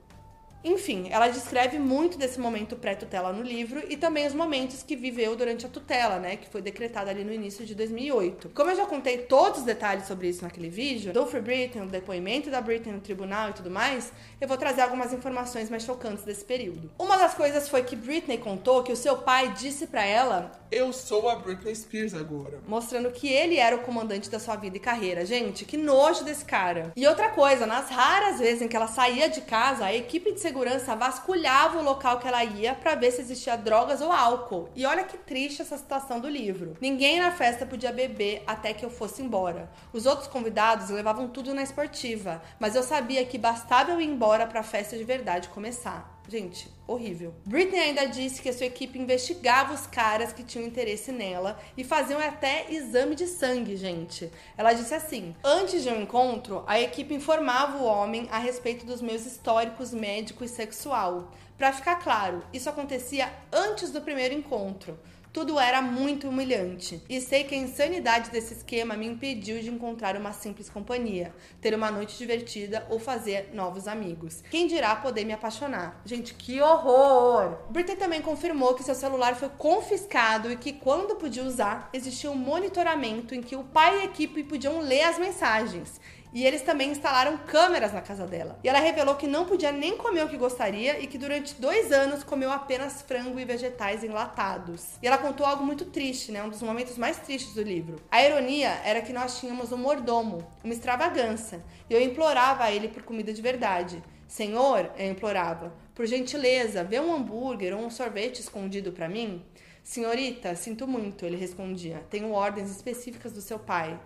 Enfim, 0.65 1.09
ela 1.11 1.27
descreve 1.27 1.77
muito 1.77 2.17
desse 2.17 2.39
momento 2.39 2.77
pré-tutela 2.77 3.33
no 3.33 3.43
livro 3.43 3.83
e 3.89 3.97
também 3.97 4.29
os 4.29 4.33
momentos 4.33 4.81
que 4.83 4.95
viveu 4.95 5.35
durante 5.35 5.67
a 5.67 5.69
tutela, 5.69 6.21
né, 6.21 6.37
que 6.37 6.49
foi 6.49 6.63
decretada 6.63 7.11
ali 7.11 7.25
no 7.25 7.33
início 7.33 7.67
de 7.67 7.75
2008. 7.75 8.51
Como 8.51 8.71
eu 8.71 8.77
já 8.77 8.87
contei 8.87 9.19
todos 9.19 9.61
os 9.61 9.65
detalhes 9.65 10.07
sobre 10.07 10.29
isso 10.29 10.45
naquele 10.45 10.69
vídeo, 10.69 11.13
do 11.13 11.27
Free 11.27 11.41
Britney, 11.41 11.85
o 11.85 11.89
depoimento 11.89 12.49
da 12.49 12.61
Britney 12.61 12.95
no 12.95 13.01
tribunal 13.01 13.51
e 13.51 13.55
tudo 13.55 13.71
mais, 13.71 14.13
eu 14.43 14.49
vou 14.49 14.57
trazer 14.57 14.81
algumas 14.81 15.13
informações 15.13 15.71
mais 15.71 15.85
chocantes 15.85 16.25
desse 16.25 16.45
período. 16.45 16.91
Uma 16.99 17.17
das 17.17 17.33
coisas 17.33 17.69
foi 17.69 17.85
que 17.85 17.95
Britney 17.95 18.39
contou 18.39 18.83
que 18.83 18.91
o 18.91 18.97
seu 18.97 19.19
pai 19.19 19.53
disse 19.53 19.87
para 19.87 20.05
ela 20.05 20.51
Eu 20.69 20.93
sou 20.93 21.29
a 21.29 21.37
Britney 21.37 21.73
Spears 21.77 22.13
agora. 22.13 22.59
mostrando 22.67 23.13
que 23.13 23.29
ele 23.29 23.57
era 23.59 23.77
o 23.77 23.83
comandante 23.83 24.29
da 24.29 24.41
sua 24.41 24.57
vida 24.57 24.77
e 24.77 24.81
carreira. 24.81 25.25
Gente, 25.25 25.65
que 25.65 25.77
nojo 25.77 26.25
desse 26.25 26.45
cara. 26.45 26.91
E 26.97 27.07
outra 27.07 27.29
coisa, 27.29 27.67
nas 27.67 27.89
raras 27.89 28.41
vezes 28.41 28.63
em 28.63 28.67
que 28.67 28.75
ela 28.75 28.89
saía 28.89 29.29
de 29.29 29.43
casa, 29.43 29.85
a 29.85 29.95
equipe 29.95 30.33
de 30.33 30.41
segurança 30.41 30.97
vasculhava 30.97 31.79
o 31.79 31.85
local 31.85 32.19
que 32.19 32.27
ela 32.27 32.43
ia 32.43 32.75
pra 32.75 32.97
ver 32.97 33.13
se 33.13 33.21
existia 33.21 33.55
drogas 33.55 34.01
ou 34.01 34.11
álcool. 34.11 34.71
E 34.75 34.85
olha 34.85 35.05
que 35.05 35.19
triste 35.19 35.63
essa 35.63 35.79
situação 35.79 36.19
do 36.19 36.29
livro. 36.29 36.77
Ninguém 36.81 37.21
na 37.21 37.31
festa 37.31 37.65
podia 37.65 37.93
beber 37.93 38.43
até 38.45 38.75
que 38.75 38.85
eu 38.85 38.91
fosse 38.91 39.23
embora. 39.23 39.71
Os 39.93 40.05
outros 40.05 40.27
convidados 40.27 40.91
levavam 40.91 41.29
tudo 41.29 41.55
na 41.55 41.63
esportiva, 41.63 42.43
mas 42.59 42.75
eu 42.75 42.83
sabia 42.83 43.25
que 43.25 43.39
bastava 43.39 43.93
eu 43.93 44.01
ir 44.01 44.07
embora 44.07 44.32
pra 44.47 44.63
festa 44.63 44.97
de 44.97 45.05
verdade 45.05 45.49
começar. 45.49 46.21
Gente, 46.29 46.69
horrível. 46.87 47.35
Britney 47.45 47.81
ainda 47.81 48.07
disse 48.07 48.41
que 48.41 48.49
a 48.49 48.53
sua 48.53 48.67
equipe 48.67 48.99
investigava 48.99 49.75
os 49.75 49.87
caras 49.87 50.33
que 50.33 50.45
tinham 50.45 50.67
interesse 50.67 51.11
nela 51.11 51.59
e 51.77 51.83
faziam 51.83 52.21
até 52.21 52.67
exame 52.71 53.15
de 53.15 53.27
sangue, 53.27 53.77
gente. 53.77 54.31
Ela 54.57 54.73
disse 54.73 54.95
assim: 54.95 55.35
Antes 55.43 55.83
de 55.83 55.89
um 55.89 56.01
encontro, 56.01 56.63
a 56.67 56.81
equipe 56.81 57.13
informava 57.13 57.79
o 57.79 57.85
homem 57.85 58.29
a 58.31 58.39
respeito 58.39 58.87
dos 58.87 59.03
meus 59.03 59.27
históricos 59.27 59.93
médico 59.93 60.45
e 60.45 60.49
sexual. 60.49 61.33
Pra 61.59 61.73
ficar 61.73 61.97
claro, 61.97 62.43
isso 62.53 62.69
acontecia 62.69 63.33
antes 63.53 63.91
do 63.91 64.01
primeiro 64.01 64.35
encontro. 64.35 64.99
Tudo 65.33 65.59
era 65.59 65.81
muito 65.81 66.29
humilhante. 66.29 67.03
E 67.09 67.19
sei 67.19 67.45
que 67.45 67.55
a 67.55 67.59
insanidade 67.59 68.31
desse 68.31 68.53
esquema 68.53 68.99
me 68.99 69.07
impediu 69.07 69.61
de 69.61 69.71
encontrar 69.71 70.15
uma 70.15 70.31
simples 70.31 70.69
companhia, 70.69 71.35
ter 71.59 71.75
uma 71.75 71.91
noite 71.91 72.19
divertida 72.19 72.87
ou 72.91 72.99
fazer 72.99 73.49
novos 73.55 73.89
amigos. 73.89 74.45
Quem 74.51 74.67
dirá 74.67 74.95
poder 74.95 75.25
me 75.25 75.33
apaixonar? 75.33 76.03
Gente, 76.05 76.35
que 76.35 76.61
horror! 76.61 77.57
Britney 77.71 77.97
também 77.97 78.21
confirmou 78.21 78.75
que 78.75 78.83
seu 78.83 78.95
celular 78.95 79.35
foi 79.35 79.49
confiscado 79.49 80.53
e 80.53 80.57
que 80.57 80.75
quando 80.75 81.17
podia 81.17 81.45
usar, 81.45 81.89
existia 81.95 82.31
um 82.31 82.37
monitoramento 82.37 83.35
em 83.35 83.41
que 83.41 83.57
o 83.57 83.65
pai 83.65 84.01
e 84.01 84.01
a 84.03 84.05
equipe 84.05 84.45
podiam 84.45 84.81
ler 84.81 85.05
as 85.05 85.19
mensagens. 85.19 85.99
E 86.33 86.47
eles 86.47 86.63
também 86.63 86.91
instalaram 86.91 87.37
câmeras 87.37 87.93
na 87.93 88.01
casa 88.01 88.27
dela. 88.27 88.59
E 88.65 88.69
ela 88.69 88.79
revelou 88.79 89.17
que 89.17 89.27
não 89.27 89.45
podia 89.45 89.71
nem 89.71 89.97
comer 89.97 90.25
o 90.25 90.29
que 90.29 90.37
gostaria 90.37 90.99
e 90.99 91.07
que 91.07 91.19
durante 91.19 91.55
dois 91.61 91.93
anos 91.93 92.25
comeu 92.25 92.51
apenas 92.51 93.03
frango 93.03 93.39
e 93.39 93.45
vegetais 93.45 94.03
enlatados. 94.03 94.99
E 95.03 95.07
ela 95.07 95.19
contou 95.19 95.45
algo 95.45 95.65
muito 95.65 95.85
triste, 95.85 96.33
né? 96.33 96.43
Um 96.43 96.49
dos 96.49 96.63
momentos 96.63 96.97
mais 96.97 97.19
tristes 97.19 97.55
do 97.55 97.63
livro. 97.63 98.01
A 98.11 98.23
ironia 98.23 98.81
era 98.85 99.03
que 99.03 99.13
nós 99.13 99.39
tínhamos 99.39 99.73
um 99.73 99.77
mordomo, 99.77 100.47
uma 100.65 100.73
extravagância. 100.73 101.63
E 101.91 101.93
eu 101.93 102.01
implorava 102.01 102.65
a 102.65 102.73
ele 102.73 102.89
por 102.89 103.03
comida 103.03 103.33
de 103.33 103.43
verdade. 103.43 104.03
Senhor, 104.27 104.91
eu 104.97 105.11
implorava, 105.11 105.75
por 105.95 106.07
gentileza, 106.07 106.83
vê 106.83 106.99
um 106.99 107.15
hambúrguer 107.15 107.77
ou 107.77 107.85
um 107.85 107.91
sorvete 107.91 108.41
escondido 108.41 108.91
para 108.91 109.07
mim? 109.07 109.45
Senhorita, 109.85 110.55
sinto 110.57 110.89
muito, 110.89 111.27
ele 111.27 111.37
respondia. 111.37 112.03
Tenho 112.09 112.33
ordens 112.33 112.71
específicas 112.71 113.33
do 113.33 113.43
seu 113.43 113.59
pai. 113.59 114.01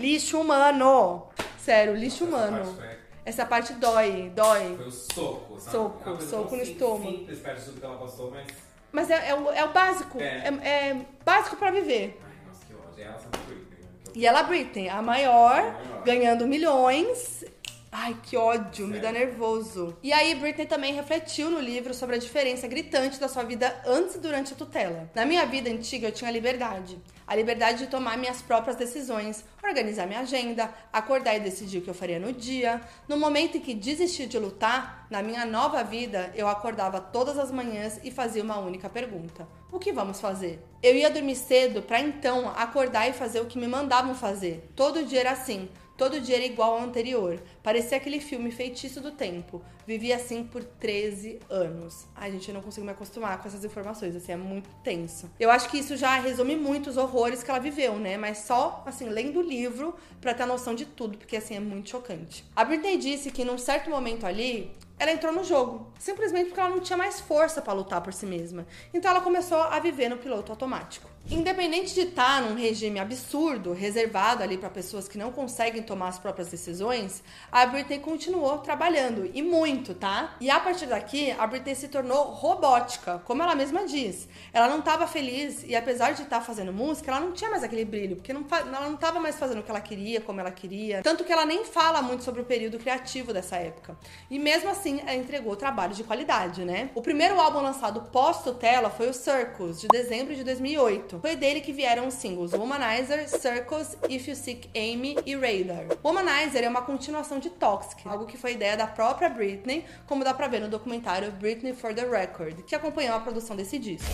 Lixo 0.00 0.38
humano! 0.40 1.26
Sério, 1.58 1.94
lixo 1.96 2.24
humano. 2.26 2.58
Essa 2.58 2.66
parte 2.66 2.76
foi- 2.76 2.96
Essa 3.24 3.46
parte 3.46 3.72
dói, 3.74 4.30
dói. 4.34 4.76
Foi 4.76 4.86
o 4.86 4.90
soco, 4.92 5.58
sabe? 5.58 5.70
Soco, 5.76 6.02
É 6.08 6.12
uma 6.12 6.20
soco 6.20 6.56
no 6.56 6.64
sim- 6.64 6.72
estômago. 6.72 7.10
Simples 7.18 7.38
perto 7.40 7.58
de 7.58 7.64
tudo 7.64 7.80
que 7.80 7.86
ela 7.86 7.96
passou, 7.96 8.30
mas. 8.30 8.46
Mas 8.92 9.10
é, 9.10 9.30
é 9.30 9.34
o, 9.34 9.50
é 9.50 9.64
o 9.64 9.72
básico. 9.72 10.20
É. 10.20 10.24
É, 10.62 10.88
é 10.90 11.06
básico 11.24 11.56
pra 11.56 11.70
viver. 11.70 12.20
Ai, 12.22 12.46
nossa, 12.46 12.64
que 12.66 12.74
ódio. 12.74 13.04
Ela 13.04 13.18
sabe 13.18 13.38
Britney, 13.46 13.78
né? 13.82 13.88
E 14.14 14.26
ela, 14.26 14.42
Britney, 14.44 14.88
a 14.88 15.02
maior, 15.02 15.62
maior. 15.62 16.02
ganhando 16.04 16.46
milhões. 16.46 17.44
Ai, 17.90 18.14
que 18.22 18.36
ódio, 18.36 18.86
me 18.86 18.98
dá 19.00 19.10
Sério. 19.10 19.26
nervoso. 19.26 19.96
E 20.02 20.12
aí, 20.12 20.34
Britney 20.34 20.66
também 20.66 20.92
refletiu 20.94 21.50
no 21.50 21.58
livro 21.58 21.94
sobre 21.94 22.16
a 22.16 22.18
diferença 22.18 22.68
gritante 22.68 23.18
da 23.18 23.26
sua 23.28 23.42
vida 23.42 23.74
antes 23.86 24.14
e 24.16 24.18
durante 24.18 24.52
a 24.52 24.56
tutela. 24.56 25.10
Na 25.14 25.24
minha 25.24 25.44
vida 25.46 25.70
antiga, 25.70 26.08
eu 26.08 26.12
tinha 26.12 26.30
liberdade. 26.30 26.98
A 27.26 27.34
liberdade 27.34 27.78
de 27.78 27.86
tomar 27.88 28.16
minhas 28.16 28.40
próprias 28.40 28.76
decisões, 28.76 29.44
organizar 29.62 30.06
minha 30.06 30.20
agenda, 30.20 30.72
acordar 30.92 31.34
e 31.34 31.40
decidir 31.40 31.78
o 31.78 31.82
que 31.82 31.90
eu 31.90 31.94
faria 31.94 32.20
no 32.20 32.32
dia. 32.32 32.80
No 33.08 33.18
momento 33.18 33.56
em 33.56 33.60
que 33.60 33.74
desisti 33.74 34.26
de 34.26 34.38
lutar, 34.38 35.06
na 35.10 35.22
minha 35.22 35.44
nova 35.44 35.82
vida, 35.82 36.32
eu 36.36 36.46
acordava 36.46 37.00
todas 37.00 37.36
as 37.36 37.50
manhãs 37.50 37.98
e 38.04 38.12
fazia 38.12 38.44
uma 38.44 38.58
única 38.58 38.88
pergunta: 38.88 39.48
O 39.72 39.78
que 39.78 39.92
vamos 39.92 40.20
fazer? 40.20 40.64
Eu 40.80 40.94
ia 40.94 41.10
dormir 41.10 41.34
cedo 41.34 41.82
para 41.82 42.00
então 42.00 42.48
acordar 42.50 43.08
e 43.08 43.12
fazer 43.12 43.40
o 43.40 43.46
que 43.46 43.58
me 43.58 43.66
mandavam 43.66 44.14
fazer. 44.14 44.70
Todo 44.76 45.04
dia 45.04 45.20
era 45.20 45.32
assim. 45.32 45.68
Todo 45.96 46.20
dia 46.20 46.36
era 46.36 46.44
igual 46.44 46.74
ao 46.74 46.84
anterior. 46.84 47.40
Parecia 47.62 47.96
aquele 47.96 48.20
filme 48.20 48.50
Feitiço 48.50 49.00
do 49.00 49.12
Tempo. 49.12 49.62
Vivi 49.86 50.12
assim 50.12 50.44
por 50.44 50.62
13 50.62 51.40
anos. 51.48 52.06
Ai, 52.14 52.32
gente, 52.32 52.48
eu 52.48 52.54
não 52.54 52.60
consigo 52.60 52.84
me 52.84 52.92
acostumar 52.92 53.40
com 53.40 53.48
essas 53.48 53.64
informações, 53.64 54.14
assim, 54.14 54.32
é 54.32 54.36
muito 54.36 54.68
tenso. 54.82 55.30
Eu 55.40 55.50
acho 55.50 55.70
que 55.70 55.78
isso 55.78 55.96
já 55.96 56.18
resume 56.18 56.54
muito 56.54 56.90
os 56.90 56.98
horrores 56.98 57.42
que 57.42 57.50
ela 57.50 57.58
viveu, 57.58 57.94
né? 57.96 58.18
Mas 58.18 58.38
só, 58.38 58.82
assim, 58.84 59.08
lendo 59.08 59.38
o 59.38 59.42
livro 59.42 59.94
pra 60.20 60.34
ter 60.34 60.42
a 60.42 60.46
noção 60.46 60.74
de 60.74 60.84
tudo, 60.84 61.16
porque, 61.16 61.36
assim, 61.36 61.56
é 61.56 61.60
muito 61.60 61.88
chocante. 61.88 62.44
A 62.54 62.62
Britney 62.64 62.98
disse 62.98 63.30
que 63.30 63.44
num 63.44 63.56
certo 63.56 63.88
momento 63.88 64.26
ali, 64.26 64.70
ela 64.98 65.12
entrou 65.12 65.32
no 65.32 65.44
jogo, 65.44 65.92
simplesmente 65.98 66.46
porque 66.48 66.60
ela 66.60 66.70
não 66.70 66.80
tinha 66.80 66.96
mais 66.96 67.20
força 67.20 67.62
pra 67.62 67.72
lutar 67.72 68.02
por 68.02 68.12
si 68.12 68.26
mesma. 68.26 68.66
Então 68.92 69.10
ela 69.10 69.20
começou 69.20 69.58
a 69.62 69.78
viver 69.78 70.08
no 70.08 70.18
piloto 70.18 70.52
automático. 70.52 71.08
Independente 71.28 71.92
de 71.92 72.02
estar 72.02 72.40
num 72.40 72.54
regime 72.54 73.00
absurdo, 73.00 73.72
reservado 73.72 74.44
ali 74.44 74.56
pra 74.56 74.70
pessoas 74.70 75.08
que 75.08 75.18
não 75.18 75.32
conseguem 75.32 75.82
tomar 75.82 76.06
as 76.06 76.20
próprias 76.20 76.48
decisões, 76.48 77.20
a 77.50 77.66
Britney 77.66 77.98
continuou 77.98 78.58
trabalhando 78.58 79.28
e 79.34 79.42
muito, 79.42 79.92
tá? 79.92 80.36
E 80.40 80.48
a 80.48 80.60
partir 80.60 80.86
daqui, 80.86 81.32
a 81.32 81.44
Britney 81.44 81.74
se 81.74 81.88
tornou 81.88 82.26
robótica, 82.26 83.20
como 83.24 83.42
ela 83.42 83.56
mesma 83.56 83.84
diz. 83.84 84.28
Ela 84.52 84.68
não 84.68 84.78
estava 84.78 85.08
feliz 85.08 85.64
e 85.66 85.74
apesar 85.74 86.12
de 86.12 86.22
estar 86.22 86.40
fazendo 86.40 86.72
música, 86.72 87.10
ela 87.10 87.18
não 87.18 87.32
tinha 87.32 87.50
mais 87.50 87.64
aquele 87.64 87.84
brilho, 87.84 88.14
porque 88.14 88.32
não 88.32 88.46
ela 88.48 88.82
não 88.82 88.94
estava 88.94 89.18
mais 89.18 89.36
fazendo 89.36 89.58
o 89.58 89.62
que 89.64 89.70
ela 89.70 89.80
queria, 89.80 90.20
como 90.20 90.38
ela 90.38 90.52
queria. 90.52 91.02
Tanto 91.02 91.24
que 91.24 91.32
ela 91.32 91.44
nem 91.44 91.64
fala 91.64 92.00
muito 92.02 92.22
sobre 92.22 92.40
o 92.40 92.44
período 92.44 92.78
criativo 92.78 93.32
dessa 93.32 93.56
época. 93.56 93.98
E 94.30 94.38
mesmo 94.38 94.70
assim, 94.70 95.00
ela 95.00 95.16
entregou 95.16 95.56
trabalho 95.56 95.92
de 95.92 96.04
qualidade, 96.04 96.64
né? 96.64 96.90
O 96.94 97.02
primeiro 97.02 97.40
álbum 97.40 97.60
lançado 97.60 98.02
pós-tutela 98.12 98.90
foi 98.90 99.08
o 99.08 99.12
Circus, 99.12 99.80
de 99.80 99.88
dezembro 99.88 100.32
de 100.32 100.44
2008. 100.44 101.15
Foi 101.20 101.36
dele 101.36 101.60
que 101.60 101.72
vieram 101.72 102.06
os 102.06 102.14
singles 102.14 102.52
Womanizer, 102.52 103.28
Circus, 103.28 103.96
If 104.08 104.28
You 104.28 104.36
Seek 104.36 104.68
Amy 104.74 105.16
e 105.24 105.34
Radar. 105.34 105.86
Womanizer 106.04 106.64
é 106.64 106.68
uma 106.68 106.82
continuação 106.82 107.38
de 107.38 107.50
Toxic, 107.50 108.06
algo 108.08 108.26
que 108.26 108.36
foi 108.36 108.52
ideia 108.52 108.76
da 108.76 108.86
própria 108.86 109.28
Britney, 109.28 109.84
como 110.06 110.24
dá 110.24 110.34
pra 110.34 110.48
ver 110.48 110.60
no 110.60 110.68
documentário 110.68 111.30
Britney 111.32 111.74
for 111.74 111.94
the 111.94 112.04
Record, 112.04 112.62
que 112.62 112.74
acompanhou 112.74 113.16
a 113.16 113.20
produção 113.20 113.56
desse 113.56 113.78
disco. 113.78 114.06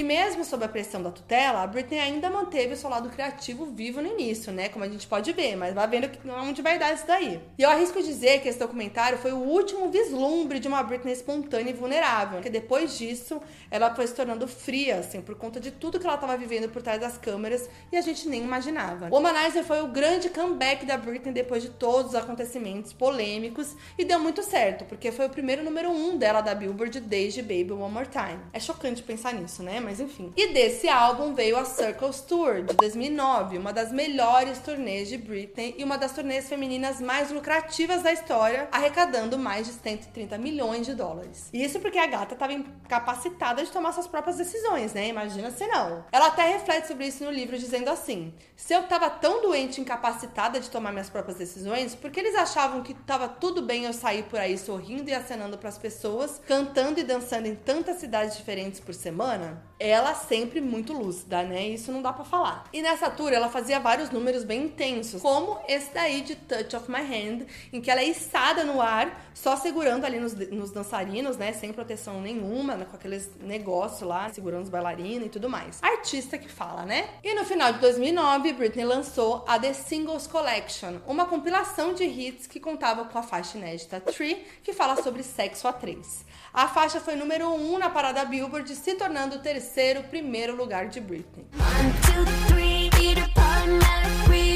E 0.00 0.02
mesmo 0.02 0.46
sob 0.46 0.64
a 0.64 0.68
pressão 0.68 1.02
da 1.02 1.10
tutela, 1.10 1.62
a 1.62 1.66
Britney 1.66 2.00
ainda 2.00 2.30
manteve 2.30 2.72
o 2.72 2.76
seu 2.78 2.88
lado 2.88 3.10
criativo 3.10 3.66
vivo 3.66 4.00
no 4.00 4.08
início, 4.08 4.50
né? 4.50 4.70
Como 4.70 4.82
a 4.82 4.88
gente 4.88 5.06
pode 5.06 5.30
ver, 5.34 5.56
mas 5.56 5.74
vai 5.74 5.86
vendo 5.86 6.08
onde 6.40 6.62
vai 6.62 6.78
dar 6.78 6.94
isso 6.94 7.06
daí. 7.06 7.38
E 7.58 7.62
eu 7.62 7.68
arrisco 7.68 8.02
dizer 8.02 8.40
que 8.40 8.48
esse 8.48 8.58
documentário 8.58 9.18
foi 9.18 9.32
o 9.32 9.36
último 9.36 9.90
vislumbre 9.90 10.58
de 10.58 10.68
uma 10.68 10.82
Britney 10.82 11.12
espontânea 11.12 11.68
e 11.68 11.74
vulnerável, 11.74 12.38
porque 12.38 12.48
depois 12.48 12.96
disso 12.96 13.42
ela 13.70 13.94
foi 13.94 14.06
se 14.06 14.14
tornando 14.14 14.48
fria, 14.48 14.98
assim, 14.98 15.20
por 15.20 15.34
conta 15.36 15.60
de 15.60 15.70
tudo 15.70 15.98
que 15.98 16.06
ela 16.06 16.16
estava 16.16 16.36
vivendo 16.36 16.68
por 16.68 16.82
trás 16.82 17.00
das 17.00 17.16
câmeras 17.16 17.68
e 17.92 17.96
a 17.96 18.00
gente 18.00 18.28
nem 18.28 18.42
imaginava. 18.42 19.06
O 19.06 19.14
Womanizer 19.14 19.64
foi 19.64 19.80
o 19.80 19.86
grande 19.86 20.28
comeback 20.28 20.84
da 20.84 20.96
Britney 20.96 21.32
depois 21.32 21.62
de 21.62 21.70
todos 21.70 22.10
os 22.10 22.14
acontecimentos 22.14 22.92
polêmicos 22.92 23.76
e 23.96 24.04
deu 24.04 24.18
muito 24.18 24.42
certo, 24.42 24.84
porque 24.84 25.12
foi 25.12 25.26
o 25.26 25.30
primeiro 25.30 25.62
número 25.62 25.90
um 25.90 26.16
dela 26.16 26.40
da 26.40 26.54
Billboard 26.54 27.00
desde 27.00 27.42
Baby 27.42 27.72
One 27.72 27.92
More 27.92 28.08
Time. 28.08 28.40
É 28.52 28.58
chocante 28.58 29.02
pensar 29.02 29.34
nisso, 29.34 29.62
né? 29.62 29.80
Mas 29.80 30.00
enfim. 30.00 30.32
E 30.36 30.52
desse 30.52 30.88
álbum 30.88 31.34
veio 31.34 31.56
a 31.56 31.64
Circles 31.64 32.20
Tour 32.22 32.62
de 32.62 32.74
2009, 32.74 33.58
uma 33.58 33.72
das 33.72 33.92
melhores 33.92 34.58
turnês 34.58 35.08
de 35.08 35.16
Britney 35.16 35.74
e 35.78 35.84
uma 35.84 35.96
das 35.96 36.12
turnês 36.12 36.48
femininas 36.48 37.00
mais 37.00 37.30
lucrativas 37.30 38.02
da 38.02 38.12
história, 38.12 38.68
arrecadando 38.72 39.38
mais 39.38 39.66
de 39.66 39.72
130 39.72 40.36
milhões 40.38 40.86
de 40.86 40.94
dólares. 40.94 41.48
E 41.52 41.62
isso 41.62 41.78
porque 41.80 41.98
a 41.98 42.06
gata 42.06 42.34
estava 42.34 42.52
incapacitada 42.52 43.59
de 43.64 43.70
tomar 43.70 43.92
suas 43.92 44.06
próprias 44.06 44.36
decisões, 44.36 44.92
né? 44.92 45.08
Imagina 45.08 45.50
se 45.50 45.66
não. 45.66 46.04
Ela 46.10 46.26
até 46.28 46.48
reflete 46.48 46.88
sobre 46.88 47.06
isso 47.06 47.24
no 47.24 47.30
livro 47.30 47.58
dizendo 47.58 47.88
assim: 47.88 48.34
"Se 48.56 48.74
eu 48.74 48.84
tava 48.84 49.08
tão 49.10 49.42
doente 49.42 49.80
incapacitada 49.80 50.60
de 50.60 50.70
tomar 50.70 50.92
minhas 50.92 51.10
próprias 51.10 51.38
decisões, 51.38 51.94
porque 51.94 52.20
eles 52.20 52.34
achavam 52.34 52.82
que 52.82 52.94
tava 52.94 53.28
tudo 53.28 53.62
bem 53.62 53.84
eu 53.84 53.92
sair 53.92 54.24
por 54.24 54.38
aí 54.38 54.56
sorrindo 54.58 55.08
e 55.08 55.14
acenando 55.14 55.58
pras 55.58 55.78
pessoas, 55.78 56.40
cantando 56.46 57.00
e 57.00 57.04
dançando 57.04 57.46
em 57.46 57.54
tantas 57.54 57.96
cidades 57.96 58.36
diferentes 58.36 58.80
por 58.80 58.94
semana?" 58.94 59.69
Ela 59.80 60.14
sempre 60.14 60.60
muito 60.60 60.92
lúcida, 60.92 61.42
né? 61.42 61.66
Isso 61.66 61.90
não 61.90 62.02
dá 62.02 62.12
pra 62.12 62.24
falar. 62.24 62.64
E 62.72 62.82
nessa 62.82 63.10
tour 63.10 63.32
ela 63.32 63.48
fazia 63.48 63.80
vários 63.80 64.10
números 64.10 64.44
bem 64.44 64.64
intensos, 64.64 65.22
como 65.22 65.58
esse 65.66 65.92
daí 65.94 66.20
de 66.20 66.36
Touch 66.36 66.76
of 66.76 66.90
My 66.90 67.00
Hand, 67.00 67.46
em 67.72 67.80
que 67.80 67.90
ela 67.90 68.02
é 68.02 68.04
içada 68.04 68.62
no 68.62 68.80
ar, 68.80 69.30
só 69.32 69.56
segurando 69.56 70.04
ali 70.04 70.20
nos, 70.20 70.34
nos 70.34 70.70
dançarinos, 70.70 71.38
né? 71.38 71.52
Sem 71.54 71.72
proteção 71.72 72.20
nenhuma, 72.20 72.76
né? 72.76 72.84
com 72.84 72.96
aqueles 72.96 73.30
negócios 73.40 74.02
lá, 74.02 74.28
segurando 74.28 74.64
os 74.64 74.68
bailarinos 74.68 75.26
e 75.26 75.30
tudo 75.30 75.48
mais. 75.48 75.82
Artista 75.82 76.36
que 76.36 76.48
fala, 76.48 76.84
né? 76.84 77.08
E 77.24 77.34
no 77.34 77.44
final 77.44 77.72
de 77.72 77.78
2009, 77.78 78.52
Britney 78.52 78.84
lançou 78.84 79.44
a 79.48 79.58
The 79.58 79.72
Singles 79.72 80.26
Collection, 80.26 80.98
uma 81.06 81.24
compilação 81.24 81.94
de 81.94 82.04
hits 82.04 82.46
que 82.46 82.60
contava 82.60 83.04
com 83.06 83.18
a 83.18 83.22
faixa 83.22 83.56
inédita 83.56 84.00
Tree, 84.00 84.44
que 84.62 84.72
fala 84.72 85.02
sobre 85.02 85.22
sexo 85.22 85.66
a 85.66 85.72
três. 85.72 86.24
A 86.52 86.66
faixa 86.66 86.98
foi 86.98 87.14
número 87.14 87.48
1 87.48 87.74
um 87.74 87.78
na 87.78 87.88
parada 87.88 88.24
Billboard, 88.24 88.74
se 88.74 88.94
tornando 88.96 89.36
o 89.36 89.38
terceiro 89.38 90.02
primeiro 90.02 90.56
lugar 90.56 90.88
de 90.88 91.00
Britney. 91.00 91.46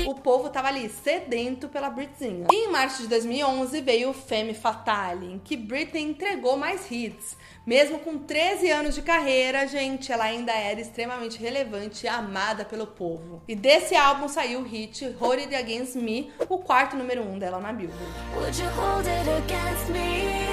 O 0.05 0.15
povo 0.17 0.51
tava 0.51 0.69
ali 0.69 0.89
sedento 0.89 1.69
pela 1.69 1.89
Britzinha. 1.89 2.49
E 2.51 2.67
em 2.67 2.69
março 2.69 3.03
de 3.03 3.09
2011 3.09 3.81
veio 3.81 4.11
o 4.11 4.15
Femme 4.15 4.55
Fatale, 4.55 5.35
em 5.35 5.39
que 5.39 5.57
Britney 5.57 6.03
entregou 6.03 6.57
mais 6.57 6.91
hits. 6.91 7.37
Mesmo 7.67 7.99
com 7.99 8.19
13 8.19 8.71
anos 8.71 8.95
de 8.95 9.01
carreira, 9.01 9.67
gente, 9.67 10.13
ela 10.13 10.25
ainda 10.25 10.53
era 10.53 10.79
extremamente 10.79 11.39
relevante 11.39 12.05
e 12.05 12.09
amada 12.09 12.63
pelo 12.63 12.87
povo. 12.87 13.43
E 13.49 13.57
desse 13.57 13.97
álbum 13.97 14.29
saiu 14.29 14.61
o 14.61 14.65
hit 14.65 15.09
Hold 15.19 15.39
It 15.41 15.55
Against 15.55 15.95
Me, 15.95 16.31
o 16.47 16.59
quarto 16.59 16.95
número 16.95 17.23
1 17.23 17.33
um 17.33 17.39
dela 17.39 17.59
na 17.59 17.73
Billboard. 17.73 18.05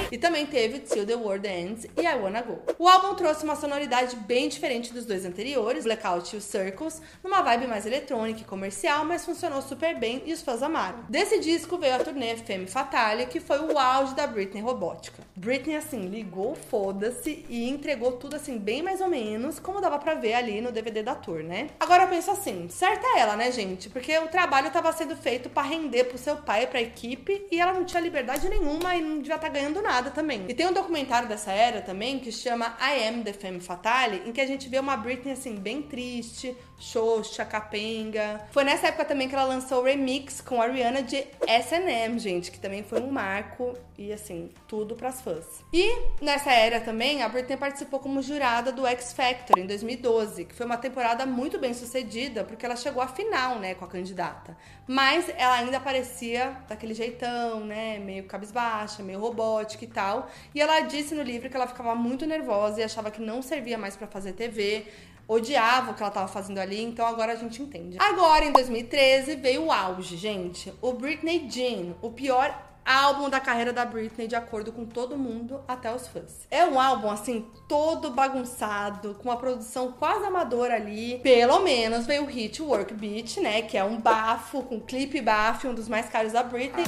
E 0.09 0.17
também 0.17 0.45
teve 0.45 0.79
Till 0.79 1.05
the 1.05 1.15
World 1.15 1.47
Ends 1.47 1.85
e 1.97 2.01
I 2.01 2.15
Wanna 2.15 2.41
Go. 2.41 2.59
O 2.79 2.87
álbum 2.87 3.13
trouxe 3.15 3.43
uma 3.43 3.55
sonoridade 3.55 4.15
bem 4.15 4.47
diferente 4.47 4.93
dos 4.93 5.05
dois 5.05 5.25
anteriores, 5.25 5.83
Blackout 5.83 6.33
e 6.33 6.37
o 6.37 6.41
Circles, 6.41 7.01
numa 7.23 7.41
vibe 7.41 7.67
mais 7.67 7.85
eletrônica 7.85 8.41
e 8.41 8.45
comercial, 8.45 9.05
mas 9.05 9.25
funcionou 9.25 9.61
super 9.61 9.97
bem 9.97 10.21
e 10.25 10.33
os 10.33 10.41
fãs 10.41 10.61
amaram. 10.61 11.05
Desse 11.09 11.39
disco 11.39 11.77
veio 11.77 11.95
a 11.95 11.99
turnê 11.99 12.35
Femme 12.37 12.67
Fatale, 12.67 13.25
que 13.25 13.39
foi 13.39 13.59
o 13.59 13.77
auge 13.77 14.15
da 14.15 14.27
Britney 14.27 14.61
robótica. 14.61 15.23
Britney, 15.35 15.75
assim, 15.75 16.07
ligou 16.07 16.55
foda-se 17.01 17.43
e 17.49 17.67
entregou 17.67 18.13
tudo, 18.13 18.35
assim, 18.35 18.59
bem 18.59 18.83
mais 18.83 19.01
ou 19.01 19.07
menos, 19.07 19.59
como 19.59 19.81
dava 19.81 19.97
pra 19.97 20.13
ver 20.13 20.35
ali 20.35 20.61
no 20.61 20.71
DVD 20.71 21.01
da 21.01 21.15
tour, 21.15 21.43
né? 21.43 21.69
Agora 21.79 22.03
eu 22.03 22.07
penso 22.07 22.29
assim, 22.29 22.69
certa 22.69 23.07
é 23.07 23.19
ela, 23.19 23.35
né, 23.35 23.51
gente? 23.51 23.89
Porque 23.89 24.15
o 24.19 24.27
trabalho 24.27 24.69
tava 24.69 24.91
sendo 24.93 25.15
feito 25.15 25.49
para 25.49 25.67
render 25.67 26.03
pro 26.03 26.17
seu 26.17 26.37
pai 26.37 26.67
pra 26.67 26.79
equipe 26.79 27.47
e 27.51 27.59
ela 27.59 27.73
não 27.73 27.83
tinha 27.83 28.01
liberdade 28.01 28.47
nenhuma 28.47 28.95
e 28.95 29.01
não 29.01 29.17
devia 29.17 29.35
estar 29.35 29.47
tá 29.47 29.53
ganhando 29.53 29.81
nada 29.81 30.11
também. 30.11 30.45
E 30.47 30.53
tem 30.53 30.67
um 30.67 30.73
documentário 30.73 31.27
dessa 31.27 31.51
era 31.51 31.81
também 31.81 32.19
que 32.19 32.31
chama 32.31 32.77
I 32.79 33.07
Am 33.07 33.23
the 33.23 33.33
Femme 33.33 33.59
Fatale, 33.59 34.21
em 34.25 34.31
que 34.31 34.41
a 34.41 34.45
gente 34.45 34.69
vê 34.69 34.77
uma 34.77 34.95
Britney, 34.95 35.33
assim, 35.33 35.55
bem 35.55 35.81
triste, 35.81 36.55
xoxa, 36.81 37.45
capenga. 37.45 38.41
Foi 38.51 38.63
nessa 38.63 38.87
época 38.87 39.05
também 39.05 39.29
que 39.29 39.35
ela 39.35 39.45
lançou 39.45 39.81
o 39.81 39.83
remix 39.83 40.41
com 40.41 40.61
a 40.61 40.67
Rihanna 40.67 41.03
de 41.03 41.23
S&M, 41.47 42.17
gente, 42.17 42.51
que 42.51 42.59
também 42.59 42.83
foi 42.83 42.99
um 42.99 43.11
marco 43.11 43.77
e 43.97 44.11
assim, 44.11 44.49
tudo 44.67 44.95
pras 44.95 45.21
fãs. 45.21 45.63
E 45.71 45.95
nessa 46.19 46.51
era 46.51 46.81
também, 46.81 47.21
a 47.21 47.29
Britney 47.29 47.55
participou 47.55 47.99
como 47.99 48.21
jurada 48.21 48.71
do 48.71 48.85
X 48.87 49.13
Factor 49.13 49.59
em 49.59 49.67
2012, 49.67 50.45
que 50.45 50.55
foi 50.55 50.65
uma 50.65 50.77
temporada 50.77 51.23
muito 51.25 51.59
bem 51.59 51.73
sucedida, 51.73 52.43
porque 52.43 52.65
ela 52.65 52.75
chegou 52.75 53.03
à 53.03 53.07
final, 53.07 53.59
né, 53.59 53.75
com 53.75 53.85
a 53.85 53.87
candidata. 53.87 54.57
Mas 54.87 55.29
ela 55.37 55.59
ainda 55.59 55.79
parecia 55.79 56.57
daquele 56.67 56.95
jeitão, 56.95 57.59
né, 57.59 57.99
meio 57.99 58.23
cabisbaixa, 58.23 59.03
meio 59.03 59.19
robótica 59.19 59.85
e 59.85 59.87
tal. 59.87 60.27
E 60.55 60.59
ela 60.59 60.79
disse 60.81 61.13
no 61.13 61.21
livro 61.21 61.47
que 61.47 61.55
ela 61.55 61.67
ficava 61.67 61.93
muito 61.93 62.25
nervosa 62.25 62.81
e 62.81 62.83
achava 62.83 63.11
que 63.11 63.21
não 63.21 63.43
servia 63.43 63.77
mais 63.77 63.95
para 63.95 64.07
fazer 64.07 64.33
TV 64.33 64.87
odiava 65.31 65.91
o 65.91 65.93
que 65.93 66.03
ela 66.03 66.11
tava 66.11 66.27
fazendo 66.27 66.59
ali, 66.59 66.81
então 66.81 67.05
agora 67.05 67.31
a 67.31 67.35
gente 67.35 67.61
entende. 67.61 67.97
Agora, 67.99 68.43
em 68.43 68.51
2013, 68.51 69.35
veio 69.37 69.65
o 69.65 69.71
auge, 69.71 70.17
gente. 70.17 70.73
O 70.81 70.91
Britney 70.91 71.49
Jean, 71.49 71.95
o 72.01 72.11
pior 72.11 72.53
álbum 72.85 73.29
da 73.29 73.39
carreira 73.39 73.71
da 73.71 73.85
Britney, 73.85 74.27
de 74.27 74.35
acordo 74.35 74.73
com 74.73 74.85
todo 74.85 75.17
mundo, 75.17 75.61
até 75.67 75.93
os 75.93 76.07
fãs. 76.07 76.45
É 76.51 76.65
um 76.65 76.79
álbum, 76.79 77.09
assim, 77.09 77.45
todo 77.71 78.11
bagunçado, 78.11 79.15
com 79.15 79.29
uma 79.29 79.37
produção 79.37 79.93
quase 79.93 80.25
amadora 80.25 80.75
ali. 80.75 81.19
Pelo 81.19 81.61
menos 81.61 82.05
veio 82.05 82.23
o 82.23 82.25
hit 82.25 82.61
Work 82.61 82.93
Beat, 82.93 83.37
né? 83.37 83.61
Que 83.61 83.77
é 83.77 83.83
um 83.83 83.97
bafo, 83.97 84.61
com 84.63 84.77
clipe 84.77 85.21
bafo, 85.21 85.69
um 85.69 85.73
dos 85.73 85.87
mais 85.87 86.09
caros 86.09 86.33
da 86.33 86.43
Britney. 86.43 86.83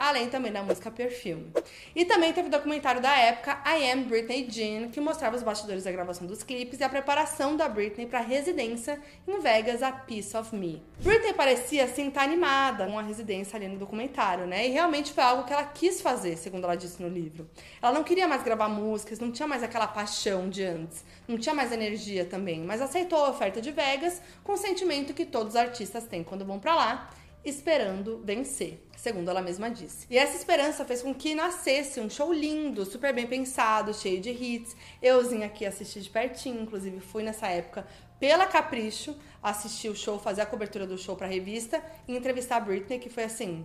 Além 0.00 0.28
também 0.28 0.50
da 0.50 0.64
música 0.64 0.90
Perfume. 0.90 1.52
E 1.94 2.04
também 2.04 2.32
teve 2.32 2.48
o 2.48 2.50
documentário 2.50 3.00
da 3.00 3.16
época, 3.16 3.62
I 3.64 3.92
Am 3.92 4.02
Britney 4.02 4.48
Jean, 4.50 4.88
que 4.88 5.00
mostrava 5.00 5.36
os 5.36 5.42
bastidores 5.44 5.84
da 5.84 5.92
gravação 5.92 6.26
dos 6.26 6.42
clipes 6.42 6.80
e 6.80 6.84
a 6.84 6.88
preparação 6.88 7.56
da 7.56 7.68
Britney 7.68 8.06
para 8.06 8.18
residência 8.18 9.00
em 9.28 9.38
Vegas, 9.38 9.80
a 9.80 9.92
Piece 9.92 10.36
of 10.36 10.56
Me. 10.56 10.82
Britney 10.98 11.34
parecia, 11.34 11.84
assim, 11.84 12.08
estar 12.08 12.20
tá 12.20 12.26
animada 12.26 12.70
nada 12.80 12.86
uma 12.86 13.02
residência 13.02 13.56
ali 13.56 13.68
no 13.68 13.78
documentário, 13.78 14.46
né? 14.46 14.66
E 14.66 14.70
realmente 14.70 15.12
foi 15.12 15.22
algo 15.22 15.44
que 15.44 15.52
ela 15.52 15.64
quis 15.64 16.00
fazer, 16.00 16.36
segundo 16.36 16.64
ela 16.64 16.74
disse 16.74 17.02
no 17.02 17.08
livro. 17.08 17.48
Ela 17.82 17.92
não 17.92 18.04
queria 18.04 18.28
mais 18.28 18.42
gravar 18.42 18.68
músicas, 18.68 19.18
não 19.18 19.30
tinha 19.30 19.48
mais 19.48 19.62
aquela 19.62 19.86
paixão 19.86 20.48
de 20.48 20.62
antes, 20.62 21.04
não 21.26 21.38
tinha 21.38 21.54
mais 21.54 21.72
energia 21.72 22.24
também, 22.24 22.60
mas 22.60 22.80
aceitou 22.80 23.24
a 23.24 23.30
oferta 23.30 23.60
de 23.60 23.70
Vegas 23.70 24.20
com 24.44 24.52
o 24.52 24.56
sentimento 24.56 25.14
que 25.14 25.24
todos 25.24 25.54
os 25.54 25.60
artistas 25.60 26.06
têm 26.06 26.22
quando 26.22 26.44
vão 26.44 26.58
para 26.58 26.74
lá, 26.74 27.10
esperando 27.44 28.20
vencer, 28.24 28.86
segundo 28.96 29.30
ela 29.30 29.40
mesma 29.40 29.70
disse. 29.70 30.06
E 30.10 30.18
essa 30.18 30.36
esperança 30.36 30.84
fez 30.84 31.02
com 31.02 31.14
que 31.14 31.34
nascesse 31.34 32.00
um 32.00 32.10
show 32.10 32.32
lindo, 32.32 32.84
super 32.84 33.14
bem 33.14 33.26
pensado, 33.26 33.94
cheio 33.94 34.20
de 34.20 34.30
hits. 34.30 34.76
Euzinha 35.00 35.46
aqui 35.46 35.64
assisti 35.64 36.00
de 36.00 36.10
pertinho, 36.10 36.62
inclusive 36.62 37.00
fui 37.00 37.22
nessa 37.22 37.46
época 37.46 37.86
pela 38.18 38.46
Capricho, 38.46 39.16
assistir 39.42 39.88
o 39.88 39.96
show, 39.96 40.18
fazer 40.18 40.42
a 40.42 40.46
cobertura 40.46 40.86
do 40.86 40.98
show 40.98 41.16
pra 41.16 41.26
revista 41.26 41.82
e 42.06 42.14
entrevistar 42.14 42.56
a 42.56 42.60
Britney, 42.60 42.98
que 42.98 43.08
foi 43.08 43.24
assim. 43.24 43.64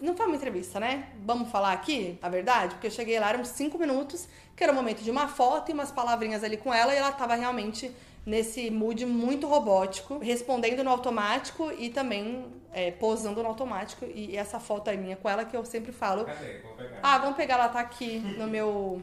Não 0.00 0.16
foi 0.16 0.26
uma 0.26 0.36
entrevista, 0.36 0.80
né? 0.80 1.08
Vamos 1.24 1.50
falar 1.50 1.72
aqui 1.72 2.18
a 2.20 2.28
verdade? 2.28 2.74
Porque 2.74 2.86
eu 2.88 2.90
cheguei 2.90 3.18
lá, 3.18 3.30
eram 3.30 3.44
cinco 3.44 3.78
minutos, 3.78 4.28
que 4.56 4.62
era 4.62 4.72
o 4.72 4.74
momento 4.74 5.02
de 5.02 5.10
uma 5.10 5.28
foto 5.28 5.70
e 5.70 5.72
umas 5.74 5.90
palavrinhas 5.90 6.42
ali 6.42 6.56
com 6.56 6.72
ela, 6.72 6.92
e 6.92 6.96
ela 6.96 7.12
tava 7.12 7.34
realmente 7.34 7.94
nesse 8.26 8.70
mood 8.70 9.04
muito 9.04 9.46
robótico, 9.46 10.18
respondendo 10.18 10.82
no 10.82 10.90
automático 10.90 11.70
e 11.78 11.90
também 11.90 12.46
é, 12.72 12.90
posando 12.90 13.42
no 13.42 13.48
automático. 13.48 14.04
E 14.06 14.36
essa 14.36 14.58
foto 14.58 14.88
é 14.88 14.96
minha 14.96 15.16
com 15.16 15.28
ela 15.28 15.44
que 15.44 15.56
eu 15.56 15.64
sempre 15.64 15.92
falo. 15.92 16.24
Cadê? 16.24 16.60
Pegar. 16.76 17.00
Ah, 17.02 17.18
vamos 17.18 17.36
pegar, 17.36 17.54
ela 17.54 17.68
tá 17.68 17.80
aqui 17.80 18.18
no 18.18 18.46
meu, 18.46 19.02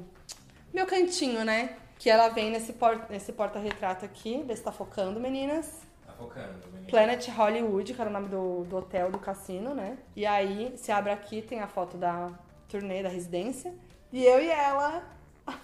meu 0.74 0.86
cantinho, 0.86 1.46
né? 1.46 1.78
Que 1.98 2.10
ela 2.10 2.30
vem 2.30 2.50
nesse, 2.50 2.74
por, 2.74 3.06
nesse 3.10 3.32
porta-retrato 3.32 4.04
aqui. 4.04 4.44
Vê 4.46 4.56
se 4.56 4.64
tá 4.64 4.72
focando, 4.72 5.20
meninas. 5.20 5.91
Focando, 6.22 6.68
menino. 6.68 6.88
Planet 6.88 7.28
Hollywood, 7.30 7.94
que 7.94 8.00
era 8.02 8.10
o 8.10 8.14
nome 8.14 8.30
do, 8.30 8.64
do 8.66 8.78
hotel, 8.78 9.12
do 9.12 9.18
cassino, 9.18 9.74
né? 9.74 9.98
E 10.16 10.26
aí, 10.26 10.74
se 10.78 10.92
abre 10.92 11.12
aqui, 11.12 11.42
tem 11.42 11.62
a 11.62 11.68
foto 11.68 11.98
da 11.98 12.32
turnê 12.70 13.02
da 13.02 13.10
residência. 13.10 13.74
E 14.14 14.24
eu 14.24 14.40
e 14.42 14.50
ela. 14.50 15.04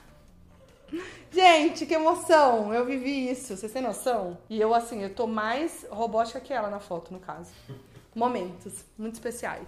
Gente, 1.31 1.85
que 1.85 1.93
emoção! 1.93 2.73
Eu 2.73 2.85
vivi 2.85 3.29
isso, 3.29 3.55
vocês 3.55 3.71
têm 3.71 3.81
noção? 3.81 4.37
E 4.49 4.59
eu, 4.59 4.73
assim, 4.73 5.03
eu 5.03 5.13
tô 5.13 5.27
mais 5.27 5.85
robótica 5.91 6.39
que 6.39 6.53
ela 6.53 6.69
na 6.69 6.79
foto, 6.79 7.13
no 7.13 7.19
caso. 7.19 7.51
Momentos 8.15 8.83
muito 8.97 9.13
especiais. 9.13 9.67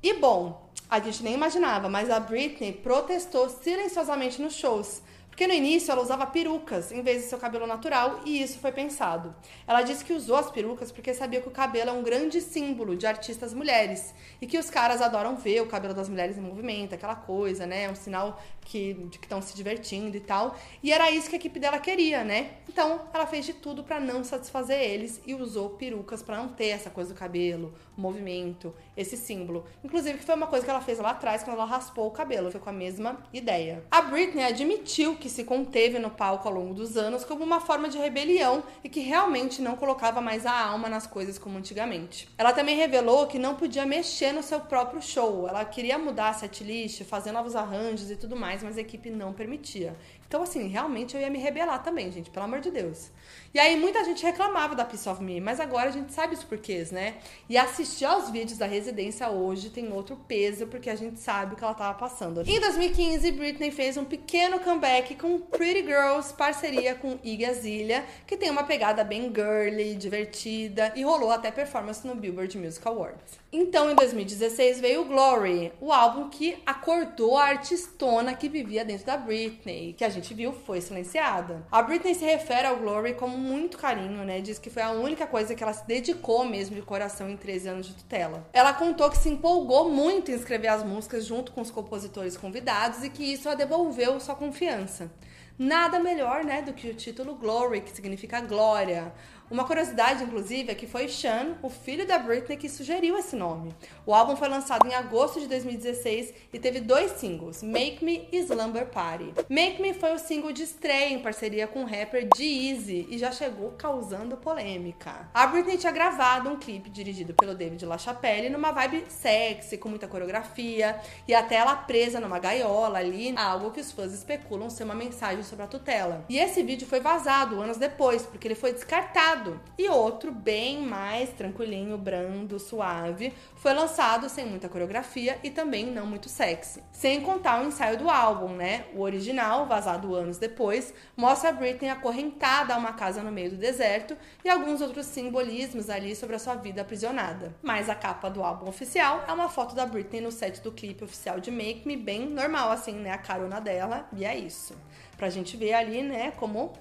E 0.00 0.14
bom, 0.14 0.70
a 0.88 1.00
gente 1.00 1.22
nem 1.22 1.34
imaginava, 1.34 1.88
mas 1.88 2.10
a 2.10 2.20
Britney 2.20 2.72
protestou 2.72 3.48
silenciosamente 3.48 4.40
nos 4.40 4.54
shows 4.54 5.02
porque 5.32 5.46
no 5.46 5.54
início 5.54 5.90
ela 5.90 6.02
usava 6.02 6.26
perucas 6.26 6.92
em 6.92 7.00
vez 7.00 7.22
de 7.22 7.28
seu 7.30 7.38
cabelo 7.38 7.66
natural 7.66 8.20
e 8.26 8.42
isso 8.42 8.58
foi 8.58 8.70
pensado. 8.70 9.34
Ela 9.66 9.80
disse 9.80 10.04
que 10.04 10.12
usou 10.12 10.36
as 10.36 10.50
perucas 10.50 10.92
porque 10.92 11.14
sabia 11.14 11.40
que 11.40 11.48
o 11.48 11.50
cabelo 11.50 11.88
é 11.88 11.92
um 11.94 12.02
grande 12.02 12.38
símbolo 12.42 12.94
de 12.94 13.06
artistas 13.06 13.54
mulheres 13.54 14.14
e 14.42 14.46
que 14.46 14.58
os 14.58 14.68
caras 14.68 15.00
adoram 15.00 15.34
ver 15.34 15.62
o 15.62 15.66
cabelo 15.66 15.94
das 15.94 16.06
mulheres 16.06 16.36
em 16.36 16.42
movimento, 16.42 16.94
aquela 16.94 17.14
coisa, 17.14 17.64
né? 17.64 17.90
Um 17.90 17.94
sinal 17.94 18.38
que 18.64 18.96
estão 19.20 19.42
se 19.42 19.54
divertindo 19.54 20.16
e 20.16 20.20
tal. 20.20 20.56
E 20.82 20.92
era 20.92 21.10
isso 21.10 21.28
que 21.28 21.36
a 21.36 21.38
equipe 21.38 21.58
dela 21.58 21.78
queria, 21.78 22.24
né? 22.24 22.52
Então 22.68 23.02
ela 23.12 23.26
fez 23.26 23.44
de 23.44 23.52
tudo 23.52 23.84
para 23.84 24.00
não 24.00 24.24
satisfazer 24.24 24.80
eles 24.80 25.20
e 25.26 25.34
usou 25.34 25.70
perucas 25.70 26.22
para 26.22 26.38
não 26.38 26.48
ter 26.48 26.68
essa 26.68 26.90
coisa 26.90 27.12
do 27.12 27.18
cabelo, 27.18 27.74
movimento, 27.96 28.74
esse 28.96 29.16
símbolo. 29.16 29.64
Inclusive 29.84 30.18
que 30.18 30.24
foi 30.24 30.34
uma 30.34 30.46
coisa 30.46 30.64
que 30.64 30.70
ela 30.70 30.80
fez 30.80 30.98
lá 30.98 31.10
atrás 31.10 31.42
quando 31.42 31.56
ela 31.56 31.64
raspou 31.64 32.06
o 32.06 32.10
cabelo, 32.10 32.50
foi 32.50 32.60
com 32.60 32.70
a 32.70 32.72
mesma 32.72 33.18
ideia. 33.32 33.84
A 33.90 34.02
Britney 34.02 34.44
admitiu 34.44 35.16
que 35.16 35.28
se 35.28 35.44
conteve 35.44 35.98
no 35.98 36.10
palco 36.10 36.48
ao 36.48 36.54
longo 36.54 36.74
dos 36.74 36.96
anos 36.96 37.24
como 37.24 37.44
uma 37.44 37.60
forma 37.60 37.88
de 37.88 37.98
rebelião 37.98 38.62
e 38.82 38.88
que 38.88 39.00
realmente 39.00 39.60
não 39.60 39.76
colocava 39.76 40.20
mais 40.20 40.46
a 40.46 40.66
alma 40.66 40.88
nas 40.88 41.06
coisas 41.06 41.38
como 41.38 41.58
antigamente. 41.58 42.28
Ela 42.38 42.52
também 42.52 42.76
revelou 42.76 43.26
que 43.26 43.38
não 43.38 43.54
podia 43.54 43.84
mexer 43.86 44.32
no 44.32 44.42
seu 44.42 44.60
próprio 44.60 45.02
show. 45.02 45.48
Ela 45.48 45.64
queria 45.64 45.98
mudar 45.98 46.30
a 46.30 46.34
setlist, 46.34 47.04
fazer 47.04 47.32
novos 47.32 47.56
arranjos 47.56 48.10
e 48.10 48.16
tudo 48.16 48.36
mais, 48.36 48.51
mas 48.60 48.76
a 48.76 48.80
equipe 48.80 49.08
não 49.08 49.32
permitia. 49.32 49.94
Então, 50.32 50.44
assim, 50.44 50.66
realmente 50.66 51.14
eu 51.14 51.20
ia 51.20 51.28
me 51.28 51.38
rebelar 51.38 51.82
também, 51.82 52.10
gente, 52.10 52.30
pelo 52.30 52.46
amor 52.46 52.60
de 52.60 52.70
Deus. 52.70 53.10
E 53.52 53.58
aí 53.58 53.76
muita 53.76 54.02
gente 54.02 54.24
reclamava 54.24 54.74
da 54.74 54.82
Piece 54.82 55.06
of 55.06 55.22
Me, 55.22 55.42
mas 55.42 55.60
agora 55.60 55.90
a 55.90 55.92
gente 55.92 56.10
sabe 56.10 56.32
os 56.32 56.42
porquês, 56.42 56.90
né? 56.90 57.16
E 57.50 57.58
assistir 57.58 58.06
aos 58.06 58.30
vídeos 58.30 58.56
da 58.56 58.64
residência 58.64 59.28
hoje 59.28 59.68
tem 59.68 59.92
outro 59.92 60.16
peso, 60.16 60.66
porque 60.68 60.88
a 60.88 60.96
gente 60.96 61.20
sabe 61.20 61.52
o 61.52 61.56
que 61.58 61.62
ela 61.62 61.74
tava 61.74 61.98
passando. 61.98 62.40
Em 62.46 62.58
2015, 62.58 63.30
Britney 63.32 63.70
fez 63.70 63.98
um 63.98 64.06
pequeno 64.06 64.58
comeback 64.58 65.16
com 65.16 65.38
Pretty 65.38 65.82
Girls, 65.82 66.32
parceria 66.32 66.94
com 66.94 67.18
Iggy 67.22 67.44
Azalea, 67.44 68.06
que 68.26 68.34
tem 68.34 68.48
uma 68.48 68.64
pegada 68.64 69.04
bem 69.04 69.30
girly, 69.30 69.94
divertida 69.96 70.94
e 70.96 71.02
rolou 71.02 71.30
até 71.30 71.50
performance 71.50 72.06
no 72.06 72.14
Billboard 72.14 72.56
Music 72.56 72.88
Awards. 72.88 73.42
Então, 73.52 73.90
em 73.90 73.94
2016 73.94 74.80
veio 74.80 75.04
Glory, 75.04 75.74
o 75.78 75.92
álbum 75.92 76.30
que 76.30 76.56
acordou 76.64 77.36
a 77.36 77.48
artistona 77.48 78.32
que 78.32 78.48
vivia 78.48 78.82
dentro 78.82 79.04
da 79.04 79.18
Britney, 79.18 79.92
que 79.92 80.04
a 80.04 80.08
gente 80.08 80.21
viu 80.30 80.52
foi 80.52 80.80
silenciada. 80.80 81.66
A 81.70 81.82
Britney 81.82 82.14
se 82.14 82.24
refere 82.24 82.66
ao 82.66 82.76
Glory 82.76 83.14
com 83.14 83.28
muito 83.28 83.76
carinho, 83.76 84.24
né? 84.24 84.40
Diz 84.40 84.58
que 84.58 84.70
foi 84.70 84.82
a 84.82 84.90
única 84.90 85.26
coisa 85.26 85.54
que 85.54 85.62
ela 85.62 85.72
se 85.72 85.86
dedicou 85.86 86.44
mesmo 86.44 86.76
de 86.76 86.82
coração 86.82 87.28
em 87.28 87.36
13 87.36 87.68
anos 87.68 87.86
de 87.86 87.94
tutela. 87.94 88.46
Ela 88.52 88.72
contou 88.72 89.10
que 89.10 89.18
se 89.18 89.28
empolgou 89.28 89.90
muito 89.90 90.30
em 90.30 90.34
escrever 90.34 90.68
as 90.68 90.84
músicas 90.84 91.24
junto 91.24 91.52
com 91.52 91.60
os 91.60 91.70
compositores 91.70 92.36
convidados 92.36 93.02
e 93.02 93.10
que 93.10 93.24
isso 93.24 93.48
a 93.48 93.54
devolveu 93.54 94.20
sua 94.20 94.34
confiança. 94.34 95.10
Nada 95.58 96.00
melhor, 96.00 96.44
né, 96.44 96.62
do 96.62 96.72
que 96.72 96.88
o 96.88 96.94
título 96.94 97.34
Glory, 97.34 97.82
que 97.82 97.94
significa 97.94 98.40
glória. 98.40 99.12
Uma 99.52 99.66
curiosidade, 99.66 100.24
inclusive, 100.24 100.72
é 100.72 100.74
que 100.74 100.86
foi 100.86 101.08
Sean, 101.08 101.58
o 101.62 101.68
filho 101.68 102.06
da 102.06 102.18
Britney, 102.18 102.56
que 102.56 102.70
sugeriu 102.70 103.18
esse 103.18 103.36
nome. 103.36 103.70
O 104.06 104.14
álbum 104.14 104.34
foi 104.34 104.48
lançado 104.48 104.88
em 104.88 104.94
agosto 104.94 105.38
de 105.38 105.46
2016 105.46 106.32
e 106.50 106.58
teve 106.58 106.80
dois 106.80 107.10
singles, 107.12 107.62
Make 107.62 108.02
Me 108.02 108.26
e 108.32 108.38
Slumber 108.38 108.86
Party. 108.86 109.30
Make 109.50 109.82
Me 109.82 109.92
foi 109.92 110.14
o 110.14 110.18
single 110.18 110.52
de 110.52 110.62
estreia 110.62 111.12
em 111.12 111.18
parceria 111.18 111.66
com 111.66 111.82
o 111.82 111.86
rapper 111.86 112.26
G-Eazy 112.34 113.08
e 113.10 113.18
já 113.18 113.30
chegou 113.30 113.72
causando 113.72 114.38
polêmica. 114.38 115.28
A 115.34 115.46
Britney 115.46 115.76
tinha 115.76 115.92
gravado 115.92 116.48
um 116.48 116.56
clipe 116.56 116.88
dirigido 116.88 117.34
pelo 117.34 117.54
David 117.54 117.84
LaChapelle 117.84 118.48
numa 118.48 118.72
vibe 118.72 119.04
sexy, 119.10 119.76
com 119.76 119.90
muita 119.90 120.08
coreografia 120.08 120.98
e 121.28 121.34
até 121.34 121.56
ela 121.56 121.76
presa 121.76 122.18
numa 122.18 122.38
gaiola 122.38 123.00
ali, 123.00 123.34
algo 123.36 123.70
que 123.70 123.82
os 123.82 123.92
fãs 123.92 124.14
especulam 124.14 124.70
ser 124.70 124.84
uma 124.84 124.94
mensagem 124.94 125.42
sobre 125.42 125.66
a 125.66 125.68
tutela. 125.68 126.24
E 126.26 126.38
esse 126.38 126.62
vídeo 126.62 126.86
foi 126.86 127.00
vazado 127.00 127.60
anos 127.60 127.76
depois, 127.76 128.22
porque 128.22 128.48
ele 128.48 128.54
foi 128.54 128.72
descartado 128.72 129.41
e 129.78 129.88
outro, 129.88 130.30
bem 130.30 130.82
mais 130.82 131.30
tranquilinho, 131.30 131.96
brando, 131.96 132.58
suave, 132.58 133.32
foi 133.56 133.72
lançado 133.72 134.28
sem 134.28 134.46
muita 134.46 134.68
coreografia 134.68 135.38
e 135.42 135.50
também 135.50 135.86
não 135.86 136.06
muito 136.06 136.28
sexy. 136.28 136.82
Sem 136.92 137.20
contar 137.20 137.62
o 137.62 137.66
ensaio 137.66 137.98
do 137.98 138.08
álbum, 138.08 138.48
né? 138.54 138.86
O 138.94 139.00
original, 139.00 139.66
vazado 139.66 140.14
anos 140.14 140.38
depois, 140.38 140.92
mostra 141.16 141.50
a 141.50 141.52
Britney 141.52 141.90
acorrentada 141.90 142.74
a 142.74 142.78
uma 142.78 142.92
casa 142.92 143.22
no 143.22 143.32
meio 143.32 143.50
do 143.50 143.56
deserto 143.56 144.16
e 144.44 144.48
alguns 144.48 144.80
outros 144.80 145.06
simbolismos 145.06 145.88
ali 145.90 146.14
sobre 146.14 146.36
a 146.36 146.38
sua 146.38 146.54
vida 146.54 146.82
aprisionada. 146.82 147.54
Mas 147.62 147.88
a 147.88 147.94
capa 147.94 148.28
do 148.28 148.42
álbum 148.42 148.68
oficial 148.68 149.24
é 149.26 149.32
uma 149.32 149.48
foto 149.48 149.74
da 149.74 149.86
Britney 149.86 150.20
no 150.20 150.30
set 150.30 150.60
do 150.60 150.72
clipe 150.72 151.04
oficial 151.04 151.40
de 151.40 151.50
Make 151.50 151.86
Me, 151.86 151.96
bem 151.96 152.28
normal 152.28 152.70
assim, 152.70 152.94
né? 152.94 153.10
A 153.10 153.18
carona 153.18 153.60
dela, 153.60 154.08
e 154.12 154.24
é 154.24 154.36
isso. 154.36 154.74
Pra 155.16 155.30
gente 155.30 155.56
ver 155.56 155.74
ali, 155.74 156.02
né, 156.02 156.32
como 156.32 156.72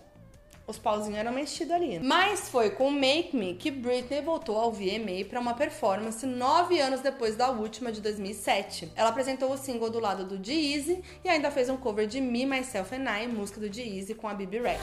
os 0.71 0.79
pauzinhos 0.79 1.19
eram 1.19 1.31
mexidos 1.31 1.73
ali. 1.73 1.99
Mas 1.99 2.49
foi 2.49 2.71
com 2.71 2.89
Make 2.89 3.35
Me 3.35 3.53
que 3.53 3.69
Britney 3.69 4.21
voltou 4.21 4.57
ao 4.57 4.71
VMA 4.71 5.25
para 5.29 5.39
uma 5.39 5.53
performance 5.53 6.25
nove 6.25 6.79
anos 6.79 7.01
depois 7.01 7.35
da 7.35 7.49
última 7.49 7.91
de 7.91 8.01
2007. 8.01 8.91
Ela 8.95 9.09
apresentou 9.09 9.51
o 9.51 9.57
single 9.57 9.89
do 9.89 9.99
lado 9.99 10.25
do 10.25 10.43
G-Eazy 10.43 11.03
e 11.23 11.29
ainda 11.29 11.51
fez 11.51 11.69
um 11.69 11.77
cover 11.77 12.07
de 12.07 12.19
Me, 12.19 12.45
Myself 12.45 12.95
and 12.95 13.05
I, 13.05 13.27
música 13.27 13.59
do 13.59 13.71
G-Eazy 13.71 14.15
com 14.15 14.27
a 14.27 14.33
Bibi 14.33 14.59
Rex. 14.59 14.81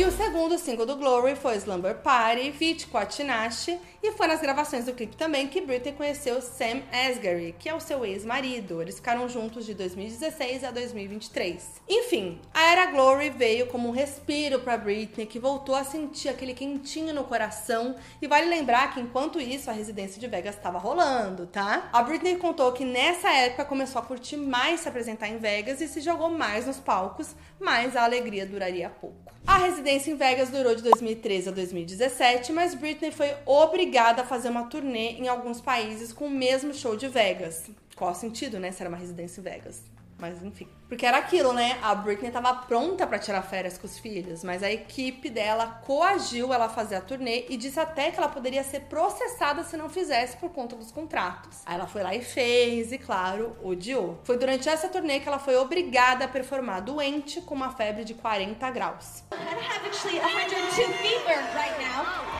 E 0.00 0.04
o 0.06 0.10
segundo 0.10 0.56
single 0.56 0.86
do 0.86 0.96
Glory 0.96 1.36
foi 1.36 1.56
Slumber 1.56 1.94
Party, 1.96 2.50
feat 2.52 2.86
com 2.86 2.96
a 2.96 3.04
Tinashe, 3.04 3.78
e 4.02 4.12
foi 4.12 4.26
nas 4.28 4.40
gravações 4.40 4.86
do 4.86 4.94
clipe 4.94 5.14
também 5.14 5.46
que 5.46 5.60
Britney 5.60 5.92
conheceu 5.92 6.40
Sam 6.40 6.80
Asghari, 6.90 7.54
que 7.58 7.68
é 7.68 7.74
o 7.74 7.80
seu 7.80 8.02
ex-marido. 8.02 8.80
Eles 8.80 8.94
ficaram 8.94 9.28
juntos 9.28 9.66
de 9.66 9.74
2016 9.74 10.64
a 10.64 10.70
2023. 10.70 11.82
Enfim, 11.86 12.40
a 12.54 12.62
era 12.72 12.86
Glory 12.86 13.28
veio 13.28 13.66
como 13.66 13.90
um 13.90 13.92
respiro 13.92 14.60
para 14.60 14.78
Britney, 14.78 15.26
que 15.26 15.38
voltou 15.38 15.74
a 15.74 15.84
sentir 15.84 16.30
aquele 16.30 16.54
quentinho 16.54 17.12
no 17.12 17.24
coração. 17.24 17.94
E 18.22 18.26
vale 18.26 18.46
lembrar 18.48 18.94
que 18.94 19.00
enquanto 19.00 19.38
isso 19.38 19.68
a 19.68 19.74
residência 19.74 20.18
de 20.18 20.26
Vegas 20.26 20.56
estava 20.56 20.78
rolando, 20.78 21.46
tá? 21.46 21.90
A 21.92 22.02
Britney 22.02 22.36
contou 22.36 22.72
que 22.72 22.86
nessa 22.86 23.30
época 23.30 23.66
começou 23.66 24.00
a 24.00 24.04
curtir 24.06 24.38
mais 24.38 24.80
se 24.80 24.88
apresentar 24.88 25.28
em 25.28 25.36
Vegas 25.36 25.82
e 25.82 25.86
se 25.86 26.00
jogou 26.00 26.30
mais 26.30 26.66
nos 26.66 26.78
palcos, 26.78 27.34
mas 27.60 27.94
a 27.94 28.04
alegria 28.04 28.46
duraria 28.46 28.88
pouco. 28.88 29.30
A 29.46 29.58
residência 29.58 30.10
em 30.10 30.16
Vegas 30.16 30.48
durou 30.50 30.74
de 30.74 30.82
2013 30.82 31.48
a 31.48 31.52
2017, 31.52 32.52
mas 32.52 32.74
Britney 32.74 33.10
foi 33.10 33.34
obrigada 33.44 34.22
a 34.22 34.24
fazer 34.24 34.48
uma 34.48 34.64
turnê 34.64 35.12
em 35.12 35.28
alguns 35.28 35.60
países 35.60 36.12
com 36.12 36.26
o 36.26 36.30
mesmo 36.30 36.72
show 36.72 36.96
de 36.96 37.08
Vegas. 37.08 37.70
Qual 37.96 38.12
o 38.12 38.14
sentido, 38.14 38.58
né? 38.58 38.72
Se 38.72 38.82
era 38.82 38.88
uma 38.88 38.98
residência 38.98 39.40
em 39.40 39.44
Vegas. 39.44 39.82
Mas 40.18 40.42
enfim. 40.42 40.68
Porque 40.90 41.06
era 41.06 41.18
aquilo, 41.18 41.52
né? 41.52 41.78
A 41.84 41.94
Britney 41.94 42.32
tava 42.32 42.52
pronta 42.52 43.06
para 43.06 43.16
tirar 43.16 43.42
férias 43.42 43.78
com 43.78 43.86
os 43.86 43.96
filhos, 43.96 44.42
mas 44.42 44.60
a 44.60 44.72
equipe 44.72 45.30
dela 45.30 45.80
coagiu 45.86 46.52
ela 46.52 46.64
a 46.64 46.68
fazer 46.68 46.96
a 46.96 47.00
turnê 47.00 47.46
e 47.48 47.56
disse 47.56 47.78
até 47.78 48.10
que 48.10 48.18
ela 48.18 48.28
poderia 48.28 48.64
ser 48.64 48.80
processada 48.80 49.62
se 49.62 49.76
não 49.76 49.88
fizesse 49.88 50.36
por 50.36 50.50
conta 50.50 50.74
dos 50.74 50.90
contratos. 50.90 51.62
Aí 51.64 51.76
ela 51.76 51.86
foi 51.86 52.02
lá 52.02 52.12
e 52.12 52.20
fez, 52.20 52.90
e 52.90 52.98
claro, 52.98 53.56
odiou. 53.62 54.18
Foi 54.24 54.36
durante 54.36 54.68
essa 54.68 54.88
turnê 54.88 55.20
que 55.20 55.28
ela 55.28 55.38
foi 55.38 55.56
obrigada 55.56 56.24
a 56.24 56.28
performar 56.28 56.82
doente 56.82 57.40
com 57.40 57.54
uma 57.54 57.70
febre 57.70 58.04
de 58.04 58.14
40 58.14 58.68
graus. 58.72 59.22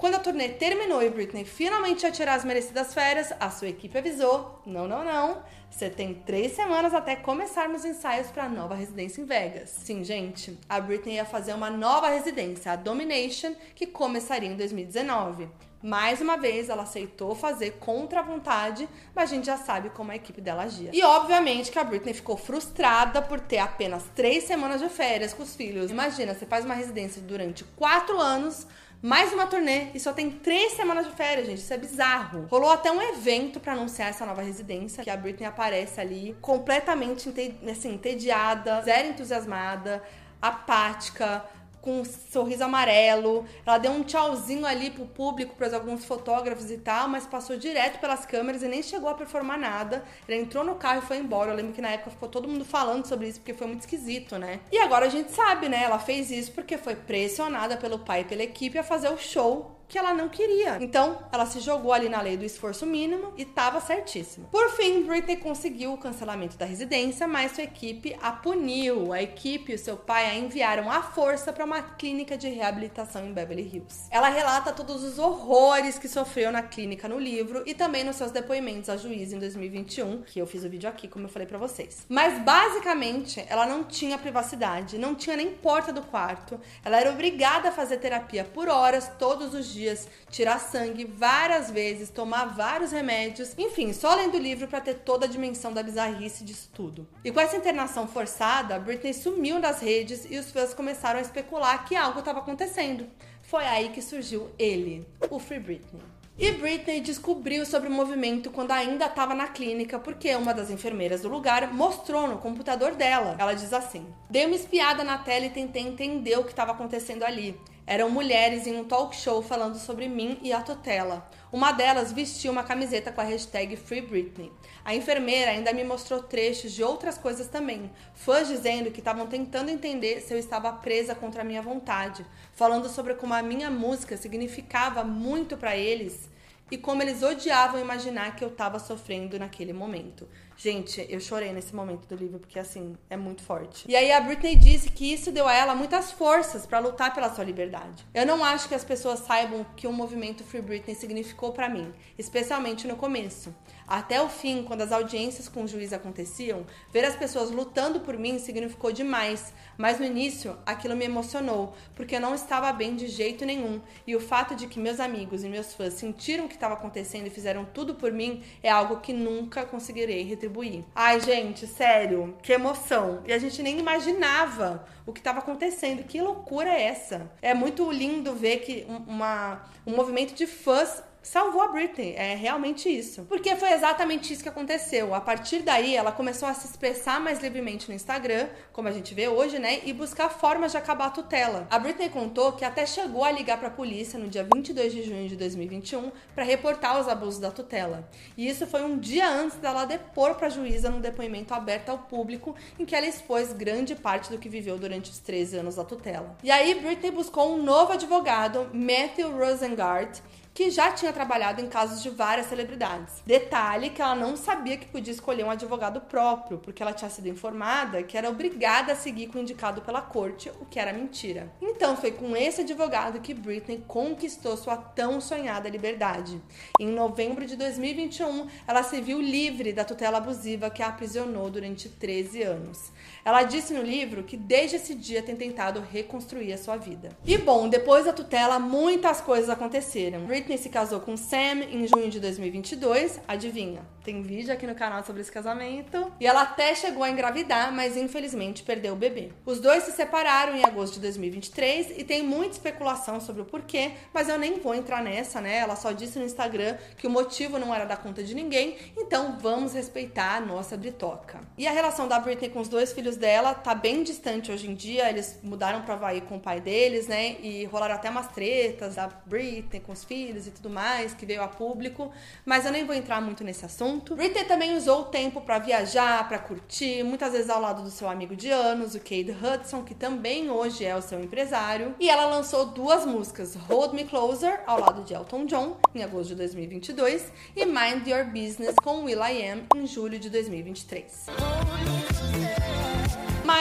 Quando 0.00 0.14
a 0.16 0.18
turnê 0.18 0.48
terminou 0.48 1.00
e 1.00 1.08
Britney 1.08 1.44
finalmente 1.44 2.02
ia 2.02 2.10
tirar 2.10 2.34
as 2.34 2.44
merecidas 2.44 2.92
férias, 2.92 3.32
a 3.38 3.48
sua 3.48 3.68
equipe 3.68 3.96
avisou: 3.96 4.60
não, 4.66 4.88
não, 4.88 5.04
não. 5.04 5.40
Você 5.70 5.88
tem 5.88 6.14
três 6.14 6.52
semanas 6.52 6.92
até 6.92 7.14
começarmos 7.14 7.84
ensaios 7.84 8.26
para 8.28 8.39
a 8.44 8.48
nova 8.48 8.74
residência 8.74 9.20
em 9.20 9.24
Vegas. 9.24 9.70
Sim, 9.70 10.02
gente, 10.04 10.58
a 10.68 10.80
Britney 10.80 11.16
ia 11.16 11.24
fazer 11.24 11.52
uma 11.54 11.70
nova 11.70 12.08
residência, 12.08 12.72
a 12.72 12.76
Domination, 12.76 13.54
que 13.74 13.86
começaria 13.86 14.48
em 14.48 14.56
2019. 14.56 15.48
Mais 15.82 16.20
uma 16.20 16.36
vez, 16.36 16.68
ela 16.68 16.82
aceitou 16.82 17.34
fazer 17.34 17.78
contra 17.80 18.20
a 18.20 18.22
vontade, 18.22 18.86
mas 19.14 19.30
a 19.30 19.34
gente 19.34 19.46
já 19.46 19.56
sabe 19.56 19.88
como 19.88 20.12
a 20.12 20.16
equipe 20.16 20.40
dela 20.40 20.64
agia. 20.64 20.90
E 20.92 21.02
obviamente 21.02 21.70
que 21.70 21.78
a 21.78 21.84
Britney 21.84 22.12
ficou 22.12 22.36
frustrada 22.36 23.22
por 23.22 23.40
ter 23.40 23.58
apenas 23.58 24.04
três 24.14 24.44
semanas 24.44 24.80
de 24.80 24.90
férias 24.90 25.32
com 25.32 25.42
os 25.42 25.56
filhos. 25.56 25.90
Imagina, 25.90 26.34
você 26.34 26.44
faz 26.44 26.66
uma 26.66 26.74
residência 26.74 27.22
durante 27.22 27.64
quatro 27.64 28.20
anos, 28.20 28.66
mais 29.02 29.32
uma 29.32 29.46
turnê 29.46 29.88
e 29.94 30.00
só 30.00 30.12
tem 30.12 30.30
três 30.30 30.72
semanas 30.72 31.06
de 31.06 31.12
férias, 31.12 31.46
gente. 31.46 31.58
Isso 31.58 31.72
é 31.72 31.78
bizarro. 31.78 32.46
Rolou 32.50 32.70
até 32.70 32.92
um 32.92 33.00
evento 33.00 33.58
para 33.58 33.72
anunciar 33.72 34.10
essa 34.10 34.26
nova 34.26 34.42
residência, 34.42 35.02
que 35.02 35.10
a 35.10 35.16
Britney 35.16 35.46
aparece 35.48 36.00
ali 36.00 36.36
completamente 36.40 37.32
assim, 37.70 37.94
entediada, 37.94 38.82
zero 38.82 39.08
entusiasmada, 39.08 40.02
apática 40.40 41.44
com 41.80 42.00
um 42.00 42.04
sorriso 42.04 42.64
amarelo. 42.64 43.44
Ela 43.64 43.78
deu 43.78 43.92
um 43.92 44.02
tchauzinho 44.02 44.66
ali 44.66 44.90
pro 44.90 45.06
público, 45.06 45.54
para 45.54 45.74
alguns 45.74 46.04
fotógrafos 46.04 46.70
e 46.70 46.78
tal, 46.78 47.08
mas 47.08 47.26
passou 47.26 47.56
direto 47.56 47.98
pelas 48.00 48.26
câmeras 48.26 48.62
e 48.62 48.68
nem 48.68 48.82
chegou 48.82 49.08
a 49.08 49.14
performar 49.14 49.58
nada. 49.58 50.04
Ela 50.28 50.38
entrou 50.38 50.64
no 50.64 50.74
carro 50.74 51.00
e 51.02 51.06
foi 51.06 51.18
embora. 51.18 51.50
Eu 51.50 51.56
lembro 51.56 51.72
que 51.72 51.80
na 51.80 51.90
época 51.90 52.10
ficou 52.10 52.28
todo 52.28 52.48
mundo 52.48 52.64
falando 52.64 53.06
sobre 53.06 53.28
isso, 53.28 53.40
porque 53.40 53.54
foi 53.54 53.66
muito 53.66 53.80
esquisito, 53.80 54.38
né? 54.38 54.60
E 54.70 54.78
agora 54.78 55.06
a 55.06 55.10
gente 55.10 55.32
sabe, 55.32 55.68
né? 55.68 55.82
Ela 55.82 55.98
fez 55.98 56.30
isso 56.30 56.52
porque 56.52 56.76
foi 56.76 56.94
pressionada 56.94 57.76
pelo 57.76 57.98
pai 58.00 58.22
e 58.22 58.24
pela 58.24 58.42
equipe 58.42 58.78
a 58.78 58.82
fazer 58.82 59.08
o 59.08 59.18
show 59.18 59.79
que 59.90 59.98
ela 59.98 60.14
não 60.14 60.28
queria. 60.28 60.78
Então, 60.80 61.18
ela 61.32 61.44
se 61.44 61.58
jogou 61.58 61.92
ali 61.92 62.08
na 62.08 62.20
lei 62.20 62.36
do 62.36 62.44
esforço 62.44 62.86
mínimo 62.86 63.32
e 63.36 63.42
estava 63.42 63.80
certíssima. 63.80 64.46
Por 64.48 64.70
fim, 64.70 65.02
Britney 65.02 65.36
conseguiu 65.36 65.92
o 65.92 65.98
cancelamento 65.98 66.56
da 66.56 66.64
residência, 66.64 67.26
mas 67.26 67.52
sua 67.52 67.64
equipe 67.64 68.16
a 68.22 68.30
puniu. 68.30 69.12
A 69.12 69.20
equipe 69.20 69.72
e 69.72 69.78
seu 69.78 69.96
pai 69.96 70.26
a 70.26 70.34
enviaram 70.36 70.88
à 70.88 71.02
força 71.02 71.52
para 71.52 71.64
uma 71.64 71.82
clínica 71.82 72.38
de 72.38 72.48
reabilitação 72.48 73.26
em 73.26 73.32
Beverly 73.32 73.62
Hills. 73.62 74.06
Ela 74.10 74.28
relata 74.28 74.72
todos 74.72 75.02
os 75.02 75.18
horrores 75.18 75.98
que 75.98 76.08
sofreu 76.08 76.52
na 76.52 76.62
clínica 76.62 77.08
no 77.08 77.18
livro 77.18 77.64
e 77.66 77.74
também 77.74 78.04
nos 78.04 78.14
seus 78.14 78.30
depoimentos 78.30 78.88
a 78.88 78.96
juiz 78.96 79.32
em 79.32 79.40
2021, 79.40 80.22
que 80.22 80.38
eu 80.38 80.46
fiz 80.46 80.62
o 80.62 80.70
vídeo 80.70 80.88
aqui, 80.88 81.08
como 81.08 81.24
eu 81.24 81.28
falei 81.28 81.48
para 81.48 81.58
vocês. 81.58 82.06
Mas 82.08 82.40
basicamente, 82.44 83.44
ela 83.48 83.66
não 83.66 83.82
tinha 83.82 84.16
privacidade, 84.16 84.98
não 84.98 85.16
tinha 85.16 85.36
nem 85.36 85.50
porta 85.50 85.92
do 85.92 86.02
quarto. 86.02 86.60
Ela 86.84 87.00
era 87.00 87.10
obrigada 87.10 87.70
a 87.70 87.72
fazer 87.72 87.96
terapia 87.96 88.44
por 88.44 88.68
horas 88.68 89.10
todos 89.18 89.52
os 89.52 89.66
dias 89.66 89.79
dias, 89.80 90.06
tirar 90.30 90.58
sangue 90.58 91.04
várias 91.04 91.70
vezes, 91.70 92.10
tomar 92.10 92.46
vários 92.46 92.92
remédios, 92.92 93.54
enfim, 93.56 93.92
só 93.92 94.14
lendo 94.14 94.34
o 94.34 94.40
livro 94.40 94.68
para 94.68 94.80
ter 94.80 94.94
toda 94.94 95.24
a 95.24 95.28
dimensão 95.28 95.72
da 95.72 95.82
bizarrice 95.82 96.44
disso 96.44 96.70
tudo. 96.74 97.08
E 97.24 97.32
com 97.32 97.40
essa 97.40 97.56
internação 97.56 98.06
forçada, 98.06 98.78
Britney 98.78 99.14
sumiu 99.14 99.60
das 99.60 99.80
redes 99.80 100.26
e 100.30 100.36
os 100.36 100.50
fãs 100.50 100.74
começaram 100.74 101.18
a 101.18 101.22
especular 101.22 101.84
que 101.84 101.96
algo 101.96 102.18
estava 102.18 102.40
acontecendo. 102.40 103.06
Foi 103.42 103.64
aí 103.64 103.88
que 103.88 104.02
surgiu 104.02 104.50
ele, 104.58 105.06
o 105.30 105.38
Free 105.38 105.58
Britney. 105.58 106.02
E 106.38 106.52
Britney 106.52 107.00
descobriu 107.00 107.66
sobre 107.66 107.90
o 107.90 107.92
movimento 107.92 108.50
quando 108.50 108.70
ainda 108.70 109.04
estava 109.04 109.34
na 109.34 109.48
clínica, 109.48 109.98
porque 109.98 110.34
uma 110.34 110.54
das 110.54 110.70
enfermeiras 110.70 111.20
do 111.20 111.28
lugar 111.28 111.70
mostrou 111.74 112.26
no 112.26 112.38
computador 112.38 112.94
dela. 112.94 113.36
Ela 113.38 113.52
diz 113.52 113.74
assim: 113.74 114.06
Dei 114.30 114.46
uma 114.46 114.56
espiada 114.56 115.04
na 115.04 115.18
tela 115.18 115.44
e 115.44 115.50
tentei 115.50 115.82
entender 115.82 116.38
o 116.38 116.44
que 116.44 116.50
estava 116.50 116.72
acontecendo 116.72 117.24
ali. 117.24 117.60
Eram 117.90 118.08
mulheres 118.08 118.68
em 118.68 118.76
um 118.76 118.84
talk 118.84 119.16
show 119.16 119.42
falando 119.42 119.74
sobre 119.74 120.08
mim 120.08 120.38
e 120.42 120.52
a 120.52 120.62
tutela. 120.62 121.28
Uma 121.50 121.72
delas 121.72 122.12
vestiu 122.12 122.52
uma 122.52 122.62
camiseta 122.62 123.10
com 123.10 123.20
a 123.20 123.24
hashtag 123.24 123.74
Free 123.76 124.00
Britney. 124.00 124.52
A 124.84 124.94
enfermeira 124.94 125.50
ainda 125.50 125.72
me 125.72 125.82
mostrou 125.82 126.22
trechos 126.22 126.70
de 126.70 126.84
outras 126.84 127.18
coisas 127.18 127.48
também. 127.48 127.90
Fãs 128.14 128.46
dizendo 128.46 128.92
que 128.92 129.00
estavam 129.00 129.26
tentando 129.26 129.72
entender 129.72 130.20
se 130.20 130.32
eu 130.32 130.38
estava 130.38 130.72
presa 130.74 131.16
contra 131.16 131.42
a 131.42 131.44
minha 131.44 131.60
vontade, 131.60 132.24
falando 132.52 132.88
sobre 132.88 133.14
como 133.14 133.34
a 133.34 133.42
minha 133.42 133.68
música 133.68 134.16
significava 134.16 135.02
muito 135.02 135.56
para 135.56 135.76
eles 135.76 136.30
e 136.70 136.78
como 136.78 137.02
eles 137.02 137.24
odiavam 137.24 137.80
imaginar 137.80 138.36
que 138.36 138.44
eu 138.44 138.50
estava 138.50 138.78
sofrendo 138.78 139.36
naquele 139.36 139.72
momento. 139.72 140.28
Gente, 140.62 141.06
eu 141.08 141.18
chorei 141.20 141.54
nesse 141.54 141.74
momento 141.74 142.06
do 142.06 142.14
livro 142.14 142.38
porque 142.38 142.58
assim, 142.58 142.94
é 143.08 143.16
muito 143.16 143.42
forte. 143.42 143.86
E 143.88 143.96
aí 143.96 144.12
a 144.12 144.20
Britney 144.20 144.54
disse 144.56 144.90
que 144.90 145.10
isso 145.10 145.32
deu 145.32 145.48
a 145.48 145.54
ela 145.54 145.74
muitas 145.74 146.12
forças 146.12 146.66
para 146.66 146.78
lutar 146.78 147.14
pela 147.14 147.34
sua 147.34 147.44
liberdade. 147.44 148.04
Eu 148.12 148.26
não 148.26 148.44
acho 148.44 148.68
que 148.68 148.74
as 148.74 148.84
pessoas 148.84 149.20
saibam 149.20 149.62
o 149.62 149.64
que 149.74 149.86
o 149.86 149.92
movimento 149.92 150.44
Free 150.44 150.60
Britney 150.60 150.94
significou 150.94 151.52
para 151.52 151.66
mim, 151.66 151.90
especialmente 152.18 152.86
no 152.86 152.94
começo. 152.94 153.54
Até 153.90 154.22
o 154.22 154.28
fim, 154.28 154.62
quando 154.62 154.82
as 154.82 154.92
audiências 154.92 155.48
com 155.48 155.64
o 155.64 155.66
juiz 155.66 155.92
aconteciam, 155.92 156.64
ver 156.92 157.04
as 157.04 157.16
pessoas 157.16 157.50
lutando 157.50 157.98
por 157.98 158.16
mim 158.16 158.38
significou 158.38 158.92
demais, 158.92 159.52
mas 159.76 159.98
no 159.98 160.06
início 160.06 160.56
aquilo 160.64 160.94
me 160.94 161.04
emocionou, 161.04 161.74
porque 161.96 162.14
eu 162.14 162.20
não 162.20 162.32
estava 162.32 162.72
bem 162.72 162.94
de 162.94 163.08
jeito 163.08 163.44
nenhum, 163.44 163.80
e 164.06 164.14
o 164.14 164.20
fato 164.20 164.54
de 164.54 164.68
que 164.68 164.78
meus 164.78 165.00
amigos 165.00 165.42
e 165.42 165.48
meus 165.48 165.74
fãs 165.74 165.94
sentiram 165.94 166.44
o 166.44 166.48
que 166.48 166.54
estava 166.54 166.74
acontecendo 166.74 167.26
e 167.26 167.30
fizeram 167.30 167.64
tudo 167.64 167.96
por 167.96 168.12
mim 168.12 168.44
é 168.62 168.70
algo 168.70 169.00
que 169.00 169.12
nunca 169.12 169.66
conseguirei 169.66 170.22
retribuir. 170.22 170.84
Ai, 170.94 171.20
gente, 171.20 171.66
sério, 171.66 172.36
que 172.44 172.52
emoção. 172.52 173.24
E 173.26 173.32
a 173.32 173.38
gente 173.38 173.60
nem 173.60 173.80
imaginava 173.80 174.86
o 175.04 175.12
que 175.12 175.18
estava 175.18 175.40
acontecendo. 175.40 176.04
Que 176.04 176.20
loucura 176.20 176.70
é 176.70 176.82
essa? 176.82 177.30
É 177.42 177.52
muito 177.54 177.90
lindo 177.90 178.34
ver 178.34 178.58
que 178.58 178.86
uma, 179.08 179.62
um 179.84 179.96
movimento 179.96 180.32
de 180.34 180.46
fãs 180.46 181.02
salvou 181.22 181.62
a 181.62 181.68
Britney. 181.68 182.14
É 182.16 182.34
realmente 182.34 182.88
isso. 182.88 183.24
Porque 183.28 183.54
foi 183.56 183.72
exatamente 183.72 184.32
isso 184.32 184.42
que 184.42 184.48
aconteceu. 184.48 185.14
A 185.14 185.20
partir 185.20 185.60
daí, 185.60 185.94
ela 185.94 186.12
começou 186.12 186.48
a 186.48 186.54
se 186.54 186.66
expressar 186.66 187.20
mais 187.20 187.40
livremente 187.40 187.88
no 187.88 187.94
Instagram, 187.94 188.48
como 188.72 188.88
a 188.88 188.92
gente 188.92 189.14
vê 189.14 189.28
hoje, 189.28 189.58
né? 189.58 189.80
E 189.84 189.92
buscar 189.92 190.28
formas 190.28 190.72
de 190.72 190.78
acabar 190.78 191.06
a 191.06 191.10
tutela. 191.10 191.66
A 191.70 191.78
Britney 191.78 192.08
contou 192.08 192.52
que 192.52 192.64
até 192.64 192.86
chegou 192.86 193.24
a 193.24 193.30
ligar 193.30 193.58
para 193.58 193.68
a 193.68 193.72
polícia 193.72 194.18
no 194.18 194.28
dia 194.28 194.46
22 194.52 194.92
de 194.92 195.02
junho 195.02 195.28
de 195.28 195.36
2021 195.36 196.10
para 196.34 196.44
reportar 196.44 197.00
os 197.00 197.08
abusos 197.08 197.40
da 197.40 197.50
tutela. 197.50 198.08
E 198.36 198.48
isso 198.48 198.66
foi 198.66 198.82
um 198.82 198.98
dia 198.98 199.28
antes 199.28 199.58
dela 199.58 199.84
depor 199.84 200.34
para 200.34 200.46
a 200.46 200.50
juíza 200.50 200.90
num 200.90 201.00
depoimento 201.00 201.54
aberto 201.54 201.90
ao 201.90 201.98
público, 201.98 202.54
em 202.78 202.84
que 202.84 202.94
ela 202.94 203.06
expôs 203.06 203.52
grande 203.52 203.94
parte 203.94 204.30
do 204.30 204.38
que 204.38 204.48
viveu 204.48 204.78
durante 204.78 205.10
os 205.10 205.18
13 205.18 205.58
anos 205.58 205.76
da 205.76 205.84
tutela. 205.84 206.36
E 206.42 206.50
aí, 206.50 206.74
Britney 206.74 207.10
buscou 207.10 207.54
um 207.54 207.62
novo 207.62 207.92
advogado, 207.92 208.68
Matthew 208.72 209.36
Rosengart, 209.36 210.20
que 210.60 210.70
já 210.70 210.92
tinha 210.92 211.10
trabalhado 211.10 211.62
em 211.62 211.68
casos 211.68 212.02
de 212.02 212.10
várias 212.10 212.48
celebridades. 212.48 213.22
Detalhe 213.24 213.88
que 213.88 214.02
ela 214.02 214.14
não 214.14 214.36
sabia 214.36 214.76
que 214.76 214.84
podia 214.84 215.10
escolher 215.10 215.42
um 215.42 215.50
advogado 215.50 216.02
próprio, 216.02 216.58
porque 216.58 216.82
ela 216.82 216.92
tinha 216.92 217.08
sido 217.08 217.30
informada 217.30 218.02
que 218.02 218.14
era 218.14 218.28
obrigada 218.28 218.92
a 218.92 218.94
seguir 218.94 219.28
com 219.28 219.38
o 219.38 219.40
indicado 219.40 219.80
pela 219.80 220.02
corte, 220.02 220.52
o 220.60 220.66
que 220.66 220.78
era 220.78 220.92
mentira. 220.92 221.50
Então 221.62 221.96
foi 221.96 222.10
com 222.10 222.36
esse 222.36 222.60
advogado 222.60 223.22
que 223.22 223.32
Britney 223.32 223.82
conquistou 223.88 224.54
sua 224.54 224.76
tão 224.76 225.18
sonhada 225.18 225.66
liberdade. 225.66 226.38
Em 226.78 226.88
novembro 226.88 227.46
de 227.46 227.56
2021, 227.56 228.46
ela 228.68 228.82
se 228.82 229.00
viu 229.00 229.18
livre 229.18 229.72
da 229.72 229.82
tutela 229.82 230.18
abusiva 230.18 230.68
que 230.68 230.82
a 230.82 230.88
aprisionou 230.88 231.48
durante 231.48 231.88
13 231.88 232.42
anos. 232.42 232.92
Ela 233.24 233.42
disse 233.42 233.72
no 233.72 233.82
livro 233.82 234.22
que 234.22 234.36
desde 234.36 234.76
esse 234.76 234.94
dia 234.94 235.22
tem 235.22 235.36
tentado 235.36 235.80
reconstruir 235.80 236.52
a 236.52 236.58
sua 236.58 236.76
vida. 236.76 237.10
E 237.24 237.36
bom, 237.38 237.68
depois 237.68 238.04
da 238.04 238.12
tutela, 238.12 238.58
muitas 238.58 239.20
coisas 239.20 239.50
aconteceram. 239.50 240.26
Britney 240.26 240.58
se 240.58 240.68
casou 240.68 241.00
com 241.00 241.16
Sam 241.16 241.64
em 241.70 241.86
junho 241.86 242.08
de 242.08 242.20
2022. 242.20 243.20
Adivinha? 243.26 243.82
Tem 244.02 244.22
vídeo 244.22 244.52
aqui 244.52 244.66
no 244.66 244.74
canal 244.74 245.04
sobre 245.04 245.20
esse 245.20 245.30
casamento. 245.30 246.10
E 246.18 246.26
ela 246.26 246.42
até 246.42 246.74
chegou 246.74 247.02
a 247.02 247.10
engravidar, 247.10 247.72
mas 247.72 247.96
infelizmente 247.96 248.62
perdeu 248.62 248.94
o 248.94 248.96
bebê. 248.96 249.30
Os 249.44 249.60
dois 249.60 249.84
se 249.84 249.92
separaram 249.92 250.56
em 250.56 250.64
agosto 250.64 250.94
de 250.94 251.00
2023 251.00 251.98
e 251.98 252.04
tem 252.04 252.22
muita 252.22 252.54
especulação 252.54 253.20
sobre 253.20 253.42
o 253.42 253.44
porquê, 253.44 253.92
mas 254.12 254.28
eu 254.28 254.38
nem 254.38 254.58
vou 254.58 254.74
entrar 254.74 255.02
nessa, 255.02 255.40
né? 255.40 255.58
Ela 255.58 255.76
só 255.76 255.92
disse 255.92 256.18
no 256.18 256.24
Instagram 256.24 256.76
que 256.96 257.06
o 257.06 257.10
motivo 257.10 257.58
não 257.58 257.74
era 257.74 257.84
dar 257.84 257.98
conta 257.98 258.22
de 258.22 258.34
ninguém, 258.34 258.76
então 258.96 259.38
vamos 259.38 259.74
respeitar 259.74 260.36
a 260.36 260.40
nossa 260.40 260.76
Britoca. 260.76 261.40
E 261.58 261.66
a 261.66 261.72
relação 261.72 262.08
da 262.08 262.18
Britney 262.18 262.50
com 262.50 262.60
os 262.60 262.68
dois 262.68 262.92
filhos 262.92 263.09
dela 263.16 263.54
tá 263.54 263.74
bem 263.74 264.02
distante 264.02 264.50
hoje 264.50 264.68
em 264.68 264.74
dia. 264.74 265.08
Eles 265.08 265.38
mudaram 265.42 265.82
pra 265.82 265.94
Havaí 265.94 266.20
com 266.20 266.36
o 266.36 266.40
pai 266.40 266.60
deles, 266.60 267.06
né? 267.06 267.36
E 267.40 267.64
rolaram 267.66 267.94
até 267.94 268.10
umas 268.10 268.28
tretas 268.28 268.96
da 268.96 269.08
Britney 269.26 269.80
com 269.80 269.92
os 269.92 270.04
filhos 270.04 270.46
e 270.46 270.50
tudo 270.50 270.70
mais, 270.70 271.14
que 271.14 271.26
veio 271.26 271.42
a 271.42 271.48
público. 271.48 272.10
Mas 272.44 272.64
eu 272.66 272.72
nem 272.72 272.84
vou 272.84 272.94
entrar 272.94 273.20
muito 273.20 273.44
nesse 273.44 273.64
assunto. 273.64 274.16
Britney 274.16 274.44
também 274.44 274.76
usou 274.76 275.02
o 275.02 275.04
tempo 275.04 275.40
para 275.40 275.58
viajar, 275.58 276.26
para 276.28 276.38
curtir, 276.38 277.02
muitas 277.02 277.32
vezes 277.32 277.50
ao 277.50 277.60
lado 277.60 277.82
do 277.82 277.90
seu 277.90 278.08
amigo 278.08 278.34
de 278.34 278.50
anos, 278.50 278.94
o 278.94 279.00
Cade 279.00 279.34
Hudson, 279.42 279.82
que 279.82 279.94
também 279.94 280.50
hoje 280.50 280.84
é 280.84 280.96
o 280.96 281.02
seu 281.02 281.22
empresário. 281.22 281.94
E 281.98 282.08
ela 282.08 282.26
lançou 282.26 282.66
duas 282.66 283.04
músicas, 283.04 283.54
Hold 283.54 283.92
Me 283.92 284.04
Closer, 284.04 284.62
ao 284.66 284.80
lado 284.80 285.02
de 285.02 285.14
Elton 285.14 285.46
John, 285.46 285.76
em 285.94 286.02
agosto 286.02 286.30
de 286.30 286.36
2022, 286.36 287.32
e 287.54 287.64
Mind 287.64 288.06
Your 288.06 288.24
Business 288.24 288.74
com 288.82 289.04
Will.i.am, 289.04 289.64
em 289.76 289.86
julho 289.86 290.18
de 290.18 290.30
2023. 290.30 291.26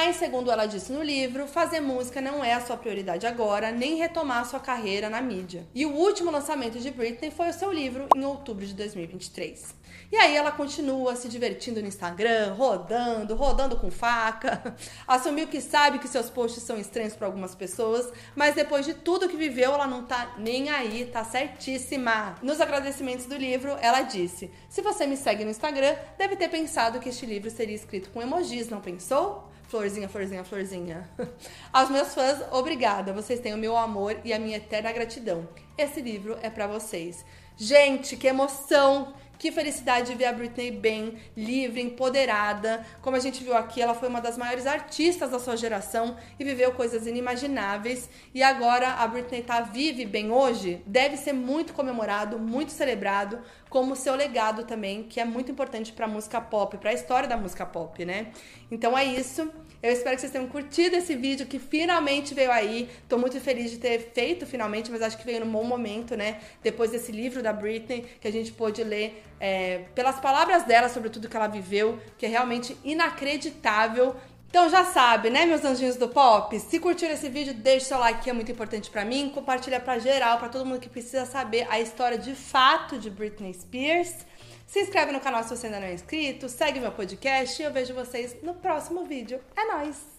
Mas, 0.02 0.16
segundo 0.16 0.50
ela 0.50 0.66
disse 0.66 0.94
no 0.94 1.04
livro, 1.04 1.46
fazer 1.46 1.82
música 1.82 2.22
não 2.22 2.42
é 2.42 2.54
a 2.54 2.62
sua 2.62 2.78
prioridade 2.78 3.28
agora, 3.28 3.70
nem 3.70 3.98
retomar 3.98 4.46
sua 4.46 4.62
carreira 4.62 5.10
na 5.10 5.22
mídia. 5.22 5.68
E 5.76 5.86
o 5.86 5.92
último 5.92 6.32
lançamento 6.32 6.80
de 6.80 6.90
Britney 6.90 7.30
foi 7.30 7.50
o 7.50 7.54
seu 7.54 7.70
livro 7.70 8.08
em 8.16 8.24
outubro 8.24 8.66
de 8.66 8.74
2023. 8.74 9.76
E 10.10 10.16
aí 10.16 10.38
ela 10.38 10.54
continua 10.54 11.18
se 11.18 11.28
divertindo 11.28 11.82
no 11.82 11.88
Instagram, 11.88 12.54
rodando, 12.54 13.36
rodando 13.36 13.76
com 13.76 13.92
faca. 13.92 14.74
Assumiu 15.06 15.48
que 15.48 15.60
sabe 15.60 16.00
que 16.00 16.08
seus 16.08 16.30
posts 16.30 16.64
são 16.64 16.78
estranhos 16.78 17.18
para 17.18 17.28
algumas 17.28 17.54
pessoas, 17.54 18.10
mas 18.38 18.56
depois 18.56 18.86
de 18.86 18.94
tudo 18.94 19.28
que 19.28 19.36
viveu, 19.36 19.74
ela 19.74 19.86
não 19.86 20.06
tá 20.06 20.34
nem 20.38 20.70
aí, 20.70 21.06
tá 21.12 21.26
certíssima. 21.26 22.36
Nos 22.42 22.62
agradecimentos 22.62 23.26
do 23.26 23.36
livro, 23.36 23.78
ela 23.82 24.04
disse: 24.04 24.50
"Se 24.70 24.82
você 24.82 25.06
me 25.06 25.18
segue 25.18 25.44
no 25.44 25.52
Instagram, 25.52 25.94
deve 26.18 26.38
ter 26.38 26.48
pensado 26.48 27.02
que 27.02 27.10
este 27.10 27.26
livro 27.26 27.52
seria 27.52 27.76
escrito 27.76 28.10
com 28.12 28.22
emojis, 28.22 28.70
não 28.70 28.80
pensou?" 28.80 29.49
Florzinha, 29.70 30.10
florzinha, 30.10 30.44
florzinha. 30.44 31.08
Aos 31.72 31.92
meus 31.92 32.16
fãs, 32.16 32.42
obrigada. 32.52 33.14
Vocês 33.14 33.40
têm 33.40 33.54
o 33.54 33.58
meu 33.58 33.78
amor 33.78 34.18
e 34.26 34.34
a 34.34 34.40
minha 34.40 34.58
eterna 34.58 34.92
gratidão. 34.92 35.48
Esse 35.78 36.02
livro 36.02 36.36
é 36.42 36.50
para 36.50 36.66
vocês. 36.66 37.24
Gente, 37.56 38.18
que 38.18 38.26
emoção! 38.26 39.14
Que 39.40 39.54
felicidade 39.54 40.12
de 40.12 40.16
ver 40.16 40.26
a 40.26 40.34
Britney 40.34 40.70
bem, 40.70 41.18
livre, 41.36 41.82
empoderada. 41.82 42.86
Como 43.02 43.16
a 43.16 43.20
gente 43.20 43.42
viu 43.42 43.56
aqui, 43.56 43.82
ela 43.82 43.94
foi 43.94 44.10
uma 44.10 44.20
das 44.20 44.38
maiores 44.38 44.68
artistas 44.68 45.32
da 45.32 45.40
sua 45.40 45.56
geração 45.56 46.18
e 46.38 46.44
viveu 46.44 46.74
coisas 46.74 47.08
inimagináveis. 47.08 48.10
E 48.36 48.44
agora 48.44 48.96
a 48.96 49.08
Britney 49.08 49.42
tá 49.42 49.62
vive 49.62 50.06
bem 50.06 50.30
hoje, 50.30 50.84
deve 50.86 51.16
ser 51.16 51.32
muito 51.32 51.72
comemorado, 51.72 52.38
muito 52.38 52.74
celebrado, 52.74 53.40
como 53.70 53.96
seu 53.96 54.14
legado 54.14 54.66
também, 54.66 55.04
que 55.04 55.22
é 55.22 55.26
muito 55.26 55.50
importante 55.50 55.94
para 55.94 56.06
a 56.06 56.10
música 56.10 56.42
pop, 56.42 56.78
para 56.78 56.90
a 56.90 56.94
história 56.94 57.30
da 57.30 57.38
música 57.38 57.66
pop, 57.66 58.04
né? 58.04 58.34
Então 58.70 58.98
é 58.98 59.06
isso. 59.06 59.50
Eu 59.82 59.94
espero 59.94 60.16
que 60.16 60.22
vocês 60.22 60.32
tenham 60.32 60.48
curtido 60.48 60.98
esse 60.98 61.16
vídeo 61.16 61.46
que 61.46 61.58
finalmente 61.58 62.34
veio 62.34 62.52
aí. 62.52 62.90
Tô 63.08 63.18
muito 63.18 63.40
feliz 63.40 63.72
de 63.72 63.78
ter 63.78 64.12
feito 64.14 64.46
finalmente, 64.46 64.92
mas 64.92 65.02
acho 65.02 65.18
que 65.18 65.26
veio 65.26 65.46
num 65.46 65.52
bom 65.52 65.64
momento, 65.64 66.18
né? 66.18 66.42
Depois 66.62 66.92
desse 66.92 67.14
livro 67.14 67.42
da 67.42 67.54
Britney, 67.54 68.06
que 68.20 68.28
a 68.28 68.32
gente 68.32 68.52
pôde 68.52 68.84
ler 68.84 69.24
é, 69.40 69.86
pelas 69.96 70.20
palavras 70.20 70.64
dela 70.64 70.90
sobre 70.90 71.10
tudo 71.10 71.30
que 71.30 71.38
ela 71.38 71.48
viveu, 71.48 71.98
que 72.18 72.26
é 72.26 72.30
realmente 72.30 72.76
inacreditável. 72.84 74.18
Então 74.50 74.68
já 74.68 74.84
sabe, 74.84 75.30
né, 75.30 75.46
meus 75.46 75.64
anjinhos 75.64 75.96
do 75.96 76.10
pop? 76.10 76.60
Se 76.60 76.80
curtiram 76.80 77.14
esse 77.14 77.30
vídeo, 77.30 77.54
deixa 77.54 77.86
seu 77.86 78.00
like 78.00 78.24
que 78.24 78.30
é 78.32 78.34
muito 78.34 78.52
importante 78.52 78.90
para 78.90 79.06
mim, 79.06 79.30
compartilha 79.30 79.80
para 79.80 80.00
geral, 80.00 80.40
para 80.40 80.50
todo 80.50 80.66
mundo 80.66 80.80
que 80.80 80.90
precisa 80.90 81.26
saber 81.26 81.68
a 81.70 81.80
história 81.80 82.18
de 82.18 82.34
fato 82.34 82.98
de 82.98 83.10
Britney 83.12 83.54
Spears. 83.54 84.26
Se 84.70 84.82
inscreve 84.82 85.12
no 85.12 85.20
canal 85.20 85.44
se 85.44 85.50
você 85.50 85.66
ainda 85.66 85.80
não 85.80 85.88
é 85.88 85.94
inscrito, 85.96 86.48
segue 86.48 86.80
meu 86.80 86.92
podcast 86.92 87.60
e 87.60 87.66
eu 87.66 87.74
vejo 87.74 87.92
vocês 87.96 88.36
no 88.44 88.54
próximo 88.54 89.04
vídeo. 89.04 89.42
É 89.56 89.66
nóis! 89.66 90.19